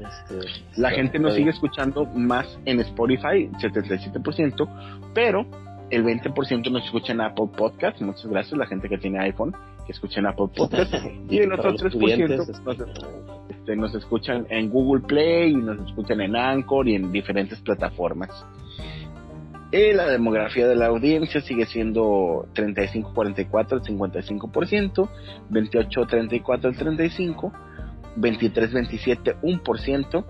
Este, 0.00 0.80
la 0.80 0.90
gente 0.90 1.18
nos 1.18 1.34
sigue 1.34 1.50
escuchando 1.50 2.06
más 2.06 2.58
en 2.64 2.80
Spotify, 2.80 3.50
77%, 3.60 4.68
pero 5.14 5.46
el 5.90 6.04
20% 6.04 6.70
nos 6.70 6.84
escucha 6.84 7.12
en 7.12 7.20
Apple 7.20 7.48
Podcast. 7.56 8.00
Muchas 8.00 8.26
gracias, 8.26 8.58
la 8.58 8.66
gente 8.66 8.88
que 8.88 8.98
tiene 8.98 9.18
iPhone, 9.20 9.54
que 9.86 9.92
escucha 9.92 10.20
en 10.20 10.26
Apple 10.26 10.48
Podcast. 10.56 10.94
y 11.28 11.38
el 11.38 11.52
otro 11.52 11.74
3% 11.74 12.36
nos, 12.36 12.80
este, 13.50 13.76
nos 13.76 13.94
escuchan 13.94 14.46
en 14.48 14.70
Google 14.70 15.02
Play, 15.02 15.52
y 15.52 15.56
nos 15.56 15.86
escuchan 15.88 16.20
en 16.20 16.36
Anchor 16.36 16.88
y 16.88 16.94
en 16.94 17.12
diferentes 17.12 17.60
plataformas. 17.60 18.30
Y 19.72 19.92
la 19.92 20.06
demografía 20.06 20.66
de 20.66 20.74
la 20.74 20.86
audiencia 20.86 21.40
sigue 21.40 21.66
siendo 21.66 22.46
35-44 22.54 23.72
el 23.72 23.82
55%, 23.82 25.08
28-34 25.50 26.64
el 26.64 26.98
35%, 26.98 27.52
23-27 28.16 29.40
1%, 29.40 30.24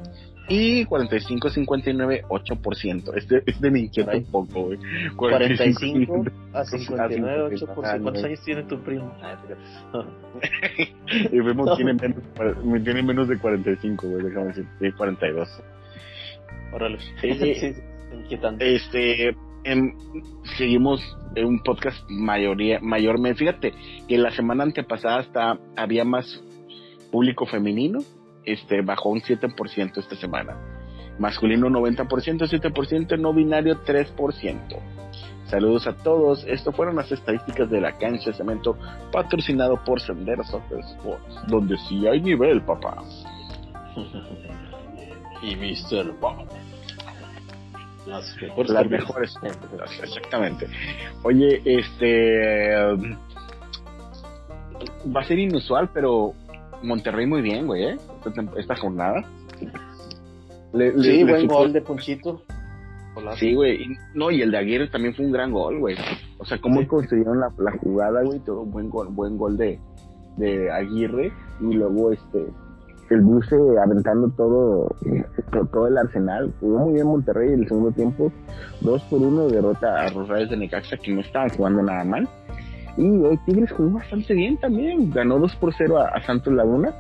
y 0.51 0.85
45-59, 0.85 2.27
8%. 2.29 3.17
Este, 3.17 3.43
este 3.47 3.71
me 3.71 3.79
inquieta 3.81 4.17
un 4.17 4.25
poco, 4.25 4.65
güey. 4.65 4.79
45 5.17 6.25
a 6.53 6.65
59, 6.65 7.57
8%. 7.57 8.03
¿Cuántos 8.03 8.25
años 8.25 8.41
tiene 8.45 8.65
tu 8.65 8.81
primo? 8.83 9.15
y 11.09 11.41
primo 11.41 11.65
no. 11.65 11.77
tiene, 11.77 11.95
menos, 11.95 12.85
tiene 12.85 13.03
menos 13.03 13.29
de 13.29 13.39
45, 13.39 14.09
güey, 14.09 14.25
déjame 14.25 14.47
decir. 14.49 14.67
Sí, 14.81 14.93
42. 14.93 15.63
Órale. 16.73 16.99
Sí, 17.21 17.35
sí, 17.35 17.75
inquietante. 18.13 18.75
Este. 18.75 19.37
En, 19.63 19.95
seguimos 20.57 21.03
en 21.35 21.45
un 21.45 21.63
podcast 21.63 21.99
mayoría 22.09 22.79
mayormente 22.81 23.39
fíjate 23.39 23.75
que 24.09 24.17
la 24.17 24.31
semana 24.31 24.65
antepasada 24.65 25.19
hasta 25.19 25.59
había 25.77 26.03
más 26.03 26.43
público 27.13 27.45
femenino 27.45 27.99
este, 28.45 28.83
bajó 28.83 29.11
un 29.11 29.21
7% 29.21 29.99
esta 29.99 30.17
semana. 30.17 30.57
Masculino 31.19 31.69
90%, 31.69 32.09
7%, 32.09 33.19
no 33.19 33.35
binario 33.35 33.85
3%. 33.85 34.81
Saludos 35.45 35.87
a 35.87 35.97
todos. 35.97 36.45
Esto 36.47 36.73
fueron 36.73 36.97
las 36.97 37.11
estadísticas 37.13 37.69
de 37.69 37.81
la 37.81 37.99
cancha 37.99 38.31
de 38.31 38.37
cemento 38.37 38.79
patrocinado 39.13 39.83
por 39.85 40.01
Senderos 40.01 40.53
of 40.55 40.63
Sports, 40.71 41.43
donde 41.49 41.77
sí 41.89 42.07
hay 42.07 42.21
nivel, 42.21 42.63
papá. 42.63 43.03
y 45.43 45.57
Mr. 45.57 46.13
Bob. 46.21 46.47
Las 48.07 48.37
mejores. 48.41 48.71
Las 48.71 48.91
mejores. 48.91 49.35
Exactamente. 50.03 50.67
Oye, 51.23 51.61
este. 51.65 52.75
Va 55.15 55.21
a 55.21 55.25
ser 55.25 55.39
inusual, 55.39 55.91
pero 55.93 56.35
Monterrey 56.83 57.27
muy 57.27 57.43
bien, 57.43 57.67
güey, 57.67 57.85
¿eh? 57.85 57.97
esta, 58.57 58.77
jornada. 58.77 59.25
sí, 60.73 61.25
buen 61.25 61.47
gol 61.47 61.73
de 61.73 61.83
Punchito. 61.83 62.43
Sí, 63.37 63.55
güey. 63.55 63.87
No, 64.15 64.31
y 64.31 64.41
el 64.41 64.51
de 64.51 64.59
Aguirre 64.59 64.89
también 64.89 65.15
fue 65.15 65.27
un 65.27 65.33
gran 65.33 65.53
gol, 65.53 65.79
güey. 65.79 65.97
O 66.39 66.45
sea, 66.45 66.59
cómo 66.59 66.87
construyeron 66.87 67.41
la, 67.41 67.51
jugada, 67.83 68.23
güey, 68.23 68.39
todo 68.41 68.65
buen 68.65 68.89
gol, 68.89 69.09
buen 69.09 69.37
gol 69.37 69.57
de, 69.57 69.79
de 70.37 70.71
Aguirre 70.71 71.33
y 71.61 71.75
luego 71.75 72.13
este 72.13 72.47
el 73.11 73.21
buce 73.23 73.57
aventando 73.83 74.31
todo 74.31 74.89
todo 75.73 75.87
el 75.89 75.99
arsenal. 75.99 76.53
Jugó 76.61 76.79
muy 76.79 76.95
bien 76.95 77.07
Monterrey 77.07 77.53
en 77.53 77.63
el 77.63 77.69
segundo 77.69 77.91
tiempo. 77.93 78.33
Dos 78.81 79.03
por 79.05 79.21
uno 79.21 79.49
derrota 79.49 80.07
a 80.07 80.11
los 80.11 80.29
Rayos 80.29 80.51
de 80.51 80.57
Necaxa 80.57 80.97
que 80.97 81.13
no 81.13 81.21
estaban 81.21 81.51
jugando 81.51 81.83
nada 81.83 82.05
mal. 82.05 82.29
Y 82.97 83.09
hoy 83.09 83.37
Tigres 83.47 83.73
jugó 83.73 83.99
bastante 83.99 84.35
bien 84.35 84.57
también. 84.59 85.11
Ganó 85.11 85.39
2 85.39 85.57
por 85.57 85.75
0 85.75 85.99
a, 85.99 86.21
Santos 86.23 86.53
Laguna. 86.53 86.95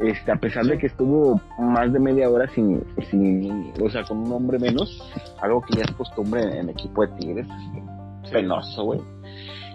este, 0.00 0.30
a 0.30 0.36
pesar 0.36 0.64
de 0.66 0.78
que 0.78 0.86
estuvo 0.86 1.40
más 1.58 1.92
de 1.92 1.98
media 1.98 2.28
hora 2.30 2.46
sin, 2.48 2.82
sin, 3.10 3.72
o 3.82 3.88
sea, 3.88 4.04
con 4.04 4.18
un 4.18 4.32
hombre 4.32 4.58
menos, 4.58 5.10
algo 5.40 5.62
que 5.62 5.76
ya 5.76 5.84
es 5.84 5.90
costumbre 5.92 6.42
en, 6.58 6.68
equipo 6.68 7.06
de 7.06 7.08
Tigres, 7.14 7.46
penoso, 8.30 8.84
güey. 8.84 9.00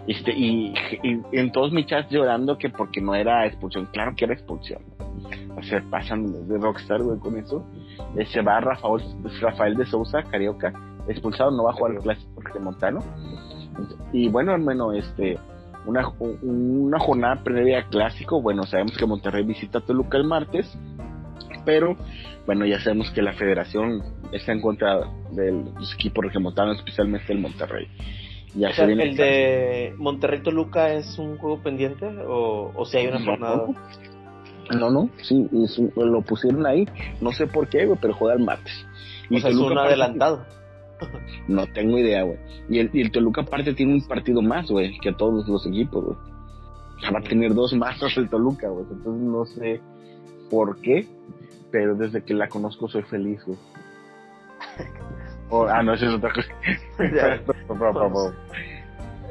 Este, 0.08 0.32
y, 0.36 0.74
en 1.04 1.52
todos 1.52 1.72
mis 1.72 1.86
chats 1.86 2.10
llorando 2.10 2.58
que 2.58 2.70
porque 2.70 3.02
no 3.02 3.16
era 3.16 3.46
expulsión, 3.46 3.88
claro 3.94 4.14
que 4.16 4.26
era 4.26 4.34
expulsión. 4.34 4.82
O 5.58 5.64
sea, 5.64 5.84
pasan 5.90 6.48
de 6.48 6.58
Rockstar, 6.58 7.04
güey, 7.04 7.20
con 7.20 7.38
eso. 7.38 7.66
Se 8.32 8.42
va 8.42 8.60
Rafael, 8.60 9.02
Rafael 9.42 9.76
de 9.76 9.86
Sousa, 9.86 10.24
Carioca, 10.24 10.74
expulsado, 11.08 11.52
no 11.52 11.64
va 11.64 11.72
a 11.72 11.74
jugar 11.74 11.94
el 11.94 12.00
clásico 12.00 12.42
de 12.54 12.60
Montano. 12.60 13.00
Y 14.12 14.30
bueno, 14.30 14.54
hermano, 14.54 14.94
este, 14.94 15.38
una, 15.86 16.08
una 16.42 17.00
jornada 17.00 17.44
previa 17.44 17.84
clásico. 17.90 18.42
Bueno, 18.42 18.64
sabemos 18.64 18.98
que 18.98 19.06
Monterrey 19.06 19.44
visita 19.44 19.82
Toluca 19.82 20.18
el 20.18 20.26
martes, 20.26 20.78
pero 21.66 21.96
bueno, 22.46 22.66
ya 22.66 22.80
sabemos 22.80 23.12
que 23.12 23.22
la 23.22 23.34
federación 23.34 24.04
está 24.32 24.52
en 24.52 24.62
contra 24.62 25.02
de 25.32 25.52
los 25.52 25.94
equipos 25.94 26.26
regiomontanos, 26.26 26.78
especialmente 26.78 27.32
el 27.32 27.40
Monterrey. 27.40 27.88
Ya 28.54 28.70
¿El 28.70 29.16
de 29.16 29.94
Monterrey 29.98 30.42
Toluca 30.42 30.94
es 30.94 31.18
un 31.18 31.38
juego 31.38 31.62
pendiente 31.62 32.06
o, 32.28 32.86
si 32.86 32.98
hay 32.98 33.08
una 33.08 33.24
jornada? 33.24 33.68
No, 34.78 34.90
no, 34.90 35.10
sí, 35.22 35.48
lo 35.96 36.22
pusieron 36.22 36.66
ahí, 36.66 36.86
no 37.20 37.32
sé 37.32 37.48
por 37.48 37.68
qué, 37.68 37.90
pero 38.00 38.14
juega 38.14 38.36
el 38.36 38.44
martes. 38.44 38.74
Y 39.30 39.38
es 39.38 39.46
un 39.56 39.78
adelantado. 39.78 40.46
No 41.48 41.66
tengo 41.66 41.98
idea, 41.98 42.22
güey. 42.22 42.38
Y 42.70 42.78
el, 42.78 42.92
y 42.94 43.02
el 43.02 43.12
Toluca 43.12 43.42
aparte 43.42 43.74
tiene 43.74 43.96
un 43.96 44.08
partido 44.08 44.40
más, 44.44 44.70
güey, 44.70 45.00
que 45.00 45.12
todos 45.12 45.48
los 45.48 45.66
equipos, 45.66 46.06
güey. 46.06 46.16
O 46.16 47.00
sea, 47.00 47.10
va 47.10 47.20
a 47.20 47.24
tener 47.24 47.56
dos 47.56 47.74
más 47.74 48.00
el 48.18 48.30
Toluca, 48.30 48.70
güey. 48.70 48.86
Entonces 48.92 49.24
no 49.24 49.46
sé 49.46 49.82
por 50.52 50.80
qué, 50.80 51.08
pero 51.72 51.96
desde 51.96 52.24
que 52.24 52.36
la 52.36 52.48
conozco 52.48 52.88
soy 52.88 53.02
feliz, 53.02 53.44
güey. 53.46 53.58
ah, 55.70 55.84
no, 55.84 55.94
eso 55.94 56.08
es 56.08 56.16
otra 56.16 56.32
cosa. 56.34 56.50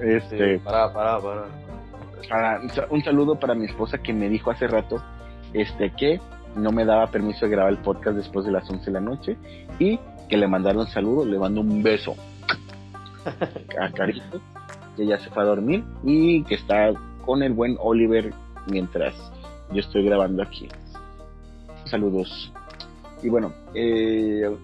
este, 0.03 0.59
para, 0.61 0.93
para, 0.93 1.21
para. 1.21 1.45
para. 2.29 2.61
Un 2.91 3.03
saludo 3.03 3.39
para 3.39 3.55
mi 3.55 3.67
esposa 3.67 3.99
que 3.99 4.13
me 4.13 4.29
dijo 4.29 4.51
hace 4.51 4.67
rato 4.67 5.03
este 5.53 5.91
que 5.91 6.21
no 6.55 6.73
me 6.73 6.85
daba 6.85 7.07
permiso 7.09 7.47
de 7.47 7.53
grabar 7.53 7.73
el 7.73 7.79
podcast 7.79 8.17
después 8.17 8.45
de 8.45 8.53
las 8.53 8.69
11 8.69 8.85
de 8.85 8.93
la 8.93 9.01
noche 9.01 9.37
y 9.79 9.99
que 10.29 10.37
le 10.37 10.47
mandaron 10.47 10.87
saludos, 10.87 11.27
le 11.27 11.39
mando 11.39 11.61
un 11.61 11.83
beso 11.83 12.15
a 13.81 13.91
Carito, 13.91 14.41
que 14.97 15.07
ya 15.07 15.19
se 15.19 15.31
fue 15.31 15.43
a 15.43 15.47
dormir 15.47 15.85
y 16.05 16.45
que 16.45 16.55
está 16.55 16.93
con 17.25 17.43
el 17.43 17.53
buen 17.53 17.77
Oliver 17.81 18.33
mientras 18.71 19.15
yo 19.73 19.81
estoy 19.81 20.05
grabando 20.05 20.43
aquí. 20.43 20.69
Saludos. 21.85 22.53
Y 23.23 23.29
bueno, 23.29 23.53
eh, 23.75 24.57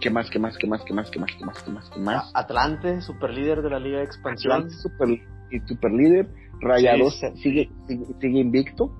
¿qué 0.00 0.10
más, 0.10 0.30
qué 0.30 0.38
más, 0.38 0.56
qué 0.58 0.66
más, 0.66 0.82
qué 0.84 0.94
más, 0.94 1.10
qué 1.10 1.18
más, 1.18 1.32
qué 1.36 1.44
más, 1.44 1.62
qué 1.62 1.70
más, 1.70 1.90
qué 1.90 2.00
más? 2.00 2.30
Atlante, 2.34 3.00
super 3.00 3.30
líder 3.30 3.62
de 3.62 3.70
la 3.70 3.78
Liga 3.78 3.98
de 3.98 4.04
Expansión. 4.04 4.52
Atlante, 4.52 4.74
super, 5.66 5.92
líder. 5.92 6.28
Rayados 6.60 7.20
sigue, 7.42 7.70
sigue, 7.86 8.40
invicto. 8.40 8.90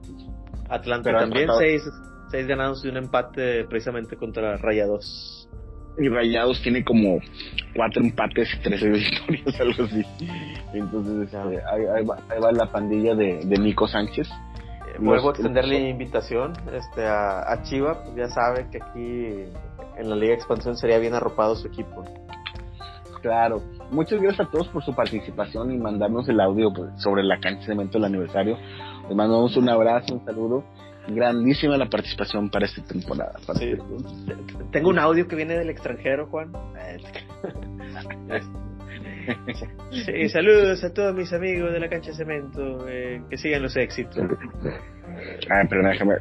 Atlante 0.68 1.10
también, 1.10 1.48
seis, 1.58 1.82
seis 2.30 2.46
ganados 2.46 2.84
y 2.84 2.88
un 2.88 2.98
empate 2.98 3.64
precisamente 3.64 4.16
contra 4.16 4.56
Rayados 4.56 5.48
y 5.98 6.08
Rayados 6.08 6.60
tiene 6.62 6.84
como 6.84 7.20
cuatro 7.74 8.02
empates 8.02 8.48
y 8.54 8.62
tres 8.62 8.82
victorias, 8.92 9.60
algo 9.60 9.84
así. 9.84 10.04
Entonces, 10.74 11.24
este, 11.24 11.36
ahí, 11.36 12.04
va, 12.04 12.52
la 12.52 12.70
pandilla 12.70 13.14
de, 13.14 13.44
Nico 13.58 13.88
Sánchez. 13.88 14.28
Eh, 14.28 14.98
vuelvo 14.98 15.28
a 15.28 15.30
extenderle 15.32 15.80
la 15.80 15.88
invitación 15.88 16.52
este, 16.72 17.04
a, 17.04 17.50
a 17.50 17.62
Chiva, 17.62 18.02
pues 18.04 18.16
ya 18.16 18.28
sabe 18.28 18.68
que 18.70 18.78
aquí 18.78 19.52
en 19.96 20.10
la 20.10 20.16
Liga 20.16 20.34
Expansión 20.34 20.76
sería 20.76 20.98
bien 20.98 21.14
arropado 21.14 21.56
su 21.56 21.68
equipo. 21.68 22.04
Claro, 23.22 23.62
muchas 23.90 24.20
gracias 24.20 24.46
a 24.46 24.50
todos 24.50 24.68
por 24.68 24.84
su 24.84 24.94
participación 24.94 25.72
y 25.72 25.78
mandarnos 25.78 26.28
el 26.28 26.40
audio 26.40 26.72
pues, 26.72 26.90
sobre 27.02 27.22
la 27.22 27.40
cancha 27.40 27.66
de 27.66 27.74
evento 27.74 27.98
del 27.98 28.04
aniversario. 28.04 28.56
Les 29.08 29.16
mandamos 29.16 29.56
un 29.56 29.68
abrazo, 29.68 30.14
un 30.14 30.24
saludo 30.24 30.64
grandísima 31.08 31.76
la 31.76 31.88
participación 31.88 32.50
para 32.50 32.66
esta 32.66 32.84
temporada. 32.84 33.34
Este 33.38 33.78
Tengo 34.72 34.90
un 34.90 34.98
audio 34.98 35.28
que 35.28 35.36
viene 35.36 35.56
del 35.56 35.70
extranjero, 35.70 36.26
Juan. 36.26 36.52
sí, 39.90 40.28
saludos 40.28 40.84
a 40.84 40.92
todos 40.92 41.14
mis 41.14 41.32
amigos 41.32 41.72
de 41.72 41.80
la 41.80 41.88
cancha 41.88 42.10
de 42.10 42.16
cemento, 42.16 42.86
eh, 42.88 43.22
que 43.28 43.36
sigan 43.36 43.62
los 43.62 43.76
éxitos. 43.76 44.16
Ah, 45.50 45.64
pero 45.68 45.88
déjame. 45.88 46.14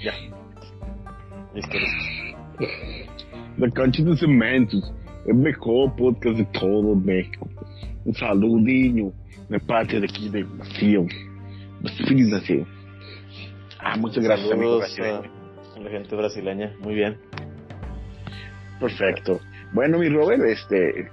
ya. 0.00 0.12
Listo, 1.54 1.78
La 3.58 3.70
cancha 3.70 4.02
de 4.02 4.16
cemento, 4.16 4.76
el 5.24 5.34
mejor 5.34 5.94
podcast 5.94 6.36
de 6.36 6.44
todo 6.46 6.96
México. 6.96 7.48
Un 8.04 8.12
saludinho 8.14 9.12
de 9.48 9.60
parte 9.60 10.00
de 10.00 10.06
aquí 10.06 10.28
de 10.28 10.42
Brasil. 10.42 11.06
Feliz 12.08 12.30
Brasil. 12.30 12.66
Ah, 13.78 13.96
muchas 13.96 14.24
gracias, 14.24 14.50
amigo 14.50 14.80
A 14.82 15.78
la 15.78 15.90
gente 15.90 16.16
brasileña, 16.16 16.74
muy 16.80 16.94
bien. 16.94 17.18
Perfecto. 18.80 19.40
Bueno, 19.72 19.98
mi 19.98 20.08
Robert, 20.08 20.42
este, 20.42 21.08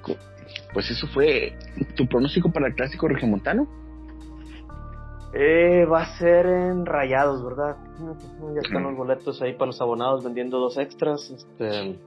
pues 0.74 0.90
eso 0.90 1.06
fue 1.08 1.54
tu 1.96 2.08
pronóstico 2.08 2.52
para 2.52 2.68
el 2.68 2.74
clásico 2.74 3.08
regiomontano. 3.08 3.81
Eh, 5.34 5.86
va 5.86 6.02
a 6.02 6.18
ser 6.18 6.46
en 6.46 6.86
Rayados, 6.86 7.44
¿verdad? 7.44 7.78
Ya 8.54 8.62
están 8.62 8.84
los 8.84 8.96
boletos 8.98 9.42
ahí 9.42 9.54
para 9.54 9.68
los 9.68 9.82
abonados 9.82 10.24
vendiendo 10.24 10.60
dos 10.60 10.78
extras. 10.78 11.30
Este, 11.30 12.00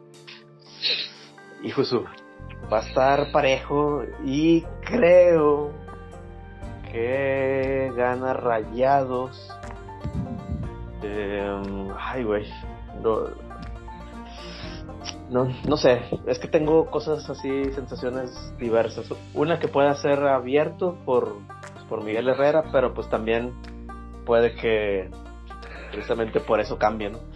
hijo 1.62 1.84
su, 1.84 2.04
va 2.72 2.78
a 2.78 2.88
estar 2.88 3.32
parejo 3.32 4.02
y 4.24 4.62
creo 4.82 5.72
que 6.92 7.92
gana 7.96 8.34
Rayados 8.34 9.50
eh, 11.04 11.92
ay, 11.98 12.24
güey. 12.24 12.46
No, 15.30 15.48
no, 15.66 15.76
sé, 15.76 16.02
es 16.26 16.38
que 16.38 16.48
tengo 16.48 16.86
cosas 16.90 17.28
así, 17.28 17.72
sensaciones 17.72 18.30
diversas. 18.58 19.06
Una 19.34 19.58
que 19.58 19.68
pueda 19.68 19.94
ser 19.96 20.20
abierto 20.26 20.96
por, 21.04 21.36
por 21.88 22.02
Miguel 22.04 22.28
Herrera, 22.28 22.64
pero 22.72 22.94
pues 22.94 23.08
también 23.08 23.52
puede 24.24 24.54
que 24.54 25.10
precisamente 25.90 26.40
por 26.40 26.60
eso 26.60 26.78
cambie, 26.78 27.10
¿no? 27.10 27.18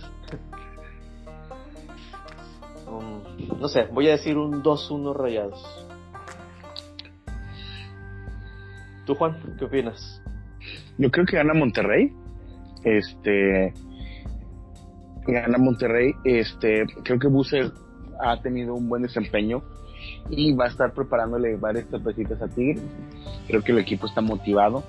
Um, 2.86 3.20
no 3.60 3.68
sé, 3.68 3.86
voy 3.92 4.08
a 4.08 4.12
decir 4.12 4.38
un 4.38 4.62
2-1 4.62 5.14
rayados. 5.14 5.62
¿Tú, 9.04 9.14
Juan, 9.14 9.56
qué 9.58 9.66
opinas? 9.66 10.22
Yo 10.96 11.10
creo 11.10 11.26
que 11.26 11.36
gana 11.36 11.52
Monterrey. 11.52 12.10
Este 12.84 13.74
gana 15.26 15.58
Monterrey. 15.58 16.14
Este, 16.24 16.86
creo 17.04 17.18
que 17.18 17.28
Busser 17.28 17.72
ha 18.20 18.40
tenido 18.40 18.74
un 18.74 18.88
buen 18.88 19.02
desempeño 19.02 19.62
y 20.30 20.52
va 20.52 20.66
a 20.66 20.68
estar 20.68 20.92
preparándole 20.92 21.56
varias 21.56 21.86
sorpresitas 21.90 22.40
a 22.42 22.48
Tigres. 22.48 22.82
Creo 23.46 23.62
que 23.62 23.72
el 23.72 23.78
equipo 23.78 24.06
está 24.06 24.20
motivado 24.20 24.84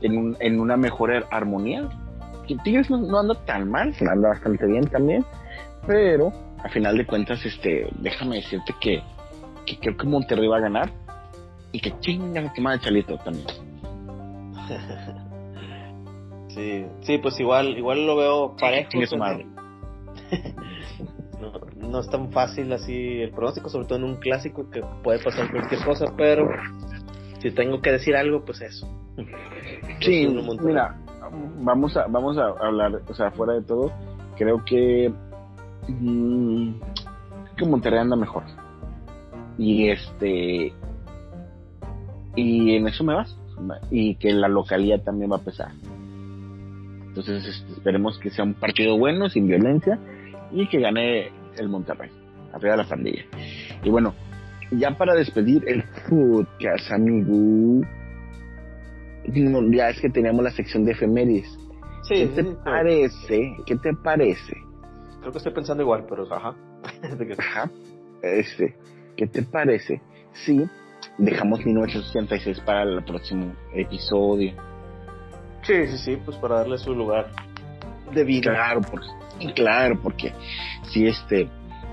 en, 0.00 0.18
un, 0.18 0.36
en 0.40 0.60
una 0.60 0.76
mejor 0.76 1.12
armonía. 1.30 1.88
Tigres 2.62 2.90
no, 2.90 3.18
anda 3.18 3.34
tan 3.46 3.70
mal, 3.70 3.94
anda 4.00 4.28
bastante 4.28 4.66
bien 4.66 4.86
también, 4.86 5.24
pero 5.86 6.32
a 6.62 6.68
final 6.68 6.96
de 6.96 7.06
cuentas, 7.06 7.44
este, 7.44 7.88
déjame 8.00 8.36
decirte 8.36 8.74
que, 8.80 9.02
creo 9.80 9.96
que 9.96 10.06
Monterrey 10.06 10.46
va 10.46 10.58
a 10.58 10.60
ganar 10.60 10.90
y 11.72 11.80
que 11.80 11.98
chinga 12.00 12.42
la 12.42 12.52
quemada 12.52 12.76
de 12.76 12.82
Chalito 12.82 13.18
también. 13.18 13.46
Sí, 16.54 16.86
sí, 17.02 17.18
pues 17.18 17.38
igual, 17.40 17.76
igual 17.76 18.06
lo 18.06 18.14
veo 18.14 18.56
parejo. 18.56 18.90
no, 19.16 19.26
no 21.94 22.00
es 22.00 22.10
tan 22.10 22.32
fácil 22.32 22.72
así 22.72 23.22
el 23.22 23.30
pronóstico, 23.30 23.68
sobre 23.68 23.86
todo 23.86 23.98
en 23.98 24.04
un 24.04 24.16
clásico 24.16 24.68
que 24.68 24.82
puede 25.04 25.20
pasar 25.20 25.48
cualquier 25.48 25.80
cosa, 25.84 26.06
pero 26.16 26.48
si 27.38 27.52
tengo 27.52 27.80
que 27.80 27.92
decir 27.92 28.16
algo, 28.16 28.44
pues 28.44 28.60
eso. 28.62 28.88
Sí, 30.00 30.26
mira, 30.60 31.00
vamos 31.60 31.96
a, 31.96 32.08
vamos 32.08 32.36
a 32.36 32.48
hablar, 32.66 33.00
o 33.08 33.14
sea, 33.14 33.30
fuera 33.30 33.52
de 33.52 33.62
todo, 33.62 33.92
creo 34.36 34.64
que, 34.64 35.12
mmm, 35.86 36.72
que 37.56 37.64
Monterrey 37.64 38.00
anda 38.00 38.16
mejor. 38.16 38.42
Y 39.56 39.88
este, 39.88 40.72
y 42.34 42.74
en 42.74 42.88
eso 42.88 43.04
me 43.04 43.14
vas. 43.14 43.38
Y 43.92 44.16
que 44.16 44.32
la 44.32 44.48
localidad 44.48 45.00
también 45.04 45.30
va 45.30 45.36
a 45.36 45.44
pesar. 45.44 45.70
Entonces 47.06 47.46
este, 47.46 47.72
esperemos 47.72 48.18
que 48.18 48.30
sea 48.30 48.44
un 48.44 48.54
partido 48.54 48.98
bueno, 48.98 49.28
sin 49.28 49.46
violencia, 49.46 50.00
y 50.50 50.68
que 50.68 50.80
gane 50.80 51.43
el 51.58 51.68
Monterrey, 51.68 52.10
arriba 52.52 52.76
de 52.76 52.82
la 52.82 52.88
pandilla. 52.88 53.24
Y 53.82 53.90
bueno, 53.90 54.14
ya 54.70 54.96
para 54.96 55.14
despedir 55.14 55.64
el 55.66 55.84
podcast, 56.08 56.90
amigo, 56.92 57.86
ya 59.72 59.90
es 59.90 60.00
que 60.00 60.10
teníamos 60.10 60.44
la 60.44 60.50
sección 60.50 60.84
de 60.84 60.92
efemérides. 60.92 61.58
¿Qué 62.08 62.26
te 62.26 62.44
parece? 62.44 63.56
¿Qué 63.66 63.76
te 63.76 63.94
parece? 63.94 64.56
Creo 65.20 65.32
que 65.32 65.38
estoy 65.38 65.54
pensando 65.54 65.82
igual, 65.82 66.04
pero 66.08 66.30
ajá. 66.32 66.54
ajá. 67.38 67.70
Este, 68.22 68.76
¿qué 69.16 69.26
te 69.26 69.42
parece 69.42 70.00
si 70.32 70.64
dejamos 71.18 71.64
1986 71.64 72.60
para 72.60 72.82
el 72.82 73.04
próximo 73.04 73.54
episodio? 73.74 74.52
Sí, 75.62 75.86
sí, 75.86 75.98
sí, 75.98 76.18
pues 76.24 76.36
para 76.38 76.56
darle 76.56 76.76
su 76.76 76.94
lugar 76.94 77.30
de 78.12 78.24
vida. 78.24 78.52
Claro, 78.52 78.80
porque, 78.82 79.06
claro, 79.54 80.00
porque 80.02 80.32
si 80.90 81.06
este 81.06 81.48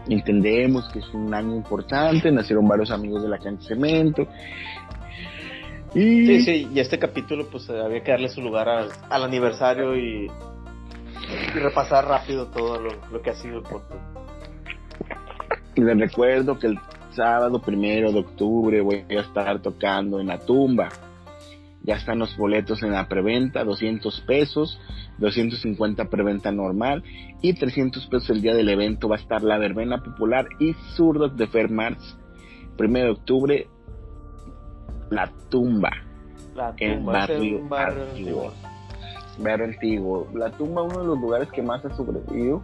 entendemos 0.08 0.90
que 0.90 1.00
es 1.00 1.14
un 1.14 1.34
año 1.34 1.56
importante, 1.56 2.32
nacieron 2.32 2.68
varios 2.68 2.92
amigos 2.92 3.24
de 3.24 3.30
la 3.30 3.38
cancha 3.38 3.68
cemento. 3.68 4.28
Y... 5.94 6.26
Sí, 6.26 6.42
sí, 6.42 6.70
y 6.74 6.80
este 6.80 6.98
capítulo 6.98 7.48
pues 7.50 7.70
había 7.70 8.02
que 8.02 8.12
darle 8.12 8.30
su 8.30 8.42
lugar 8.42 8.70
al, 8.70 9.24
aniversario 9.24 9.96
y, 9.96 10.28
repasar 11.54 12.06
rápido 12.06 12.48
todo 12.48 12.80
lo, 12.80 13.22
que 13.22 13.30
ha 13.30 13.36
sido 13.36 13.58
el 13.58 13.64
podcast. 13.64 14.02
Les 15.76 15.98
recuerdo 15.98 16.58
que 16.58 16.68
el 16.68 16.80
sábado 17.12 17.62
primero 17.62 18.12
de 18.12 18.20
octubre 18.20 18.82
voy 18.82 19.06
a 19.10 19.22
estar 19.22 19.62
tocando 19.62 20.20
en 20.20 20.28
la 20.28 20.40
tumba 20.40 20.90
ya 21.84 21.96
están 21.96 22.20
los 22.20 22.36
boletos 22.38 22.84
en 22.84 22.92
la 22.92 23.08
preventa, 23.08 23.64
200 23.64 24.22
pesos, 24.22 24.80
250 25.18 26.06
preventa 26.10 26.52
normal 26.52 27.04
y 27.42 27.54
300 27.54 28.08
pesos 28.08 28.30
el 28.30 28.42
día 28.42 28.54
del 28.54 28.70
evento 28.70 29.08
va 29.08 29.16
a 29.18 29.20
estar 29.20 29.44
la 29.44 29.58
verbena 29.58 30.04
popular 30.04 30.48
y 30.60 30.74
zurdos 30.96 31.36
de 31.38 31.48
Fermarts, 31.48 32.18
primero 32.78 33.06
de 33.06 33.12
octubre, 33.12 33.68
la 35.10 35.32
tumba, 35.50 35.92
la 36.56 36.76
tumba 36.76 37.14
barrio, 37.14 37.68
barrio 37.68 38.04
antiguo. 38.04 38.54
Barrio 39.40 39.66
antiguo. 39.66 40.28
La 40.34 40.52
tumba, 40.52 40.84
uno 40.84 41.00
de 41.00 41.08
los 41.08 41.20
lugares 41.20 41.50
que 41.52 41.62
más 41.62 41.84
ha 41.86 41.96
sobrevivido, 41.96 42.62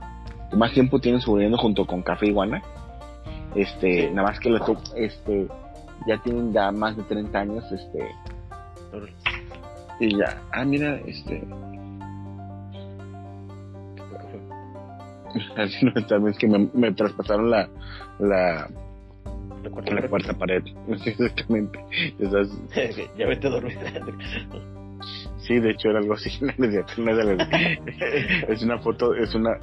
que 0.50 0.58
más 0.58 0.74
tiempo 0.74 1.00
tienen 1.00 1.22
sobreviviendo 1.22 1.58
junto 1.58 1.86
con 1.86 2.02
Café 2.02 2.28
Iguana. 2.28 2.62
Este, 3.56 4.10
nada 4.12 4.30
más 4.30 4.40
que 4.40 4.50
la 4.50 4.64
este, 4.96 5.48
ya 6.08 6.22
tienen 6.22 6.54
ya 6.54 6.72
más 6.72 6.96
de 6.96 7.04
30 7.04 7.40
años, 7.40 7.72
este, 7.72 8.08
y 10.00 10.18
ya, 10.18 10.42
ah, 10.52 10.64
mira, 10.64 11.00
este. 11.06 11.48
Vez 16.24 16.38
que 16.38 16.48
me, 16.48 16.70
me 16.74 16.92
traspasaron 16.92 17.50
la, 17.50 17.70
la, 18.20 18.70
la, 19.64 19.70
cuarta, 19.70 19.94
la 19.94 20.08
cuarta 20.08 20.34
pared. 20.34 20.64
Exactamente. 21.06 21.80
ya 23.18 23.28
vete 23.28 23.48
a 23.48 23.50
dormir. 23.50 23.78
sí, 25.40 25.60
de 25.60 25.72
hecho 25.72 25.90
era 25.90 26.00
algo 26.00 26.14
así. 26.14 26.30
es 28.48 28.64
una 28.64 28.80
foto, 28.80 29.14
es 29.16 29.34
una, 29.36 29.58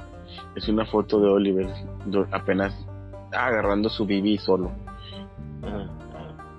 es 0.55 0.67
una 0.67 0.85
foto 0.85 1.19
de 1.19 1.27
Oliver 1.29 1.67
apenas 2.31 2.73
agarrando 3.31 3.89
su 3.89 4.05
bibi 4.05 4.37
solo. 4.37 4.71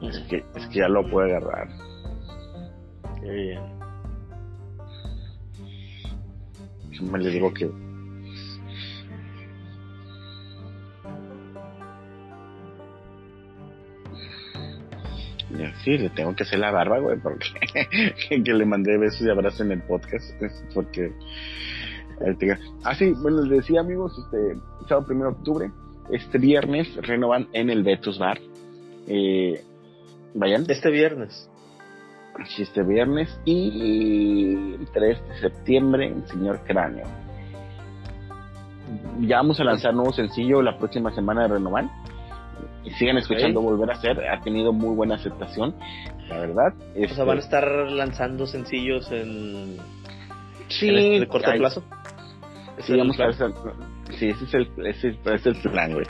Es 0.02 0.18
que, 0.28 0.44
es 0.54 0.66
que 0.66 0.80
ya 0.80 0.88
lo 0.88 1.08
puede 1.08 1.30
agarrar. 1.34 1.68
Qué 3.20 3.30
bien. 3.30 3.76
Me 7.10 7.18
le 7.18 7.30
digo 7.30 7.52
que. 7.52 7.70
Sí, 15.84 15.96
le 15.96 16.10
tengo 16.10 16.34
que 16.34 16.42
hacer 16.42 16.58
la 16.58 16.70
barba, 16.70 16.98
güey, 16.98 17.18
porque 17.18 17.46
que 18.44 18.52
le 18.52 18.64
mandé 18.64 18.98
besos 18.98 19.22
y 19.22 19.30
abrazos 19.30 19.60
en 19.60 19.72
el 19.72 19.82
podcast, 19.82 20.24
porque... 20.74 21.12
Ah, 22.82 22.94
sí, 22.94 23.12
bueno, 23.20 23.42
les 23.42 23.58
decía, 23.58 23.80
amigos, 23.80 24.18
este, 24.18 24.58
sábado 24.88 25.06
primero 25.06 25.30
de 25.30 25.36
octubre, 25.36 25.70
este 26.10 26.38
viernes 26.38 26.96
renovan 26.96 27.48
en 27.52 27.68
el 27.68 27.82
Betus 27.82 28.18
Bar. 28.18 28.38
Eh, 29.06 29.60
vayan. 30.34 30.64
Este 30.68 30.90
viernes 30.90 31.48
este 32.58 32.82
viernes 32.82 33.38
y 33.44 34.54
el 34.74 34.88
3 34.92 35.28
de 35.28 35.40
septiembre 35.40 36.14
Señor 36.26 36.60
Cráneo. 36.66 37.06
Ya 39.20 39.36
vamos 39.38 39.58
a 39.60 39.64
lanzar 39.64 39.94
nuevo 39.94 40.12
sencillo 40.12 40.62
la 40.62 40.78
próxima 40.78 41.12
semana 41.14 41.42
de 41.42 41.48
Renovar. 42.86 42.98
Sigan 42.98 43.18
escuchando 43.18 43.60
Volver 43.60 43.90
a 43.90 43.94
Ser, 43.96 44.28
ha 44.28 44.40
tenido 44.40 44.72
muy 44.72 44.94
buena 44.94 45.16
aceptación, 45.16 45.74
la 46.28 46.38
verdad. 46.38 46.74
O 46.94 47.14
sea, 47.14 47.24
van 47.24 47.38
a 47.38 47.40
este, 47.40 47.56
estar 47.56 47.90
lanzando 47.90 48.46
sencillos 48.46 49.10
en, 49.10 49.76
sí, 50.68 50.88
en 50.88 51.26
corto 51.26 51.50
plazo. 51.56 51.82
Sí, 52.80 52.96
vamos 52.96 53.18
a 53.20 53.32
sí, 53.32 54.28
ese 54.28 54.44
es 54.44 54.54
el, 54.54 54.86
ese, 54.86 55.18
es 55.24 55.46
el 55.46 55.56
plan, 55.62 55.92
güey. 55.92 56.06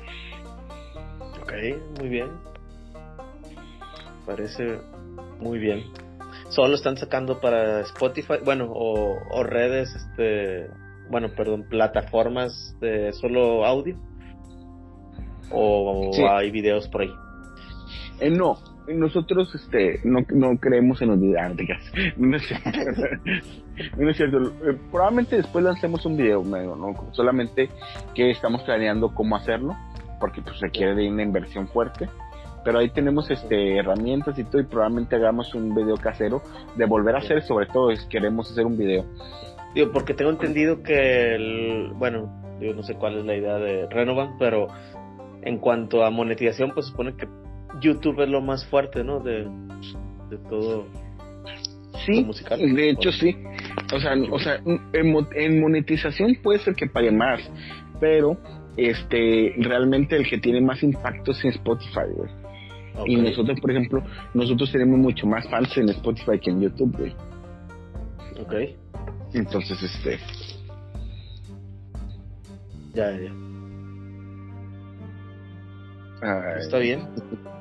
Ok, 1.41 1.53
muy 2.01 2.09
bien. 2.09 2.29
Parece 4.27 4.79
muy 5.41 5.59
bien 5.59 5.85
solo 6.49 6.75
están 6.75 6.97
sacando 6.97 7.41
para 7.41 7.81
Spotify, 7.81 8.35
bueno, 8.45 8.69
o, 8.71 9.43
redes, 9.45 9.95
este, 9.95 10.69
bueno, 11.11 11.29
perdón, 11.37 11.67
plataformas 11.69 12.77
de 12.81 13.13
solo 13.13 13.65
audio, 13.65 13.97
o, 15.51 16.11
hay 16.29 16.51
videos 16.51 16.89
por 16.89 17.03
ahí. 17.03 17.13
Eh, 18.21 18.31
no, 18.31 18.59
nosotros 18.95 19.55
este 19.55 20.01
no, 20.05 20.21
no 20.33 20.57
creemos 20.59 21.03
en 21.03 21.09
los 21.09 21.21
videos 21.21 21.53
no 22.17 22.37
es 22.37 22.47
cierto, 22.47 22.71
no 23.99 24.11
es 24.11 24.17
cierto. 24.17 24.39
Eh, 24.39 24.79
probablemente 24.91 25.37
después 25.37 25.65
lancemos 25.65 26.07
un 26.07 26.17
video 26.17 26.43
¿no? 26.45 27.13
solamente 27.13 27.69
que 28.15 28.31
estamos 28.31 28.63
planeando 28.63 29.15
cómo 29.15 29.37
hacerlo 29.37 29.77
porque 30.21 30.41
pues 30.41 30.61
requiere 30.61 30.95
de 30.95 31.11
una 31.11 31.23
inversión 31.23 31.69
fuerte 31.69 32.09
pero 32.65 32.79
ahí 32.79 32.91
tenemos 32.91 33.31
este 33.31 33.77
herramientas 33.77 34.39
y 34.39 34.45
todo 34.45 34.61
y 34.61 34.65
probablemente 34.65 35.15
hagamos 35.17 35.55
un 35.55 35.75
video 35.75 35.97
casero 35.97 36.43
de 36.77 36.85
volver 36.85 37.15
a 37.17 37.19
hacer 37.19 37.43
sobre 37.43 37.67
todo 37.67 37.95
si 37.95 38.09
queremos 38.09 38.51
hacer 38.51 38.67
un 38.67 38.79
video 38.79 39.05
digo 39.75 39.93
porque 39.93 40.15
tengo 40.15 40.31
entendido 40.31 40.83
que 40.83 41.35
el, 41.35 41.93
bueno 41.95 42.29
yo 42.61 42.73
no 42.75 42.83
sé 42.83 42.95
cuál 42.95 43.19
es 43.19 43.25
la 43.25 43.37
idea 43.37 43.59
de 43.59 43.87
Renovan 43.89 44.37
pero 44.39 44.69
en 45.47 45.59
cuanto 45.59 46.05
a 46.05 46.11
monetización 46.11 46.73
pues 46.73 46.87
supone 46.87 47.15
que 47.17 47.27
YouTube 47.81 48.23
es 48.23 48.29
lo 48.29 48.41
más 48.41 48.65
fuerte 48.67 49.05
no 49.05 49.21
de, 49.21 49.47
de 50.31 50.39
todo 50.49 50.87
sí 52.05 52.25
musical, 52.25 52.59
de 52.59 52.91
hecho 52.91 53.13
sí 53.13 53.37
o 53.95 54.01
sea 54.01 54.15
o 54.31 54.39
sea 54.39 54.61
en, 54.65 55.27
en 55.35 55.61
monetización 55.61 56.37
puede 56.43 56.59
ser 56.61 56.75
que 56.75 56.87
pague 56.87 57.11
más 57.11 57.41
pero 58.01 58.37
este 58.77 59.55
realmente 59.59 60.17
el 60.17 60.29
que 60.29 60.39
tiene 60.39 60.61
más 60.61 60.83
impacto 60.83 61.33
es 61.33 61.45
en 61.45 61.51
Spotify 61.51 62.11
güey 62.15 62.47
y 63.05 63.17
nosotros, 63.17 63.61
por 63.61 63.71
ejemplo, 63.71 64.03
nosotros 64.33 64.73
tenemos 64.73 64.99
mucho 64.99 65.27
más 65.27 65.47
fans 65.49 65.77
en 65.77 65.91
Spotify 65.91 66.39
que 66.39 66.51
en 66.51 66.63
YouTube, 66.63 66.97
güey. 66.97 67.15
Ok. 68.41 68.55
Entonces, 69.35 69.83
este. 69.83 70.19
Ya, 72.95 73.11
ya. 73.11 73.46
¿Está 76.59 76.79
bien? 76.79 77.09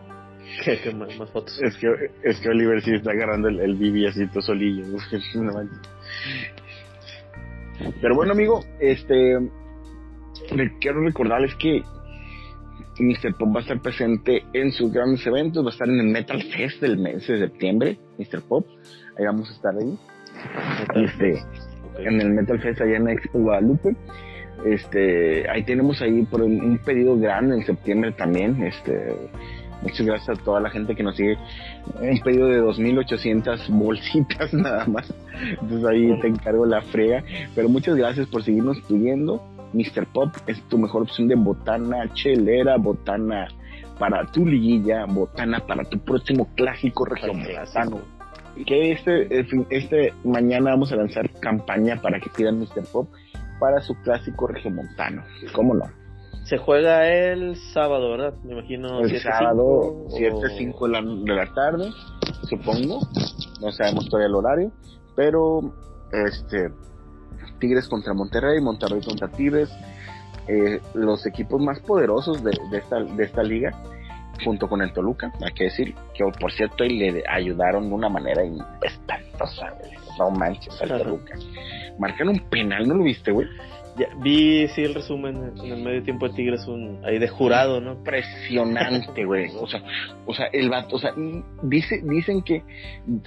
¿Qué, 0.64 0.94
más, 0.94 1.14
fotos? 1.32 1.60
Es 1.62 1.76
que, 1.78 1.88
es 2.24 2.40
que 2.40 2.50
Oliver 2.50 2.82
sí 2.82 2.94
está 2.94 3.12
agarrando 3.12 3.50
el, 3.50 3.60
el 3.60 4.08
así 4.08 4.28
todo 4.28 4.42
solillo. 4.42 4.86
Pero 8.02 8.16
bueno, 8.16 8.32
amigo, 8.34 8.64
este. 8.80 9.38
Quiero 10.80 11.02
recordarles 11.02 11.56
que 11.56 11.82
Mr. 13.00 13.36
Pop 13.38 13.54
va 13.54 13.60
a 13.60 13.64
estar 13.64 13.82
presente 13.82 14.44
en 14.54 14.72
sus 14.72 14.92
grandes 14.92 15.26
eventos, 15.26 15.64
va 15.64 15.70
a 15.70 15.74
estar 15.74 15.90
en 15.90 16.00
el 16.00 16.08
Metal 16.08 16.42
Fest 16.42 16.82
del 16.82 16.98
mes 16.98 17.28
de 17.28 17.40
septiembre, 17.40 17.98
Mr. 18.18 18.42
Pop, 18.48 18.66
ahí 19.18 19.26
vamos 19.26 19.50
a 19.50 19.54
estar 19.54 19.74
ahí, 19.76 19.98
este, 21.04 21.44
en 21.98 22.22
el 22.22 22.30
Metal 22.32 22.60
Fest 22.62 22.82
allá 22.82 22.98
en 22.98 23.10
Expo 23.10 23.40
Guadalupe, 23.40 23.96
este, 24.64 25.50
ahí 25.50 25.64
tenemos 25.64 26.02
ahí 26.02 26.24
por 26.24 26.42
un 26.42 26.78
pedido 26.78 27.18
grande 27.18 27.56
en 27.56 27.66
septiembre 27.66 28.12
también, 28.12 28.64
este, 28.64 29.16
muchas 29.82 30.06
gracias 30.06 30.40
a 30.40 30.44
toda 30.44 30.60
la 30.60 30.70
gente 30.70 30.96
que 30.96 31.04
nos 31.04 31.16
sigue, 31.16 31.38
un 32.00 32.20
pedido 32.20 32.48
de 32.48 32.62
2.800 32.62 33.68
bolsitas 33.70 34.54
nada 34.54 34.86
más, 34.86 35.14
entonces 35.62 35.86
ahí 35.86 36.20
te 36.22 36.28
encargo 36.28 36.66
la 36.66 36.82
frega, 36.82 37.24
pero 37.54 37.70
muchas 37.70 37.96
gracias 37.96 38.28
por 38.28 38.44
seguirnos 38.44 38.80
pidiendo, 38.82 39.44
Mr. 39.74 40.06
Pop 40.08 40.30
es 40.48 40.62
tu 40.70 40.78
mejor 40.78 41.04
opción 41.04 41.28
de 41.28 41.36
botana 41.36 42.12
chelera, 42.14 42.78
botana 42.78 43.48
para 44.00 44.26
tu 44.26 44.46
liguilla, 44.46 45.06
botana 45.06 45.60
para 45.60 45.84
tu 45.84 46.00
próximo 46.00 46.50
clásico 46.56 47.06
regiomontano. 47.06 48.02
Que 48.66 48.94
este, 48.94 49.28
este 49.70 50.14
mañana 50.24 50.72
vamos 50.72 50.92
a 50.94 50.96
lanzar 50.96 51.30
campaña 51.42 52.02
para 52.02 52.20
que 52.20 52.30
pidan 52.30 52.60
Mr. 52.60 52.86
Pop 52.92 53.10
para 53.60 53.82
su 53.82 53.96
clásico 54.02 54.48
regiomontano. 54.48 55.24
¿Cómo 55.54 55.74
no? 55.74 55.86
Se 56.44 56.58
juega 56.58 57.08
el 57.12 57.56
sábado, 57.74 58.12
¿verdad? 58.12 58.36
Me 58.44 58.54
imagino. 58.54 59.00
El 59.00 59.20
sábado, 59.20 60.06
7, 60.10 60.38
5 60.58 60.88
de 60.88 60.92
la, 60.92 61.02
de 61.02 61.34
la 61.34 61.54
tarde, 61.54 61.90
supongo. 62.48 63.00
No 63.62 63.72
sabemos 63.72 64.08
todavía 64.10 64.28
el 64.28 64.36
horario. 64.36 64.72
Pero, 65.16 65.74
este, 66.12 66.72
Tigres 67.60 67.88
contra 67.88 68.14
Monterrey, 68.14 68.62
Monterrey 68.62 69.02
contra 69.02 69.28
Tigres, 69.30 69.72
eh, 70.48 70.80
los 70.94 71.26
equipos 71.26 71.62
más 71.62 71.80
poderosos 71.80 72.44
de, 72.44 72.52
esta, 72.74 73.00
de 73.04 73.24
esta 73.24 73.42
liga, 73.42 73.72
junto 74.44 74.68
con 74.68 74.82
el 74.82 74.94
Toluca, 74.94 75.32
hay 75.44 75.54
que 75.54 75.66
decir, 75.66 75.96
que 76.14 76.24
por 76.40 76.52
cierto 76.52 76.84
le 76.84 77.24
ayudaron 77.28 77.90
de 77.90 77.96
una 77.96 78.10
manera 78.10 78.44
espantosa, 78.84 79.74
no 80.18 80.32
manches 80.32 80.82
al 80.82 80.90
Toluca. 80.90 81.36
Marcan 82.00 82.30
un 82.30 82.40
penal, 82.50 82.88
¿no 82.88 82.96
lo 82.96 83.04
viste, 83.04 83.32
güey? 83.32 83.48
vi, 84.22 84.68
sí, 84.70 84.84
el 84.84 84.94
resumen 84.94 85.54
en 85.64 85.72
el 85.72 85.82
medio 85.82 86.04
tiempo 86.04 86.28
de 86.28 86.36
Tigres, 86.36 86.68
un, 86.68 87.00
ahí 87.06 87.18
de 87.18 87.28
jurado, 87.28 87.80
¿no? 87.80 87.94
Impresionante, 87.94 89.26
güey. 89.26 89.52
O 89.62 89.68
sea, 89.68 89.82
o 90.26 90.34
sea, 90.34 90.48
el 90.48 90.70
vato, 90.70 90.98
o 90.98 91.00
sea, 91.00 91.14
dice, 91.64 92.02
dicen 92.04 92.42
que 92.42 92.64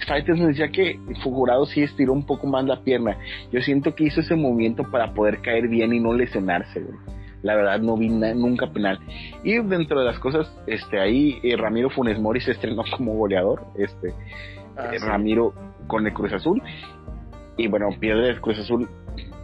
Fighters 0.07 0.37
nos 0.37 0.49
decía 0.49 0.69
que 0.69 0.99
jurado 1.23 1.65
sí 1.65 1.81
estiró 1.81 2.13
un 2.13 2.25
poco 2.25 2.47
más 2.47 2.65
la 2.65 2.81
pierna. 2.83 3.17
Yo 3.51 3.61
siento 3.61 3.95
que 3.95 4.05
hizo 4.05 4.21
ese 4.21 4.35
movimiento 4.35 4.83
para 4.89 5.13
poder 5.13 5.41
caer 5.41 5.67
bien 5.67 5.93
y 5.93 5.99
no 5.99 6.13
lesionarse, 6.13 6.81
güey. 6.81 6.97
La 7.41 7.55
verdad 7.55 7.79
no 7.79 7.95
vi 7.95 8.09
nunca 8.09 8.71
penal. 8.71 8.99
Y 9.43 9.57
dentro 9.59 9.99
de 9.99 10.05
las 10.05 10.19
cosas, 10.19 10.51
este, 10.67 10.99
ahí 10.99 11.39
eh, 11.41 11.55
Ramiro 11.55 11.89
Funes 11.89 12.19
Mori 12.19 12.41
se 12.41 12.51
estrenó 12.51 12.83
como 12.95 13.13
goleador, 13.13 13.65
este, 13.77 14.13
ah, 14.77 14.91
eh, 14.93 14.99
Ramiro 14.99 15.53
con 15.89 16.07
el 16.07 16.13
Cruz 16.13 16.31
Azul. 16.31 16.61
Y 17.57 17.67
bueno, 17.67 17.89
pierde 17.99 18.29
el 18.29 18.39
Cruz 18.39 18.59
Azul 18.59 18.87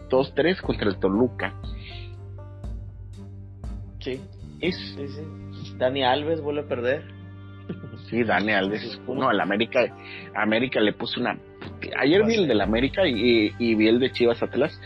2-3 0.10 0.62
contra 0.62 0.88
el 0.88 0.98
Toluca. 0.98 1.54
Sí. 4.00 4.22
Es, 4.62 4.78
Dani 5.78 6.04
Alves 6.04 6.40
vuelve 6.40 6.62
a 6.62 6.68
perder. 6.68 7.04
Sí, 8.10 8.24
Dani 8.24 8.54
Alves. 8.54 9.02
No, 9.08 9.30
el 9.30 9.42
América, 9.42 9.82
América 10.36 10.80
le 10.80 10.94
puso 10.94 11.20
una. 11.20 11.38
Ayer 12.00 12.24
vi 12.26 12.36
el 12.36 12.48
del 12.48 12.62
América 12.62 13.06
y, 13.06 13.50
vi 13.76 13.88
el 13.88 14.00
de 14.00 14.12
Chivas 14.12 14.42
Atlas. 14.42 14.80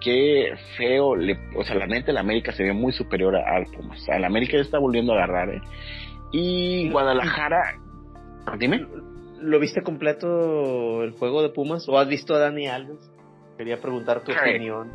Qué 0.00 0.54
feo, 0.76 1.14
le, 1.14 1.38
o 1.56 1.64
sea, 1.64 1.76
la 1.76 1.86
neta, 1.86 2.10
el 2.10 2.18
América 2.18 2.52
se 2.52 2.62
ve 2.62 2.72
muy 2.72 2.92
superior 2.92 3.36
al 3.36 3.66
Pumas. 3.66 4.06
El 4.08 4.24
América 4.24 4.56
ya 4.56 4.62
está 4.62 4.78
volviendo 4.78 5.12
a 5.12 5.16
agarrar, 5.16 5.50
¿eh? 5.50 5.60
Y 6.32 6.90
Guadalajara, 6.90 7.78
dime. 8.58 8.86
¿Lo 9.40 9.58
viste 9.58 9.82
completo 9.82 11.02
el 11.02 11.12
juego 11.12 11.42
de 11.42 11.50
Pumas 11.50 11.88
o 11.88 11.98
has 11.98 12.08
visto 12.08 12.34
a 12.34 12.38
Dani 12.38 12.68
Alves? 12.68 13.10
Quería 13.56 13.80
preguntar 13.80 14.22
tu 14.22 14.32
opinión. 14.32 14.90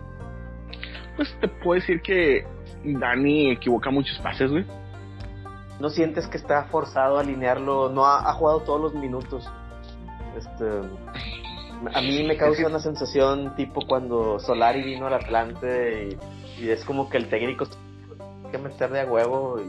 Pues 1.15 1.35
te 1.39 1.47
puedo 1.47 1.79
decir 1.79 2.01
que 2.01 2.45
Dani 2.83 3.51
equivoca 3.51 3.91
muchos 3.91 4.17
pases, 4.19 4.49
güey. 4.49 4.65
¿No 5.79 5.89
sientes 5.89 6.27
que 6.27 6.37
está 6.37 6.65
forzado 6.65 7.17
a 7.17 7.21
alinearlo? 7.21 7.89
No 7.89 8.05
ha, 8.05 8.31
jugado 8.33 8.61
todos 8.61 8.81
los 8.81 8.93
minutos. 8.93 9.47
Este, 10.37 10.65
a 11.93 12.01
mí 12.01 12.23
me 12.23 12.37
causa 12.37 12.67
una 12.67 12.79
sensación 12.79 13.55
tipo 13.55 13.81
cuando 13.87 14.39
Solari 14.39 14.83
vino 14.83 15.07
al 15.07 15.15
Atlante 15.15 16.17
y, 16.59 16.69
es 16.69 16.85
como 16.85 17.09
que 17.09 17.17
el 17.17 17.27
técnico 17.27 17.65
tiene 17.65 18.51
que 18.51 18.57
meter 18.59 18.91
de 18.91 19.01
a 19.01 19.05
huevo. 19.05 19.59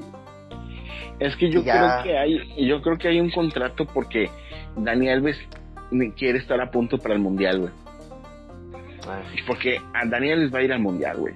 es 1.18 1.34
que 1.36 1.50
yo 1.50 1.62
creo 1.62 2.02
que 2.02 2.18
hay, 2.18 2.66
yo 2.66 2.82
creo 2.82 2.98
que 2.98 3.08
hay 3.08 3.18
un 3.18 3.30
contrato 3.30 3.86
porque 3.86 4.30
Dani 4.76 5.08
Alves 5.08 5.38
quiere 6.16 6.38
estar 6.38 6.60
a 6.60 6.70
punto 6.70 6.98
para 6.98 7.14
el 7.14 7.20
mundial, 7.20 7.60
güey. 7.60 7.72
Ah. 9.06 9.22
Porque 9.46 9.78
a 9.94 10.06
Daniel 10.06 10.40
les 10.40 10.54
va 10.54 10.58
a 10.58 10.62
ir 10.62 10.72
al 10.72 10.80
mundial, 10.80 11.18
güey. 11.18 11.34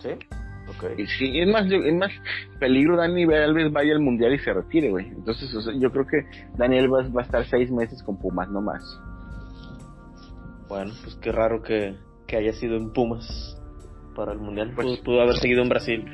¿Sí? 0.00 0.10
Okay. 0.78 1.06
sí, 1.06 1.40
es 1.40 1.48
más, 1.48 1.66
es 1.66 1.94
más 1.94 2.10
peligro 2.60 2.96
Dani 2.96 3.24
Alves 3.24 3.72
vaya 3.72 3.92
al 3.92 4.00
mundial 4.00 4.32
y 4.32 4.38
se 4.38 4.52
retire, 4.52 4.90
güey. 4.90 5.06
Entonces, 5.06 5.50
yo 5.78 5.90
creo 5.90 6.06
que 6.06 6.24
Daniel 6.56 6.92
va, 6.92 7.20
a 7.20 7.22
estar 7.22 7.44
seis 7.46 7.70
meses 7.70 8.02
con 8.02 8.18
Pumas, 8.18 8.48
no 8.48 8.60
más. 8.60 8.82
Bueno, 10.68 10.92
pues 11.02 11.16
qué 11.16 11.32
raro 11.32 11.62
que, 11.62 11.96
que 12.26 12.36
haya 12.36 12.52
sido 12.52 12.76
en 12.76 12.92
Pumas 12.92 13.60
para 14.14 14.32
el 14.32 14.38
mundial. 14.38 14.72
Pues, 14.74 14.98
pudo, 15.00 15.20
haber 15.20 15.36
seguido 15.36 15.62
en 15.62 15.68
Brasil, 15.68 16.04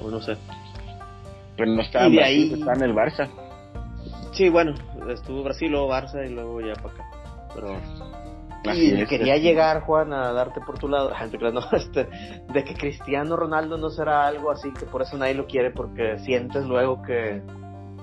o 0.00 0.10
no 0.10 0.20
sé. 0.20 0.36
Pero 1.56 1.72
no 1.72 1.82
estaba 1.82 2.06
en 2.06 2.16
Brasil, 2.16 2.64
ahí... 2.64 2.74
en 2.76 2.82
el 2.82 2.94
Barça. 2.94 3.28
Sí, 4.36 4.50
bueno, 4.50 4.74
estuvo 5.08 5.42
Brasil, 5.42 5.70
luego 5.70 5.88
Barça 5.88 6.24
y 6.26 6.34
luego 6.34 6.60
ya 6.60 6.74
para 6.74 6.94
acá. 6.94 7.04
Pero 7.54 7.80
y 8.74 9.06
quería 9.06 9.38
llegar, 9.38 9.80
Juan, 9.80 10.12
a 10.12 10.32
darte 10.32 10.60
por 10.60 10.78
tu 10.78 10.88
lado, 10.88 11.10
este, 11.72 12.08
de 12.52 12.64
que 12.64 12.74
Cristiano 12.74 13.34
Ronaldo 13.34 13.78
no 13.78 13.88
será 13.88 14.26
algo 14.26 14.50
así, 14.50 14.70
que 14.72 14.84
por 14.84 15.00
eso 15.00 15.16
nadie 15.16 15.34
lo 15.34 15.46
quiere, 15.46 15.70
porque 15.70 16.18
sientes 16.18 16.66
luego 16.66 17.00
que 17.00 17.40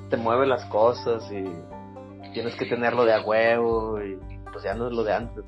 te 0.09 0.17
mueve 0.17 0.47
las 0.47 0.65
cosas 0.65 1.23
y 1.31 1.43
tienes 2.33 2.55
que 2.55 2.65
tenerlo 2.65 3.05
de 3.05 3.13
a 3.13 3.21
huevo 3.21 4.01
y 4.01 4.17
pues 4.51 4.63
ya 4.63 4.73
no 4.73 4.87
es 4.87 4.93
lo 4.93 5.03
de 5.03 5.13
antes. 5.13 5.43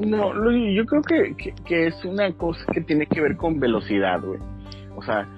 No, 0.00 0.32
yo 0.50 0.84
creo 0.84 1.02
que, 1.02 1.54
que, 1.64 1.86
es 1.86 2.04
una 2.04 2.32
cosa 2.32 2.64
que 2.72 2.80
tiene 2.80 3.06
que 3.06 3.20
ver 3.20 3.36
con 3.36 3.60
velocidad, 3.60 4.20
güey. 4.20 4.40
O 4.96 5.02
sea, 5.02 5.28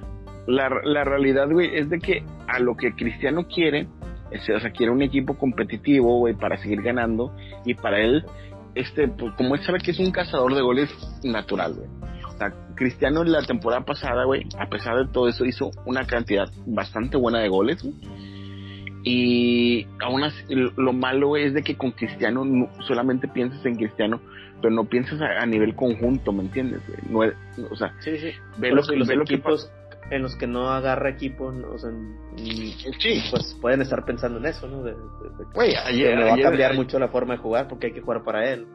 la, 0.46 0.70
la 0.84 1.04
realidad, 1.04 1.50
güey, 1.50 1.76
es 1.76 1.90
de 1.90 1.98
que 1.98 2.22
a 2.46 2.60
lo 2.60 2.76
que 2.76 2.94
Cristiano 2.94 3.46
quiere, 3.46 3.88
o 4.30 4.60
sea, 4.60 4.70
quiere 4.70 4.92
un 4.92 5.02
equipo 5.02 5.36
competitivo, 5.38 6.18
güey, 6.18 6.34
para 6.34 6.56
seguir 6.56 6.82
ganando 6.82 7.34
y 7.64 7.74
para 7.74 8.00
él 8.00 8.24
este, 8.74 9.08
pues, 9.08 9.34
como 9.34 9.54
él 9.54 9.62
sabe 9.62 9.78
que 9.78 9.92
es 9.92 9.98
un 9.98 10.10
cazador 10.10 10.54
de 10.54 10.62
goles 10.62 10.90
natural, 11.22 11.74
güey. 11.74 11.88
O 12.26 12.38
sea, 12.38 12.52
Cristiano 12.74 13.22
en 13.22 13.32
la 13.32 13.42
temporada 13.42 13.84
pasada, 13.84 14.24
güey, 14.24 14.46
a 14.58 14.68
pesar 14.68 14.96
de 14.96 15.12
todo 15.12 15.28
eso, 15.28 15.44
hizo 15.44 15.70
una 15.86 16.06
cantidad 16.06 16.50
bastante 16.66 17.16
buena 17.16 17.40
de 17.40 17.48
goles, 17.48 17.82
güey. 17.82 17.94
Y 19.06 19.86
aún 20.00 20.24
así, 20.24 20.42
lo 20.48 20.92
malo, 20.92 21.36
es 21.36 21.52
de 21.52 21.62
que 21.62 21.76
con 21.76 21.92
Cristiano 21.92 22.42
solamente 22.88 23.28
piensas 23.28 23.64
en 23.66 23.76
Cristiano, 23.76 24.20
pero 24.62 24.74
no 24.74 24.84
piensas 24.86 25.20
a, 25.20 25.44
nivel 25.44 25.76
conjunto, 25.76 26.32
¿me 26.32 26.42
entiendes? 26.42 26.80
Güey? 27.10 27.30
No, 27.58 27.68
o 27.70 27.76
sea, 27.76 27.92
sí, 28.00 28.16
sí. 28.18 28.30
ve, 28.56 28.70
lo, 28.72 28.82
que, 28.82 28.96
los 28.96 29.10
equipos 29.10 29.70
en 30.10 30.22
los 30.22 30.36
que 30.36 30.46
no 30.46 30.70
agarra 30.70 31.10
equipo, 31.10 31.46
o 31.46 31.78
sea, 31.78 31.90
sí. 32.36 33.22
pues 33.30 33.56
pueden 33.60 33.82
estar 33.82 34.04
pensando 34.04 34.38
en 34.38 34.46
eso, 34.46 34.66
¿no? 34.68 34.82
De, 34.82 34.94
ayer, 35.86 36.18
va 36.18 36.34
a 36.34 36.38
cambiar 36.38 36.74
mucho 36.74 36.98
la 36.98 37.08
forma 37.08 37.34
de 37.34 37.40
jugar 37.40 37.68
porque 37.68 37.86
hay 37.86 37.92
que 37.92 38.00
jugar 38.00 38.22
para 38.22 38.44
él. 38.50 38.66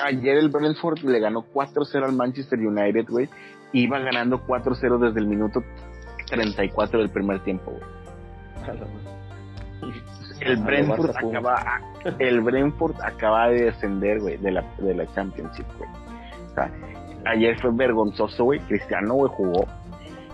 Ayer 0.00 0.36
el 0.36 0.48
Brentford 0.48 1.00
le 1.04 1.18
ganó 1.20 1.44
4-0 1.52 2.04
al 2.04 2.12
Manchester 2.12 2.58
United, 2.58 3.06
güey. 3.08 3.28
Iba 3.72 3.98
ganando 3.98 4.44
4-0 4.46 4.98
desde 4.98 5.20
el 5.20 5.26
minuto 5.26 5.60
34 6.28 7.00
del 7.00 7.10
primer 7.10 7.42
tiempo, 7.42 7.72
güey. 7.72 7.82
El 10.40 10.56
Brentford 10.58 11.16
acaba, 11.16 11.80
el 12.18 12.40
Brentford 12.40 12.94
acaba 13.02 13.48
de 13.48 13.64
descender, 13.64 14.20
güey, 14.20 14.36
de 14.36 14.52
la, 14.52 14.64
de 14.78 14.94
la 14.94 15.06
Championship, 15.14 15.66
güey. 15.76 15.90
O 16.50 16.54
sea, 16.54 16.70
ayer 17.26 17.60
fue 17.60 17.70
vergonzoso, 17.72 18.44
güey. 18.44 18.60
Cristiano, 18.60 19.14
güey, 19.14 19.32
jugó 19.34 19.66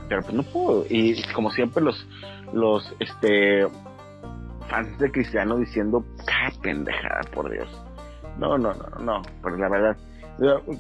pero 0.09 0.23
pues 0.23 0.35
no 0.35 0.43
puedo. 0.43 0.85
Y 0.89 1.23
como 1.33 1.51
siempre 1.51 1.83
los, 1.83 2.07
los, 2.53 2.95
este, 3.01 3.67
fans 4.69 4.99
de 4.99 5.11
Cristiano 5.11 5.57
diciendo, 5.57 6.05
¡ah, 6.31 6.51
pendejada, 6.63 7.21
por 7.33 7.51
Dios! 7.51 7.69
No, 8.39 8.59
no, 8.59 8.75
no, 8.75 9.05
no, 9.05 9.23
pero 9.43 9.57
la 9.57 9.69
verdad, 9.69 9.97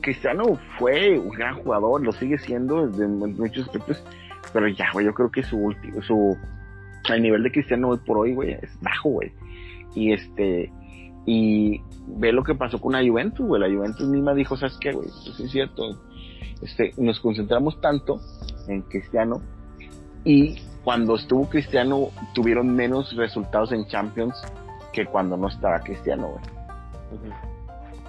Cristiano 0.00 0.58
fue 0.78 1.18
un 1.18 1.30
gran 1.30 1.56
jugador, 1.62 2.02
lo 2.02 2.12
sigue 2.12 2.38
siendo 2.38 2.84
en 2.84 3.18
muchos 3.36 3.66
aspectos, 3.66 4.02
pero 4.52 4.68
ya, 4.68 4.90
güey, 4.92 5.06
yo 5.06 5.14
creo 5.14 5.30
que 5.30 5.42
su 5.42 5.56
último, 5.56 6.02
su, 6.02 6.36
el 7.12 7.22
nivel 7.22 7.42
de 7.44 7.52
Cristiano 7.52 7.90
hoy 7.90 7.98
por 8.04 8.18
hoy, 8.18 8.34
güey, 8.34 8.52
es 8.52 8.70
bajo, 8.80 9.10
güey. 9.10 9.32
Y 9.94 10.12
este, 10.12 10.72
y 11.26 11.80
ve 12.08 12.32
lo 12.32 12.42
que 12.42 12.54
pasó 12.54 12.80
con 12.80 12.92
la 12.92 13.08
Juventus, 13.08 13.46
güey, 13.46 13.60
la 13.60 13.74
Juventus 13.74 14.08
misma 14.08 14.34
dijo, 14.34 14.56
¿sabes 14.56 14.76
qué, 14.80 14.92
güey? 14.92 15.08
Pues 15.24 15.40
es 15.40 15.50
cierto, 15.50 16.02
este, 16.60 16.92
nos 16.96 17.20
concentramos 17.20 17.80
tanto 17.80 18.20
en 18.68 18.82
Cristiano 18.82 19.40
y 20.24 20.56
cuando 20.82 21.16
estuvo 21.16 21.48
Cristiano 21.48 22.08
tuvieron 22.34 22.74
menos 22.74 23.14
resultados 23.16 23.72
en 23.72 23.86
Champions 23.86 24.34
que 24.92 25.06
cuando 25.06 25.36
no 25.36 25.48
estaba 25.48 25.80
Cristiano, 25.80 26.38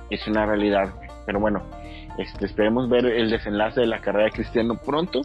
Es 0.09 0.27
una 0.27 0.45
realidad, 0.45 0.93
pero 1.25 1.39
bueno, 1.39 1.63
este, 2.17 2.45
esperemos 2.45 2.89
ver 2.89 3.05
el 3.05 3.29
desenlace 3.29 3.81
de 3.81 3.87
la 3.87 3.99
carrera 3.99 4.25
de 4.25 4.31
Cristiano 4.31 4.75
pronto. 4.75 5.21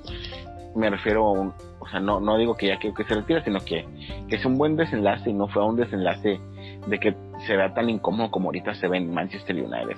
Me 0.74 0.88
refiero 0.88 1.26
a 1.26 1.32
un, 1.32 1.52
o 1.78 1.88
sea, 1.88 2.00
no, 2.00 2.20
no 2.20 2.38
digo 2.38 2.54
que 2.54 2.68
ya 2.68 2.78
quiero 2.78 2.94
que 2.94 3.04
se 3.04 3.14
retire, 3.14 3.44
sino 3.44 3.60
que, 3.60 3.86
que 4.28 4.36
es 4.36 4.44
un 4.44 4.56
buen 4.56 4.76
desenlace 4.76 5.30
y 5.30 5.34
no 5.34 5.48
fue 5.48 5.64
un 5.64 5.76
desenlace 5.76 6.40
de 6.86 6.98
que 6.98 7.14
se 7.46 7.56
vea 7.56 7.74
tan 7.74 7.90
incómodo 7.90 8.30
como 8.30 8.46
ahorita 8.46 8.74
se 8.74 8.88
ve 8.88 8.98
en 8.98 9.12
Manchester 9.12 9.56
United. 9.56 9.96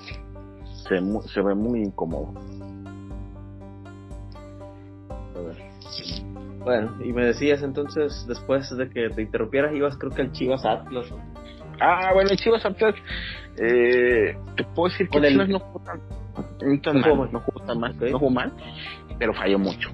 Se, 0.88 1.00
se 1.28 1.42
ve 1.42 1.54
muy 1.54 1.80
incómodo. 1.80 2.34
Bueno, 6.60 6.94
y 7.04 7.12
me 7.12 7.26
decías 7.26 7.62
entonces, 7.62 8.24
después 8.28 8.74
de 8.76 8.88
que 8.88 9.10
te 9.10 9.22
interrumpieras, 9.22 9.74
ibas 9.74 9.96
creo 9.96 10.12
que 10.12 10.22
al 10.22 10.32
Chivas 10.32 10.64
Atlas. 10.64 11.12
Ah, 11.80 12.12
bueno, 12.14 12.30
el 12.30 12.36
Chivas 12.36 12.64
Atlas, 12.64 12.94
eh, 13.58 14.36
te 14.56 14.64
puedo 14.74 14.88
decir 14.88 15.08
que 15.08 15.20
Chivas 15.20 15.48
no 15.48 15.58
jugó 15.58 15.80
tan, 15.84 16.00
mal, 17.00 17.32
no 17.32 17.40
jugó 17.40 17.66
tan 17.66 17.80
mal, 17.80 17.96
no 17.98 18.18
jugó 18.18 18.30
mal, 18.30 18.52
pero 19.18 19.34
falló 19.34 19.58
mucho. 19.58 19.90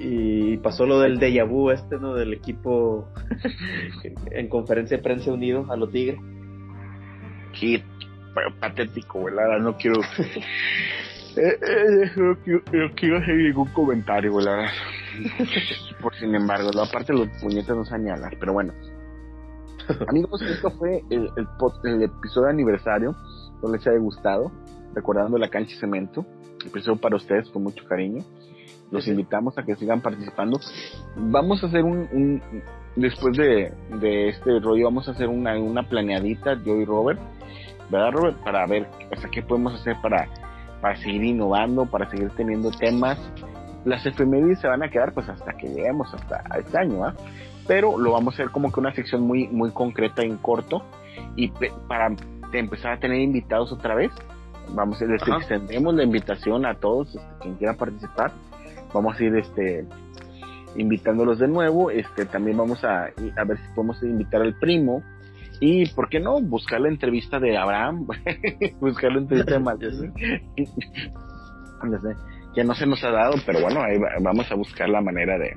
Y 0.00 0.56
pasó 0.58 0.86
lo 0.86 1.00
del 1.00 1.18
déjà 1.18 1.44
vu 1.44 1.70
este, 1.70 1.98
¿no? 1.98 2.14
Del 2.14 2.32
equipo 2.32 3.08
en 4.30 4.48
conferencia 4.48 4.96
de 4.96 5.02
prensa 5.02 5.32
unido 5.32 5.66
a 5.70 5.76
los 5.76 5.90
Tigres. 5.90 6.20
Sí, 7.54 7.82
patético, 8.60 9.24
¿verdad? 9.24 9.58
No 9.58 9.76
quiero... 9.76 10.00
Eh, 11.38 11.56
eh, 11.62 12.10
no, 12.16 12.36
quiero, 12.96 13.18
hacer 13.18 13.36
ningún 13.36 13.68
comentario, 13.68 14.40
la 14.40 14.56
verdad. 14.56 14.70
Por 16.02 16.14
sin 16.16 16.34
embargo, 16.34 16.70
aparte 16.82 17.12
los 17.12 17.28
puñetes 17.40 17.68
no 17.76 17.84
señalan, 17.84 18.32
pero 18.40 18.52
bueno. 18.52 18.72
Amigos, 20.08 20.42
esto 20.42 20.70
fue 20.72 21.02
el, 21.10 21.30
el, 21.36 22.02
episodio 22.02 22.46
de 22.46 22.52
aniversario. 22.52 23.14
No 23.62 23.72
les 23.72 23.86
haya 23.86 23.98
gustado. 23.98 24.50
Recordando 24.94 25.38
la 25.38 25.48
cancha 25.48 25.74
y 25.74 25.78
cemento. 25.78 26.26
Episodio 26.66 27.00
para 27.00 27.16
ustedes 27.16 27.48
con 27.50 27.62
mucho 27.62 27.84
cariño. 27.84 28.24
Los 28.90 29.06
invitamos 29.06 29.56
a 29.58 29.62
que 29.62 29.76
sigan 29.76 30.00
participando. 30.00 30.58
Vamos 31.16 31.62
a 31.62 31.68
hacer 31.68 31.84
un, 31.84 32.42
después 32.96 33.36
de, 33.36 33.72
de, 34.00 34.28
este 34.30 34.58
rollo, 34.58 34.84
vamos 34.86 35.08
a 35.08 35.12
hacer 35.12 35.28
una, 35.28 35.56
una 35.58 35.88
planeadita, 35.88 36.54
yo 36.64 36.76
y 36.76 36.84
Robert, 36.84 37.20
¿verdad, 37.90 38.12
Robert? 38.12 38.38
Para 38.42 38.66
ver 38.66 38.88
hasta 39.12 39.28
qué 39.28 39.42
podemos 39.42 39.74
hacer 39.74 39.96
para, 40.02 40.28
para 40.80 40.96
seguir 40.96 41.24
innovando, 41.24 41.86
para 41.86 42.08
seguir 42.10 42.30
teniendo 42.30 42.70
temas. 42.70 43.18
Las 43.84 44.04
efemérides 44.04 44.60
se 44.60 44.68
van 44.68 44.82
a 44.82 44.90
quedar 44.90 45.12
pues 45.12 45.28
hasta 45.28 45.52
que 45.52 45.68
lleguemos 45.68 46.12
hasta 46.12 46.42
este 46.58 46.78
año, 46.78 47.04
¿ah? 47.04 47.14
Pero 47.66 47.98
lo 47.98 48.12
vamos 48.12 48.34
a 48.34 48.36
hacer 48.36 48.50
como 48.50 48.72
que 48.72 48.80
una 48.80 48.94
sección 48.94 49.22
muy, 49.22 49.48
muy 49.48 49.70
concreta 49.70 50.22
en 50.22 50.36
corto 50.38 50.82
y 51.36 51.52
para 51.86 52.14
empezar 52.52 52.92
a 52.92 52.98
tener 52.98 53.20
invitados 53.20 53.72
otra 53.72 53.94
vez. 53.94 54.10
Vamos 54.74 55.00
a 55.00 55.06
decir, 55.06 55.34
extendemos 55.34 55.94
la 55.94 56.02
invitación 56.02 56.66
a 56.66 56.74
todos, 56.74 57.14
este, 57.14 57.28
quien 57.40 57.54
quiera 57.54 57.74
participar 57.74 58.32
vamos 58.92 59.18
a 59.18 59.24
ir 59.24 59.36
este 59.36 59.86
invitándolos 60.76 61.38
de 61.38 61.48
nuevo, 61.48 61.90
este 61.90 62.26
también 62.26 62.56
vamos 62.56 62.84
a, 62.84 63.04
a 63.04 63.44
ver 63.44 63.58
si 63.58 63.74
podemos 63.74 64.02
invitar 64.02 64.42
al 64.42 64.54
primo 64.54 65.02
y 65.60 65.86
por 65.90 66.08
qué 66.08 66.20
no 66.20 66.40
buscar 66.40 66.80
la 66.80 66.88
entrevista 66.88 67.38
de 67.40 67.56
Abraham, 67.56 68.06
buscar 68.80 69.12
la 69.12 69.18
entrevista 69.18 69.54
de 69.54 69.60
Matías, 69.60 69.94
que 72.54 72.64
no 72.64 72.74
se 72.74 72.86
nos 72.86 73.02
ha 73.04 73.10
dado, 73.10 73.34
pero 73.44 73.60
bueno, 73.60 73.82
ahí 73.82 73.98
vamos 74.20 74.50
a 74.50 74.54
buscar 74.54 74.88
la 74.88 75.00
manera 75.00 75.38
de, 75.38 75.56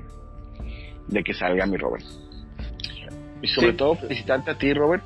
de 1.08 1.22
que 1.22 1.34
salga 1.34 1.66
mi 1.66 1.76
Robert. 1.76 2.04
Y 3.40 3.48
sobre 3.48 3.72
todo 3.72 3.96
felicitarte 3.96 4.52
a 4.52 4.58
ti, 4.58 4.72
Robert, 4.72 5.02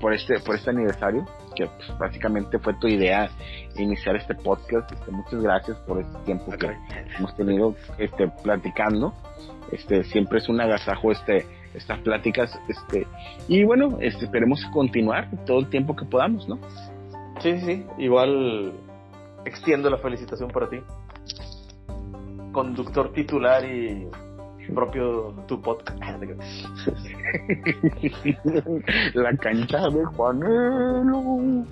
por 0.00 0.12
este, 0.12 0.40
por 0.40 0.56
este 0.56 0.70
aniversario 0.70 1.24
que 1.54 1.66
pues, 1.66 1.98
básicamente 1.98 2.58
fue 2.58 2.74
tu 2.74 2.88
idea 2.88 3.30
iniciar 3.76 4.16
este 4.16 4.34
podcast. 4.34 4.90
Este, 4.92 5.10
muchas 5.10 5.42
gracias 5.42 5.76
por 5.78 6.00
este 6.00 6.18
tiempo 6.24 6.50
que 6.52 6.76
hemos 7.16 7.36
tenido 7.36 7.76
este, 7.98 8.28
platicando. 8.42 9.14
Este, 9.72 10.04
siempre 10.04 10.38
es 10.38 10.48
un 10.48 10.60
agasajo 10.60 11.12
este, 11.12 11.46
estas 11.74 11.98
pláticas. 12.00 12.58
Este, 12.68 13.06
y 13.48 13.64
bueno, 13.64 13.98
este, 14.00 14.24
esperemos 14.24 14.64
continuar 14.72 15.28
todo 15.46 15.60
el 15.60 15.70
tiempo 15.70 15.96
que 15.96 16.04
podamos, 16.04 16.48
¿no? 16.48 16.58
Sí, 17.40 17.58
sí. 17.60 17.86
Igual 17.98 18.72
extiendo 19.44 19.90
la 19.90 19.98
felicitación 19.98 20.50
para 20.50 20.68
ti. 20.68 20.80
Conductor 22.52 23.12
titular 23.12 23.64
y 23.64 24.08
propio 24.74 25.34
tu 25.46 25.60
podcast. 25.60 25.98
La 29.14 29.36
cancha 29.36 29.88
de 29.88 30.04
Juanelo. 30.04 31.64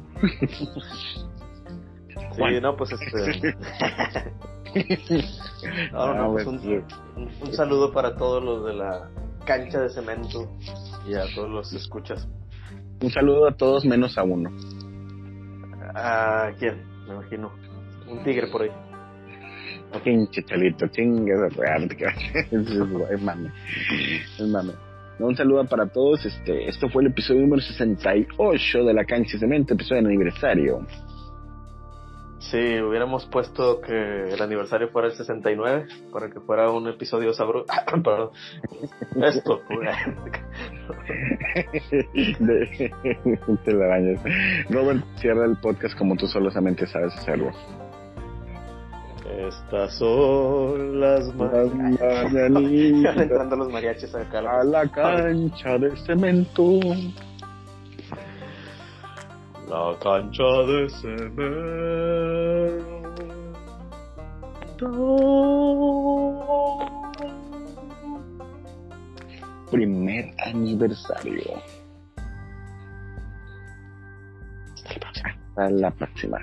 Sí, 2.32 2.60
no, 2.60 2.76
pues 2.76 2.92
este. 2.92 3.56
no, 5.92 6.14
no, 6.14 6.32
pues 6.32 6.46
un, 6.46 6.84
un, 7.16 7.52
saludo 7.52 7.92
para 7.92 8.16
todos 8.16 8.42
los 8.42 8.66
de 8.66 8.74
la 8.74 9.08
cancha 9.48 9.80
de 9.80 9.88
cemento 9.88 10.46
y 11.06 11.14
a 11.14 11.22
todos 11.34 11.48
los 11.48 11.72
escuchas. 11.72 12.28
Un 13.00 13.10
saludo 13.10 13.48
a 13.48 13.56
todos 13.56 13.86
menos 13.86 14.18
a 14.18 14.22
uno. 14.22 14.50
¿A 15.94 16.50
quién? 16.58 16.82
Me 17.06 17.14
imagino. 17.14 17.50
Un 18.06 18.22
tigre 18.22 18.46
por 18.48 18.62
ahí. 18.62 18.70
Pinche 20.04 20.42
chalito, 20.44 20.86
chingue 20.88 21.32
es 22.50 23.22
mame. 23.22 23.50
Es 24.38 24.46
mame. 24.46 24.74
Un 25.18 25.34
saludo 25.34 25.64
para 25.64 25.86
todos. 25.86 26.26
Este, 26.26 26.68
esto 26.68 26.90
fue 26.90 27.02
el 27.04 27.08
episodio 27.08 27.40
número 27.40 27.62
68 27.62 28.84
de 28.84 28.92
La 28.92 29.06
Cancha 29.06 29.32
de 29.32 29.38
Cemento, 29.38 29.72
episodio 29.72 30.02
de 30.02 30.08
aniversario. 30.08 30.86
Sí, 32.38 32.80
hubiéramos 32.80 33.26
puesto 33.26 33.80
que 33.80 34.28
el 34.32 34.40
aniversario 34.40 34.88
fuera 34.90 35.08
el 35.08 35.14
69 35.14 35.86
para 36.12 36.30
que 36.30 36.38
fuera 36.40 36.70
un 36.70 36.88
episodio 36.88 37.32
sabroso. 37.32 37.66
Perdón. 38.04 38.30
Esto. 39.22 39.60
Te 43.64 43.72
la 43.72 43.86
bañas. 43.88 44.20
Robert, 44.70 45.04
cierra 45.16 45.46
el 45.46 45.56
podcast 45.56 45.98
como 45.98 46.16
tú 46.16 46.26
solamente 46.26 46.86
sabes 46.86 47.14
hacerlo. 47.14 47.50
Estas 49.36 49.98
son 49.98 51.00
las 51.00 51.34
mañanitas. 52.54 53.16
entrando 53.16 53.56
los 53.56 53.70
mariachis 53.70 54.14
acá. 54.14 54.38
A 54.38 54.64
la 54.64 54.88
cancha 54.88 55.76
de 55.78 55.96
cemento. 55.96 56.80
La 59.68 59.94
cancha 60.02 60.44
de 60.66 60.88
cemento. 60.88 61.58
Primer 69.70 70.34
aniversario. 70.46 71.42
Hasta 74.74 74.94
la 74.94 75.00
próxima. 75.00 75.28
Hasta 75.54 75.70
la 75.70 75.90
próxima. 75.90 76.38